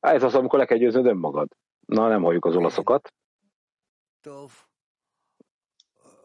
ez 0.00 0.22
az, 0.22 0.34
amikor 0.34 0.58
le 0.58 0.64
kell 0.64 0.78
győznöd 0.78 1.06
önmagad. 1.06 1.48
Na, 1.86 2.08
nem 2.08 2.22
halljuk 2.22 2.44
az 2.44 2.56
olaszokat. 2.56 3.12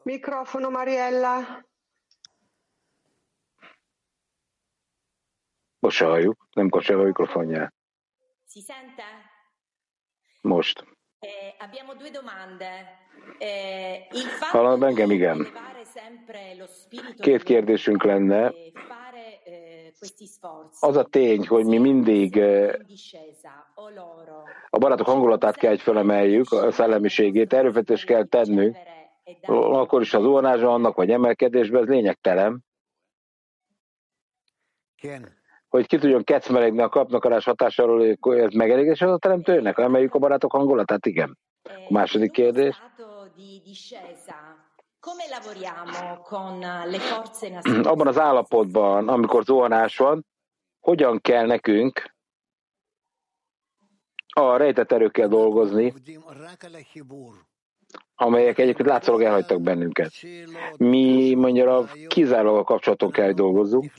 Mikrofono, 0.03 0.69
Mariella. 0.69 1.65
Most 5.79 5.97
se 5.97 6.05
halljuk, 6.05 6.47
nem 6.53 6.69
kapcsolja 6.69 7.01
a 7.01 7.05
mikrofonját. 7.05 7.73
Si 8.55 8.61
sente? 8.61 9.03
Most. 10.43 10.85
Eh, 11.19 11.55
abbiamo 11.59 11.93
due 11.95 12.09
domande. 12.09 12.65
Eh, 13.37 14.07
il 14.11 14.23
Hallod 14.51 14.83
engem, 14.83 15.11
igen. 15.11 15.47
Két 17.19 17.43
kérdésünk 17.43 18.03
lenne. 18.03 18.45
eh, 18.45 18.53
Az 20.79 20.95
a 20.95 21.03
tény, 21.03 21.47
hogy 21.47 21.65
mi 21.65 21.77
mindig 21.77 22.37
eh, 22.37 22.73
a 24.69 24.77
barátok 24.77 25.05
hangulatát 25.05 25.55
kell, 25.55 25.69
hogy 25.69 25.81
felemeljük, 25.81 26.51
a 26.51 26.71
szellemiségét, 26.71 27.53
erőfetés 27.53 28.03
kell 28.03 28.25
tennünk, 28.25 28.77
akkor 29.47 30.01
is 30.01 30.13
az 30.13 30.23
óvanásban 30.23 30.73
annak, 30.73 30.95
vagy 30.95 31.11
emelkedésben, 31.11 31.81
ez 31.81 31.87
lényegtelen. 31.87 32.63
Hogy 35.75 35.87
ki 35.87 35.97
tudjon 35.97 36.23
kecmeregni 36.23 36.81
a 36.81 36.89
kapnakarás 36.89 37.45
hatásáról, 37.45 38.15
hogy 38.19 38.37
ez 38.37 38.53
megelégés 38.53 39.01
az 39.01 39.11
a 39.11 39.17
teremtőnek, 39.17 39.75
ha 39.75 39.81
emeljük 39.81 40.13
a 40.13 40.19
barátok 40.19 40.51
hangulatát, 40.51 41.05
igen. 41.05 41.37
A 41.63 41.69
második 41.89 42.31
kérdés. 42.31 42.81
Abban 47.91 48.07
az 48.07 48.19
állapotban, 48.19 49.07
amikor 49.07 49.43
zuhanás 49.43 49.97
van, 49.97 50.25
hogyan 50.79 51.19
kell 51.21 51.45
nekünk 51.45 52.15
a 54.35 54.57
rejtett 54.57 54.91
erőkkel 54.91 55.27
dolgozni, 55.27 55.93
amelyek 58.15 58.57
egyébként 58.57 58.89
látszólag 58.89 59.21
elhagytak 59.21 59.61
bennünket. 59.61 60.11
Mi 60.77 61.35
a 61.59 61.85
kizárólag 62.07 62.59
a 62.59 62.63
kapcsolaton 62.63 63.11
kell, 63.11 63.25
hogy 63.25 63.35
dolgozzunk. 63.35 63.91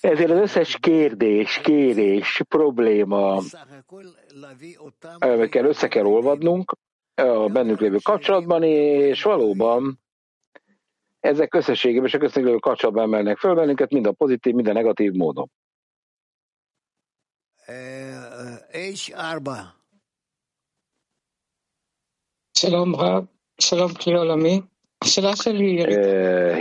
Ezért 0.00 0.30
az 0.30 0.38
összes 0.38 0.76
kérdés, 0.80 1.60
kérés, 1.62 2.42
probléma, 2.48 3.40
amikkel 5.18 5.64
össze 5.64 5.88
kell 5.88 6.04
olvadnunk 6.04 6.76
a 7.14 7.48
bennünk 7.48 7.80
lévő 7.80 7.98
kapcsolatban, 8.02 8.62
és 8.62 9.22
valóban 9.22 10.00
ezek 11.20 11.54
összességében 11.54 12.06
és 12.06 12.14
a 12.14 12.18
közösségű 12.18 12.56
kapcsolatban 12.56 13.04
emelnek 13.04 13.38
föl 13.38 13.54
bennünket, 13.54 13.92
mind 13.92 14.06
a 14.06 14.12
pozitív, 14.12 14.54
mind 14.54 14.68
a 14.68 14.72
negatív 14.72 15.12
módon. 15.12 15.50
H4. 18.72 19.77
שלום 22.57 22.95
רב, 22.95 23.25
שלום 23.59 23.93
כלעולמי. 23.93 24.61
השאלה 25.03 25.35
שלי... 25.35 25.83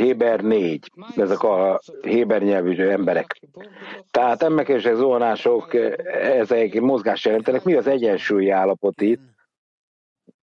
Héber 0.00 0.40
4, 0.42 0.78
ezek 1.16 1.42
a 1.42 1.80
Héber 2.02 2.42
nyelvű 2.42 2.88
emberek. 2.88 3.40
Tehát 4.10 4.42
emmek 4.42 4.68
és 4.68 4.82
zuhanások, 4.82 5.74
ezek 6.22 6.80
mozgás 6.80 7.24
jelentenek. 7.24 7.64
Mi 7.64 7.74
az 7.74 7.86
egyensúlyi 7.86 8.50
állapot 8.50 9.00
itt? 9.00 9.20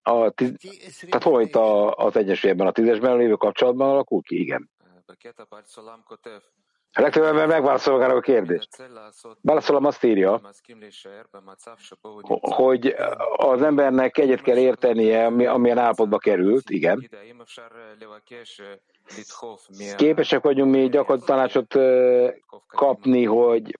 A 0.03 0.31
tiz... 0.31 0.55
Tehát 1.01 1.23
hol 1.23 1.43
itt 1.43 1.55
a, 1.55 1.95
az 1.95 2.16
egyensúly 2.16 2.51
ebben 2.51 2.66
a 2.66 2.73
tízesben 2.73 3.16
lévő 3.16 3.35
kapcsolatban 3.35 3.91
alakul 3.91 4.23
ki? 4.23 4.41
Igen. 4.41 4.71
Legtöbb 6.94 7.24
ember 7.24 7.48
megválaszolja 7.48 8.08
a 8.08 8.20
kérdést. 8.20 8.70
Válaszolom 9.41 9.86
azt 9.86 10.04
írja, 10.04 10.41
hogy 12.39 12.96
az 13.36 13.62
embernek 13.62 14.18
egyet 14.18 14.41
kell 14.41 14.58
értenie, 14.58 15.26
amilyen 15.26 15.78
állapotba 15.78 16.18
került, 16.18 16.70
igen. 16.70 17.10
Képesek 19.96 20.44
vagyunk 20.44 20.72
mi 20.72 20.89
gyakorlatilag 20.89 21.26
tanácsot 21.26 21.76
kapni, 22.68 23.26
hogy 23.26 23.80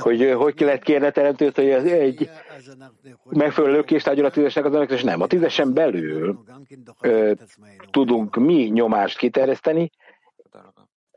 hogy 0.00 0.32
hogy 0.32 0.54
ki 0.54 0.64
lehet 0.64 0.82
kérni 0.82 1.06
a 1.06 1.10
teremtőt, 1.10 1.56
hogy 1.56 1.68
ez 1.68 1.84
egy 1.84 2.30
megfelelő 3.24 3.72
lökést 3.72 4.06
adjon 4.06 4.24
a 4.24 4.30
tízesnek 4.30 4.64
az 4.64 4.90
és 4.90 5.02
nem. 5.02 5.20
A 5.20 5.26
tízesen 5.26 5.72
belül 5.72 6.44
ö, 7.00 7.32
tudunk 7.90 8.36
mi 8.36 8.64
nyomást 8.64 9.18
kiterjeszteni, 9.18 9.90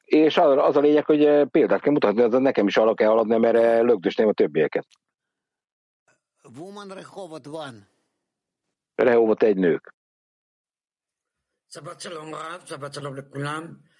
és 0.03 0.37
az, 0.37 0.57
az 0.57 0.75
a 0.75 0.79
lényeg, 0.79 1.05
hogy 1.05 1.47
példát 1.51 1.81
kell 1.81 1.91
mutatni, 1.91 2.21
az 2.21 2.31
nekem 2.31 2.67
is 2.67 2.77
alak 2.77 2.95
kell 2.95 3.07
haladni, 3.07 3.37
mert 3.37 3.83
lögdösném 3.83 4.27
a 4.27 4.33
többieket. 4.33 4.87
Rehóvot 8.95 9.43
egy 9.43 9.57
nők. 9.57 9.93
Shabbat 11.67 12.01
shalom 12.01 12.29
Rav, 12.29 12.65
Shabbat 12.65 12.93
shalom 12.93 13.15
lekulam. 13.15 13.93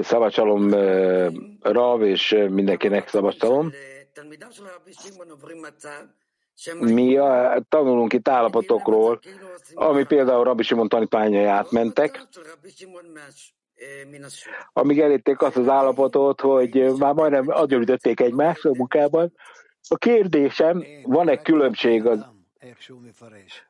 Szabad 0.00 0.32
shalom 0.32 0.70
Rav, 1.60 2.02
és 2.02 2.36
mindenkinek 2.48 3.08
szabad 3.08 3.34
shalom. 3.34 3.72
Mi 6.78 7.16
a, 7.16 7.60
tanulunk 7.68 8.12
itt 8.12 8.28
állapotokról, 8.28 9.20
ami 9.74 10.04
például 10.04 10.44
Rabbi 10.44 10.62
Simon 10.62 10.88
tanítványai 10.88 11.44
átmentek, 11.44 12.26
amíg 14.72 15.00
elérték 15.00 15.42
azt 15.42 15.56
az 15.56 15.68
állapotot, 15.68 16.40
hogy 16.40 16.92
már 16.98 17.14
majdnem 17.14 17.48
agyonütötték 17.48 18.20
egymást 18.20 18.64
a 18.64 18.74
munkában. 18.76 19.32
A 19.88 19.96
kérdésem, 19.96 20.84
van-e 21.02 21.42
különbség 21.42 22.06
az 22.06 22.26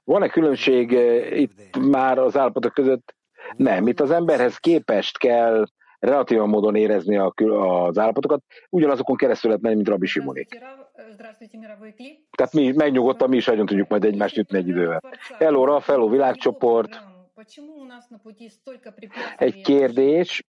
van-e 0.05 0.29
különbség 0.29 0.91
itt 1.31 1.77
már 1.77 2.19
az 2.19 2.37
állapotok 2.37 2.73
között? 2.73 3.17
Nem, 3.57 3.87
itt 3.87 4.01
az 4.01 4.11
emberhez 4.11 4.57
képest 4.57 5.19
kell 5.19 5.67
relatívan 5.99 6.49
módon 6.49 6.75
érezni 6.75 7.17
a, 7.17 7.33
az 7.87 7.99
állapotokat, 7.99 8.43
ugyanazokon 8.71 9.17
keresztül 9.17 9.49
lehet 9.51 9.65
menni, 9.65 9.77
mint 9.77 9.89
Rabbi 9.89 10.07
Simonék. 10.07 10.49
Tehát 12.37 12.53
mi 12.53 12.73
megnyugodtan 12.73 13.29
mi 13.29 13.37
is 13.37 13.47
nagyon 13.47 13.67
tudjuk 13.67 13.89
majd 13.89 14.05
egymást 14.05 14.37
ütni 14.37 14.59
egy 14.59 14.69
idővel. 14.69 15.03
Hello, 15.39 15.65
Raf, 15.65 15.87
hello, 15.87 16.09
világcsoport. 16.09 17.03
Egy 19.37 19.61
kérdés. 19.61 20.43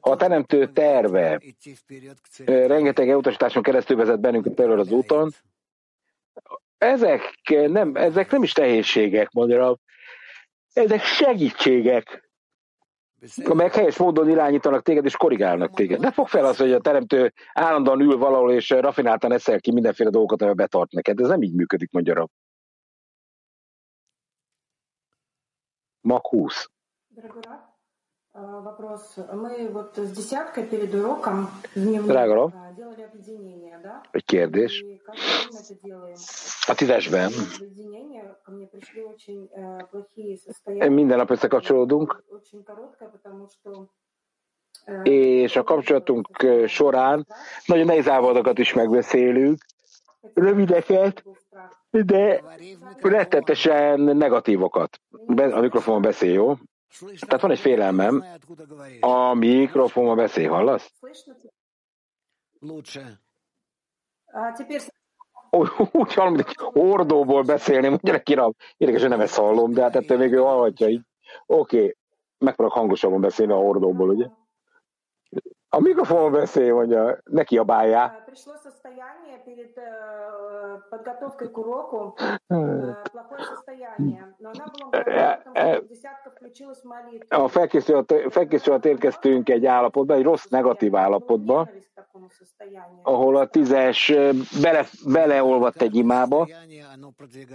A 0.00 0.16
teremtő 0.16 0.72
terve 0.72 1.40
rengeteg 2.46 3.08
elutasításon 3.08 3.62
keresztül 3.62 3.96
vezet 3.96 4.20
bennünket 4.20 4.60
előre 4.60 4.80
az 4.80 4.90
úton 4.90 5.30
ezek 6.84 7.34
nem, 7.46 7.96
ezek 7.96 8.30
nem 8.30 8.42
is 8.42 8.52
nehézségek, 8.52 9.30
magyarul. 9.30 9.78
Ezek 10.72 11.02
segítségek, 11.02 12.30
amelyek 13.44 13.74
helyes 13.74 13.96
módon 13.96 14.28
irányítanak 14.28 14.82
téged 14.82 15.04
és 15.04 15.16
korrigálnak 15.16 15.74
téged. 15.74 16.00
Ne 16.00 16.12
fog 16.12 16.28
fel 16.28 16.44
az, 16.44 16.56
hogy 16.56 16.72
a 16.72 16.80
teremtő 16.80 17.32
állandóan 17.52 18.00
ül 18.00 18.18
valahol 18.18 18.52
és 18.52 18.70
rafináltan 18.70 19.32
eszel 19.32 19.60
ki 19.60 19.72
mindenféle 19.72 20.10
dolgokat, 20.10 20.40
amivel 20.40 20.64
betart 20.64 20.92
neked. 20.92 21.20
Ez 21.20 21.28
nem 21.28 21.42
így 21.42 21.54
működik, 21.54 21.90
mondja 21.90 22.28
Mak 26.00 26.28
20. 26.28 26.70
Rágalom. 32.06 32.54
Egy 34.10 34.24
kérdés. 34.24 34.84
A 36.66 36.74
tízesben 36.74 37.30
minden 40.88 41.16
nap 41.16 41.30
összekapcsolódunk, 41.30 42.24
és 45.02 45.56
a 45.56 45.62
kapcsolatunk 45.62 46.42
э, 46.42 46.66
során 46.66 47.26
nagyon 47.66 47.86
nehéz 47.86 48.08
állapotokat 48.08 48.58
is 48.58 48.72
megbeszélünk, 48.72 49.64
rövideket, 50.34 51.24
de 51.90 52.42
rettetesen 53.00 54.00
negatívokat. 54.00 55.00
A 55.26 55.60
mikrofon 55.60 56.02
beszél, 56.02 56.32
jó? 56.32 56.54
Tehát 57.00 57.40
van 57.40 57.50
egy 57.50 57.58
félelmem. 57.58 58.24
A 59.00 59.34
mikrofonba 59.34 60.14
beszél, 60.14 60.50
hallasz? 60.50 60.92
Úgy 65.92 66.14
hallom, 66.14 66.34
hogy 66.34 66.56
ordóból 66.72 67.42
beszélni, 67.42 67.88
hogy 67.88 68.00
gyere 68.02 68.22
kiram. 68.22 68.54
Érdekes, 68.76 69.00
hogy 69.00 69.10
nem 69.10 69.20
ezt 69.20 69.36
hallom, 69.36 69.72
de 69.72 69.82
hát 69.82 69.96
ettől 69.96 70.18
még 70.18 70.32
ő 70.32 70.38
hallhatja 70.38 70.88
így. 70.88 71.02
Oké, 71.46 71.76
okay. 71.76 71.96
megpróbálok 72.38 72.78
hangosabban 72.78 73.20
beszélni 73.20 73.52
a 73.52 73.56
ordóból, 73.56 74.08
ugye? 74.08 74.26
A 75.74 75.80
mikrofon 75.80 76.32
beszél, 76.32 76.74
mondja, 76.74 77.18
ne 77.24 77.44
kiabáljál. 77.44 78.24
A 87.28 87.48
felkészület 87.48 88.12
э. 88.12 88.16
э, 88.34 88.46
э, 88.64 88.78
érkeztünk 88.82 89.48
egy 89.48 89.66
állapotba, 89.66 90.14
egy 90.14 90.22
rossz 90.22 90.44
negatív 90.44 90.96
állapotba, 90.96 91.68
ahol 93.02 93.36
a 93.36 93.46
tízes 93.46 94.12
bele, 94.62 94.84
beleolvadt 95.06 95.82
egy 95.82 95.94
imába. 95.94 96.48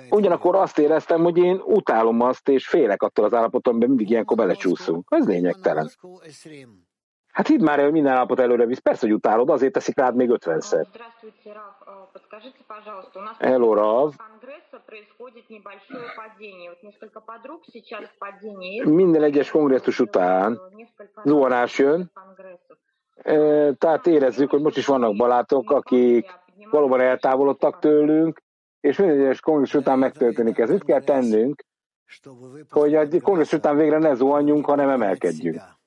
Ugyanakkor 0.10 0.56
azt 0.56 0.80
éreztem, 0.80 1.24
hogy 1.24 1.38
én 1.38 1.62
utálom 1.66 2.22
azt, 2.22 2.50
és 2.50 2.68
félek 2.68 3.02
attól 3.02 3.26
az 3.26 3.34
állapotom, 3.34 3.74
amiben 3.74 3.90
mindig 3.90 4.10
ilyenkor 4.10 4.38
belecsúszunk. 4.38 5.08
Ez 5.10 5.28
lényegtelen. 5.28 5.90
Hát 7.40 7.48
hidd 7.48 7.64
már, 7.64 7.80
hogy 7.80 7.92
minden 7.92 8.14
napot 8.14 8.40
előre 8.40 8.66
visz. 8.66 8.80
Persze, 8.80 9.06
hogy 9.06 9.16
utálod, 9.16 9.50
azért 9.50 9.74
teszik 9.74 9.98
rád 9.98 10.16
még 10.16 10.30
50-szer. 10.34 10.86
Hello, 13.38 13.74
Rav. 13.74 14.14
Minden 18.84 19.24
egyes 19.24 19.52
kongresszus 19.52 20.00
után 20.00 20.60
zuhanás 21.24 21.78
jön. 21.78 22.12
Э, 23.16 23.72
tehát 23.78 24.08
érezzük, 24.08 24.50
hogy 24.50 24.62
most 24.62 24.78
is 24.78 24.86
vannak 24.86 25.16
balátok, 25.16 25.72
akik 25.72 26.32
valóban 26.72 27.02
eltávolodtak 27.02 27.80
tőlünk, 27.80 28.42
és 28.80 28.98
minden 28.98 29.20
egyes 29.20 29.40
kongresszus 29.40 29.82
után 29.82 30.00
megtörténik 30.00 30.58
ez. 30.58 30.70
Mit 30.70 30.84
kell 30.84 31.02
tennünk, 31.02 31.64
hogy 32.70 32.96
a 32.96 33.08
kongresszus 33.22 33.60
után 33.60 33.78
végre 33.78 33.98
ne 33.98 34.14
zuhanjunk, 34.14 34.66
hanem 34.66 34.90
emelkedjünk? 34.90 35.78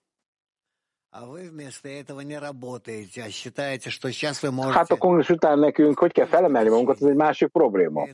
Hát 4.75 4.91
a 4.91 4.97
kongresszus 4.97 5.37
után 5.37 5.59
nekünk, 5.59 5.99
hogy 5.99 6.13
kell 6.13 6.27
felemelni 6.27 6.69
magunkat, 6.69 6.97
ez 7.03 7.09
egy 7.09 7.15
másik 7.15 7.49
probléma. 7.49 8.07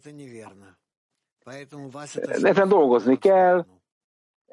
Ezen 2.45 2.69
dolgozni 2.69 3.19
kell, 3.19 3.67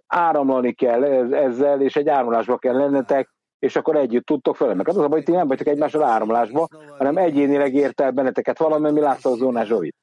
áramlani 0.07 0.73
kell 0.73 1.03
ez- 1.03 1.31
ezzel, 1.31 1.81
és 1.81 1.95
egy 1.95 2.07
áramlásba 2.09 2.57
kell 2.57 2.75
lennetek, 2.77 3.29
és 3.59 3.75
akkor 3.75 3.95
együtt 3.95 4.25
tudtok 4.25 4.55
felemelni. 4.55 4.83
Hát 4.89 4.95
az 4.97 5.03
a 5.03 5.07
baj, 5.07 5.17
hogy 5.17 5.25
ti 5.25 5.31
nem 5.31 5.47
vagytok 5.47 5.67
egymással 5.67 6.03
áramlásba, 6.03 6.67
hanem 6.97 7.17
egyénileg 7.17 7.73
ért 7.73 8.01
el 8.01 8.11
benneteket 8.11 8.57
valami, 8.57 8.87
ami 8.87 8.99
látta 8.99 9.29
a 9.29 9.35
zónás 9.35 9.67
Zsovit. 9.67 9.95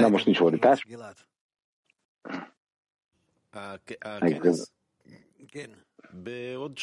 Na 0.00 0.08
most 0.08 0.24
nincs 0.24 0.38
fordítás. 0.38 0.86
Ez. 4.30 4.70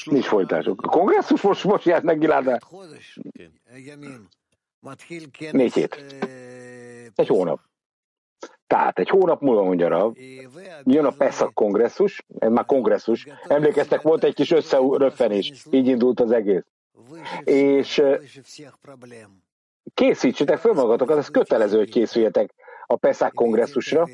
Nincs 0.06 0.26
folytásuk. 0.26 0.82
A 0.82 0.88
kongresszus 0.88 1.42
most, 1.42 1.64
most 1.64 1.86
járt 1.86 2.04
meg 2.04 2.20
Giládá. 2.20 2.60
Négy 5.52 5.74
hét. 5.74 5.96
Egy 7.16 7.28
hónap. 7.28 7.60
Tehát 8.68 9.00
egy 9.00 9.10
hónap 9.10 9.42
múlva 9.42 9.64
mondja 9.64 9.88
Rav, 9.88 10.14
jön 10.84 11.06
a 11.06 11.12
Pesza 11.12 11.50
kongresszus, 11.50 12.26
ez 12.40 12.52
már 12.52 12.66
kongresszus, 12.66 13.28
emlékeztek, 13.48 14.02
volt 14.02 14.24
egy 14.24 14.34
kis 14.34 14.52
összeröffenés, 14.52 15.66
így 15.70 15.88
indult 15.88 16.20
az 16.20 16.32
egész. 16.32 16.64
És 17.44 18.04
készítsétek 19.94 20.58
föl 20.58 20.74
magatokat, 20.74 21.18
ez 21.18 21.30
kötelező, 21.30 21.78
hogy 21.78 21.90
készüljetek 21.90 22.54
a 22.86 22.96
Peszák 22.96 23.34
kongresszusra. 23.34 24.08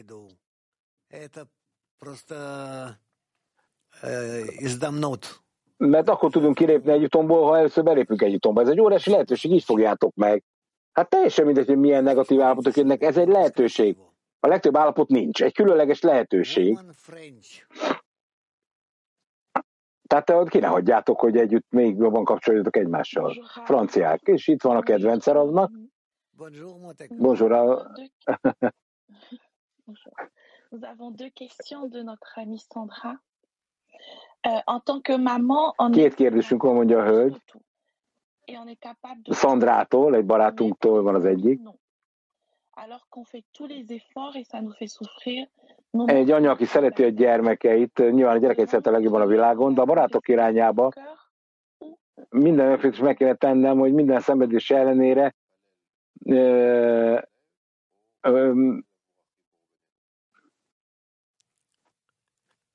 Mert 5.77 6.09
akkor 6.09 6.31
tudunk 6.31 6.55
kilépni 6.55 6.91
Egyiptomból, 6.91 7.47
ha 7.47 7.57
először 7.57 7.83
belépünk 7.83 8.21
Egyiptomba. 8.21 8.61
Ez 8.61 8.67
egy 8.67 8.79
óriási 8.79 9.09
lehetőség, 9.09 9.51
így 9.51 9.63
fogjátok 9.63 10.15
meg. 10.15 10.43
Hát 10.91 11.09
teljesen 11.09 11.45
mindegy, 11.45 11.67
hogy 11.67 11.77
milyen 11.77 12.03
negatív 12.03 12.41
állapotok 12.41 12.75
jönnek, 12.75 13.01
ez 13.01 13.17
egy 13.17 13.27
lehetőség. 13.27 13.97
A 14.39 14.47
legtöbb 14.47 14.77
állapot 14.77 15.07
nincs, 15.07 15.43
egy 15.43 15.53
különleges 15.53 16.01
lehetőség. 16.01 16.79
Tehát 20.07 20.29
ott 20.29 20.49
ki 20.49 20.59
ne 20.59 20.67
hagyjátok, 20.67 21.19
hogy 21.19 21.37
együtt 21.37 21.65
még 21.69 21.97
jobban 21.97 22.23
kapcsolódjatok 22.23 22.77
egymással. 22.77 23.33
Franciák. 23.63 24.21
És 24.21 24.47
itt 24.47 24.61
van 24.61 24.75
a 24.75 24.81
kedvence 24.81 25.31
Ravnak. 25.31 25.71
Bonjour. 27.17 27.87
Nous 30.73 30.85
avons 30.85 31.11
deux 31.11 31.29
questions 31.29 31.85
de 31.85 32.01
notre 32.01 32.39
amie 32.39 32.57
Sandra. 32.57 33.19
Euh, 34.47 34.49
en 34.65 34.79
tant 34.79 35.01
que 35.01 35.15
maman, 35.15 35.73
on 35.77 35.91
Két 35.91 36.13
kérdésünk 36.13 36.63
van, 36.63 36.73
mondja 36.73 36.99
a 36.99 37.05
hölgy. 37.05 37.41
Szandrától, 39.23 40.15
egy 40.15 40.25
barátunktól 40.25 41.01
van 41.01 41.15
az 41.15 41.25
egyik. 41.25 41.59
Egy 46.05 46.31
anya, 46.31 46.51
aki 46.51 46.65
szereti 46.65 47.03
a 47.03 47.09
gyermekeit, 47.09 47.97
nyilván 47.97 48.35
a 48.35 48.39
gyerekeit 48.39 48.67
szereti 48.67 48.89
a 48.89 48.91
legjobban 48.91 49.21
a 49.21 49.27
világon, 49.27 49.73
de 49.73 49.81
a 49.81 49.85
barátok 49.85 50.27
irányába 50.27 50.91
minden 52.29 52.71
önfélés 52.71 52.99
meg 52.99 53.15
kéne 53.15 53.35
tennem, 53.35 53.77
hogy 53.77 53.93
minden 53.93 54.19
szenvedés 54.19 54.71
ellenére 54.71 55.35
ö, 56.25 57.19
ö, 58.21 58.77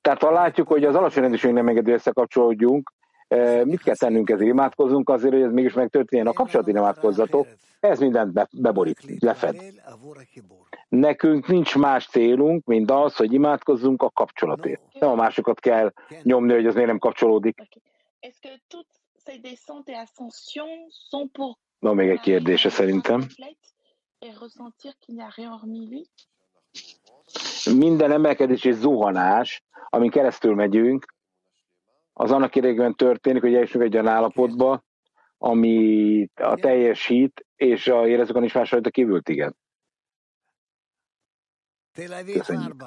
tehát 0.09 0.23
ha 0.23 0.31
látjuk, 0.31 0.69
hogy 0.69 0.85
az 0.85 0.95
alacsony 0.95 1.23
rendőrség 1.23 1.53
nem 1.53 1.69
engedő 1.69 1.93
összekapcsolódjunk, 1.93 2.93
mit 3.65 3.83
kell 3.83 3.97
tennünk 3.97 4.31
ezért? 4.31 4.51
Imádkozunk 4.51 5.09
azért, 5.09 5.33
hogy 5.33 5.43
ez 5.43 5.53
mégis 5.53 5.73
megtörténjen. 5.73 6.27
A 6.27 6.33
kapcsolati 6.33 6.73
nem 6.73 6.83
imádkozzatok, 6.83 7.47
ez 7.81 7.99
mindent 7.99 8.33
be, 8.33 8.49
beborít, 8.53 9.21
lefed. 9.21 9.57
Nekünk 10.89 11.47
nincs 11.47 11.77
más 11.77 12.07
célunk, 12.07 12.65
mint 12.65 12.91
az, 12.91 13.17
hogy 13.17 13.33
imádkozzunk 13.33 14.03
a 14.03 14.11
kapcsolatért. 14.11 14.81
Nem 15.01 15.11
a 15.11 15.15
másokat 15.15 15.61
kell 15.61 15.93
nyomni, 16.23 16.53
hogy 16.53 16.67
az 16.67 16.75
miért 16.75 16.89
nem 16.89 16.99
kapcsolódik. 16.99 17.63
Van 21.79 21.95
még 21.95 22.09
egy 22.09 22.21
kérdése 22.21 22.69
szerintem 22.69 23.27
Minden 27.76 28.12
emelkedés 28.12 28.64
és 28.64 28.76
zuhanás, 28.76 29.64
amin 29.90 30.10
keresztül 30.10 30.56
megyünk, 30.56 31.14
az 32.14 32.32
annak 32.32 32.56
idejében 32.56 32.96
történik, 32.96 33.42
hogy 33.42 33.54
eljussunk 33.54 33.84
egy 33.84 33.94
olyan 33.94 34.08
állapotba, 34.08 34.84
ami 35.38 36.30
a 36.36 36.56
teljesít, 36.56 37.46
és 37.56 37.88
a 37.88 38.08
érezzük 38.08 38.36
a 38.36 38.40
nincs 38.40 38.54
más 38.54 38.74
a 38.74 38.82
kívült, 38.82 39.30
igen. 39.30 39.56
Köszönjük. 42.34 42.84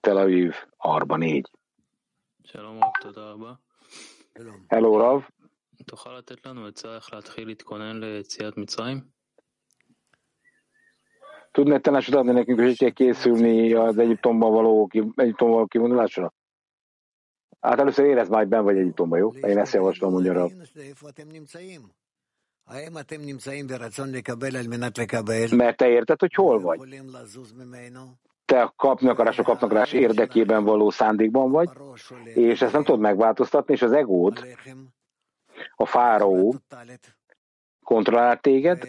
Tel 0.00 0.16
Aviv, 0.16 0.54
Arba 0.76 1.16
4. 1.16 1.50
שלום 2.42 2.80
תודה 3.00 3.30
רבה. 3.30 3.52
Hello, 4.68 4.98
Rav. 4.98 5.22
תוכל 5.86 6.18
לתת 6.18 6.46
לנו 6.46 6.66
עצה 6.66 6.96
איך 6.96 7.12
להתחיל 7.12 7.46
להתכונן 7.46 8.00
ליציאת 8.00 8.56
מצרים? 8.56 9.00
Tudna 11.53 11.73
egy 11.75 11.81
tanácsot 11.81 12.15
adni 12.15 12.31
nekünk, 12.31 12.59
hogy 12.59 12.77
kell 12.77 12.89
készülni 12.89 13.73
az 13.73 13.97
Egyiptomban 13.97 14.51
való, 14.51 14.89
Egyiptomban 15.15 15.55
való 15.55 15.65
kivonulásra? 15.65 16.33
Hát 17.59 17.79
először 17.79 18.05
érez 18.05 18.29
majd 18.29 18.47
ben 18.47 18.63
vagy 18.63 18.77
Egyiptomban, 18.77 19.19
jó? 19.19 19.31
Én 19.33 19.57
ezt 19.57 19.73
javaslom, 19.73 20.11
mondja 20.11 20.33
Rav. 20.33 20.51
Mert 25.51 25.77
te 25.77 25.89
érted, 25.89 26.19
hogy 26.19 26.33
hol 26.33 26.59
vagy? 26.59 26.79
Te 28.45 28.61
a 28.61 28.73
kapni 28.75 29.09
akarások 29.09 29.45
kapnak 29.45 29.71
rá 29.71 29.85
érdekében 29.91 30.63
való 30.63 30.89
szándékban 30.89 31.51
vagy, 31.51 31.69
és 32.33 32.61
ezt 32.61 32.73
nem 32.73 32.83
tudod 32.83 32.99
megváltoztatni, 32.99 33.73
és 33.73 33.81
az 33.81 33.91
egód, 33.91 34.47
a 35.75 35.85
fáraó 35.85 36.55
kontrollál 37.83 38.39
téged, 38.39 38.83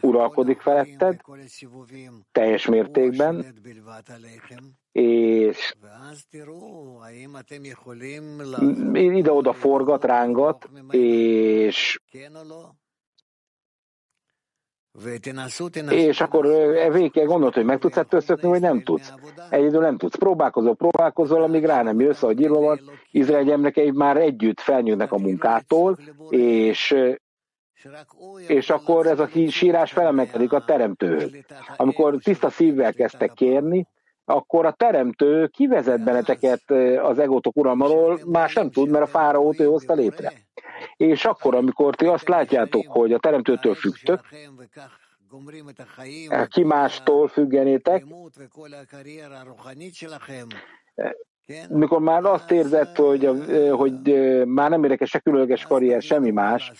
uralkodik 0.00 0.60
feletted 0.60 1.20
teljes 2.32 2.66
mértékben, 2.66 3.54
és 4.92 5.74
ide-oda 8.92 9.52
forgat, 9.52 10.04
rángat, 10.04 10.68
és 10.90 11.98
és 15.90 16.20
akkor 16.20 16.46
végig 16.92 17.12
kell 17.12 17.24
gondolni, 17.24 17.54
hogy 17.54 17.64
meg 17.64 17.78
tudsz 17.78 17.96
ettől 17.96 18.20
szökni, 18.20 18.48
vagy 18.48 18.60
nem 18.60 18.82
tudsz. 18.82 19.12
Egyedül 19.50 19.80
nem 19.80 19.96
tudsz. 19.96 20.16
Próbálkozol, 20.16 20.76
próbálkozol, 20.76 21.42
amíg 21.42 21.64
rá 21.64 21.82
nem 21.82 22.00
jössz, 22.00 22.22
ahogy 22.22 22.40
írva 22.40 22.60
van. 22.60 22.80
Izrael 23.10 23.44
gyermekei 23.44 23.90
már 23.90 24.16
együtt 24.16 24.60
felnyűlnek 24.60 25.12
a 25.12 25.18
munkától, 25.18 25.98
és 26.28 26.94
és 28.46 28.70
akkor 28.70 29.06
ez 29.06 29.18
a 29.18 29.28
sírás 29.48 29.92
felemelkedik 29.92 30.52
a 30.52 30.64
teremtőhöz. 30.64 31.30
Amikor 31.76 32.16
tiszta 32.22 32.50
szívvel 32.50 32.92
kezdtek 32.92 33.32
kérni, 33.32 33.86
akkor 34.24 34.66
a 34.66 34.72
teremtő 34.72 35.46
kivezet 35.46 36.04
benneteket 36.04 36.70
az 37.02 37.18
egótok 37.18 37.56
uralmalól, 37.56 38.20
más 38.26 38.54
nem 38.54 38.70
tud, 38.70 38.90
mert 38.90 39.04
a 39.04 39.06
fáraót 39.06 39.60
ő 39.60 39.64
hozta 39.64 39.94
létre. 39.94 40.32
És 40.96 41.24
akkor, 41.24 41.54
amikor 41.54 41.94
ti 41.94 42.06
azt 42.06 42.28
látjátok, 42.28 42.86
hogy 42.86 43.12
a 43.12 43.18
teremtőtől 43.18 43.74
függtök, 43.74 44.20
ki 46.48 46.62
mástól 46.62 47.28
függenétek, 47.28 48.04
mikor 51.68 52.00
már 52.00 52.24
azt 52.24 52.50
érzett, 52.50 52.96
hogy, 52.96 53.30
hogy 53.70 54.02
már 54.46 54.70
nem 54.70 54.82
érdekes 54.82 55.10
se 55.10 55.18
különleges 55.18 55.66
karrier, 55.66 56.02
semmi 56.02 56.30
más 56.30 56.72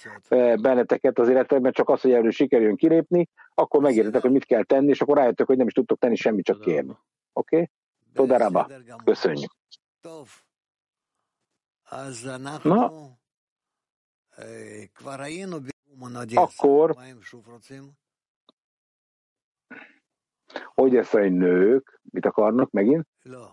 benneteket 0.60 1.18
az 1.18 1.28
életekben, 1.28 1.72
csak 1.72 1.88
az, 1.88 2.00
hogy 2.00 2.12
erről 2.12 2.30
sikerüljön 2.30 2.76
kilépni, 2.76 3.28
akkor 3.54 3.80
megértetek, 3.80 4.22
hogy 4.22 4.30
mit 4.30 4.44
kell 4.44 4.64
tenni, 4.64 4.88
és 4.88 5.00
akkor 5.00 5.16
rájöttök, 5.16 5.46
hogy 5.46 5.56
nem 5.56 5.66
is 5.66 5.72
tudtok 5.72 5.98
tenni 5.98 6.16
semmit, 6.16 6.44
csak 6.44 6.60
kérni. 6.60 6.96
Oké? 7.32 7.56
Okay? 7.56 7.70
Todaraba. 8.12 8.70
Köszönjük. 9.04 9.50
Na, 12.62 12.92
akkor 16.34 16.96
hogy 20.74 20.96
ezt 20.96 21.14
a 21.14 21.18
nők 21.18 22.00
mit 22.13 22.25
akarnak 22.25 22.71
megint? 22.71 23.07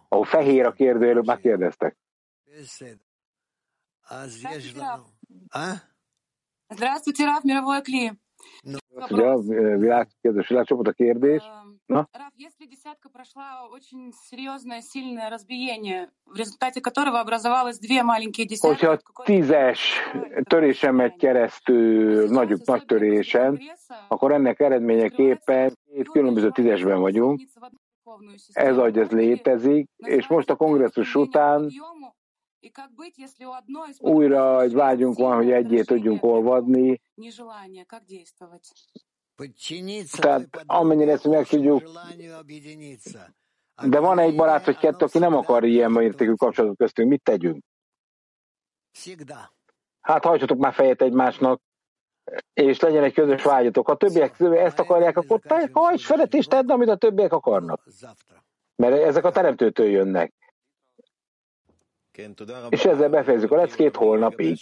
Ahol 0.09 0.25
fehér 0.25 0.67
a 0.67 0.73
kérdő, 0.73 1.09
előbb 1.09 1.27
már 1.27 1.39
kérdeztek. 1.39 1.97
Здравствуйте, 6.69 7.25
Раф, 7.25 7.43
мировой 7.43 7.83
Кли. 7.83 8.13
Ugye 9.11 9.27
a 9.27 9.41
világ, 9.79 10.09
kedves 10.21 10.49
világcsoport 10.49 10.89
a 10.89 10.93
kérdés. 10.93 11.43
Na? 11.87 12.09
Раф, 12.13 12.33
если 12.37 12.67
десятка 12.67 13.09
прошла 13.09 13.47
очень 13.71 14.13
серьезное, 14.29 14.81
сильное 14.81 15.29
разбиение, 15.31 16.11
в 16.25 16.37
результате 16.37 16.81
которого 16.81 17.21
образовалось 17.21 17.79
две 17.79 18.03
маленькие 18.03 18.47
десятки. 18.47 18.67
Hogyha 18.67 18.99
tízes 19.25 19.81
törésen 20.43 20.95
megy 20.95 21.17
keresztül, 21.17 22.29
nagy, 22.29 22.53
nagy 22.65 22.85
törésen, 22.85 23.61
akkor 24.09 24.33
ennek 24.33 24.61
eredményeképpen 24.61 25.79
két 25.85 26.09
különböző 26.09 26.51
tízesben 26.51 27.01
vagyunk. 27.01 27.41
ez, 28.52 28.76
hogy 28.76 28.98
ez 28.98 29.10
létezik, 29.10 29.90
és 29.98 30.28
most 30.28 30.50
a 30.50 30.56
kongresszus 30.56 31.16
után 31.16 31.72
újra 33.98 34.62
egy 34.62 34.74
vágyunk 34.74 35.18
van, 35.18 35.36
hogy 35.36 35.52
egyét 35.52 35.86
tudjunk 35.86 36.24
olvadni, 36.24 37.02
tehát 40.18 40.64
amennyire 40.66 41.12
ezt 41.12 41.28
meg 41.28 41.48
tudjuk, 41.48 41.84
de 43.88 44.00
van 44.00 44.20
egy 44.20 44.36
barát, 44.36 44.66
hogy 44.66 44.78
kettő, 44.78 45.06
aki 45.06 45.18
nem 45.18 45.36
akar 45.36 45.64
ilyen 45.64 45.92
mértékű 45.92 46.34
kapcsolatot 46.34 46.78
köztünk, 46.78 47.10
mit 47.10 47.24
tegyünk? 47.24 47.64
Hát 50.02 50.24
hajtsatok 50.24 50.58
már 50.58 50.74
fejet 50.74 51.02
egymásnak, 51.02 51.62
és 52.54 52.80
legyen 52.80 53.04
egy 53.04 53.14
közös 53.14 53.44
vágyatok. 53.44 53.88
Ha 53.88 53.98
többiek 53.98 54.40
ezt 54.40 54.80
akarják, 54.80 55.18
akkor 55.18 55.40
te 55.40 55.70
hajts 55.72 56.06
felet 56.06 56.34
és 56.34 56.46
tedd, 56.46 56.72
amit 56.72 56.90
a 56.90 56.96
többiek 56.96 57.34
akarnak. 57.34 57.84
Mert 58.76 59.02
ezek 59.02 59.26
a 59.26 59.32
teremtőtől 59.32 59.88
jönnek. 59.88 60.34
És 62.70 62.86
ezzel 62.86 63.10
befejezzük 63.10 63.52
a 63.52 63.56
leckét 63.56 63.96
holnapig. 63.96 64.58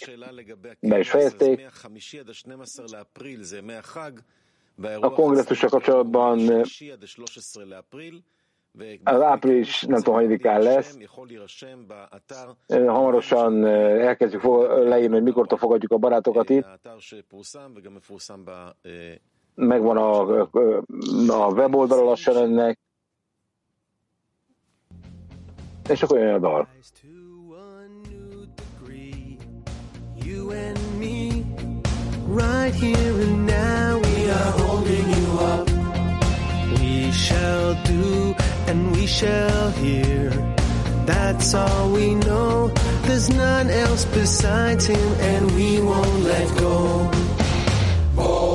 Be 0.80 0.98
is 0.98 1.10
fejezték. 1.10 1.70
A 5.00 5.10
kongresszusra 5.10 5.68
kapcsolatban 5.68 6.64
az 9.04 9.20
április 9.22 9.82
nem 9.82 9.98
tudom, 9.98 10.14
hanyadikán 10.14 10.60
lesz. 10.62 10.98
Hamarosan 12.68 13.66
elkezdjük 13.66 14.42
leírni, 14.68 15.14
hogy 15.14 15.22
mikortól 15.22 15.58
fogadjuk 15.58 15.92
a 15.92 15.98
barátokat 15.98 16.50
itt. 16.50 16.66
Megvan 19.54 19.96
a, 19.96 20.40
a 21.28 21.52
weboldal 21.52 22.04
lassan 22.04 22.36
ennek. 22.36 22.78
És 25.88 26.02
akkor 26.02 26.18
jön 26.18 26.34
a 26.34 26.38
dal. 26.38 26.68
Right 32.32 32.72
here 32.72 32.96
and 32.96 33.44
now 33.44 33.98
we 33.98 34.30
are 34.30 34.52
holding 34.52 35.08
you 35.10 35.38
up. 35.40 35.68
We 36.78 37.10
shall 37.10 37.74
do 37.82 38.39
and 38.70 38.92
we 38.92 39.04
shall 39.04 39.70
hear. 39.82 40.30
That's 41.04 41.54
all 41.54 41.90
we 41.90 42.14
know. 42.14 42.68
There's 43.06 43.28
none 43.28 43.68
else 43.68 44.04
besides 44.04 44.86
him, 44.86 45.08
and 45.32 45.50
we 45.56 45.80
won't 45.80 46.20
let 46.22 46.48
go. 46.56 47.10
More 48.14 48.49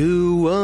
to 0.00 0.59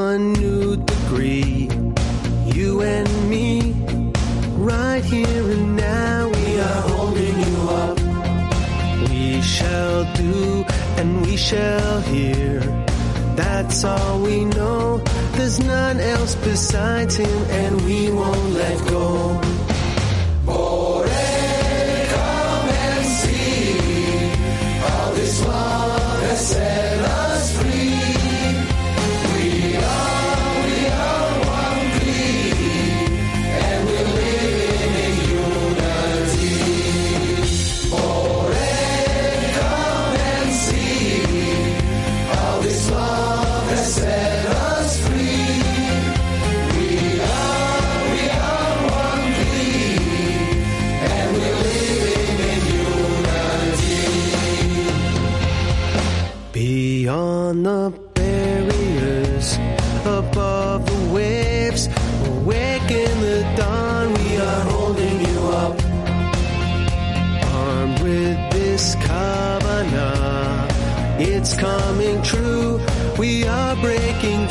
coming 71.56 72.22
true. 72.22 72.80
We 73.18 73.46
are 73.46 73.76
breaking 73.76 74.45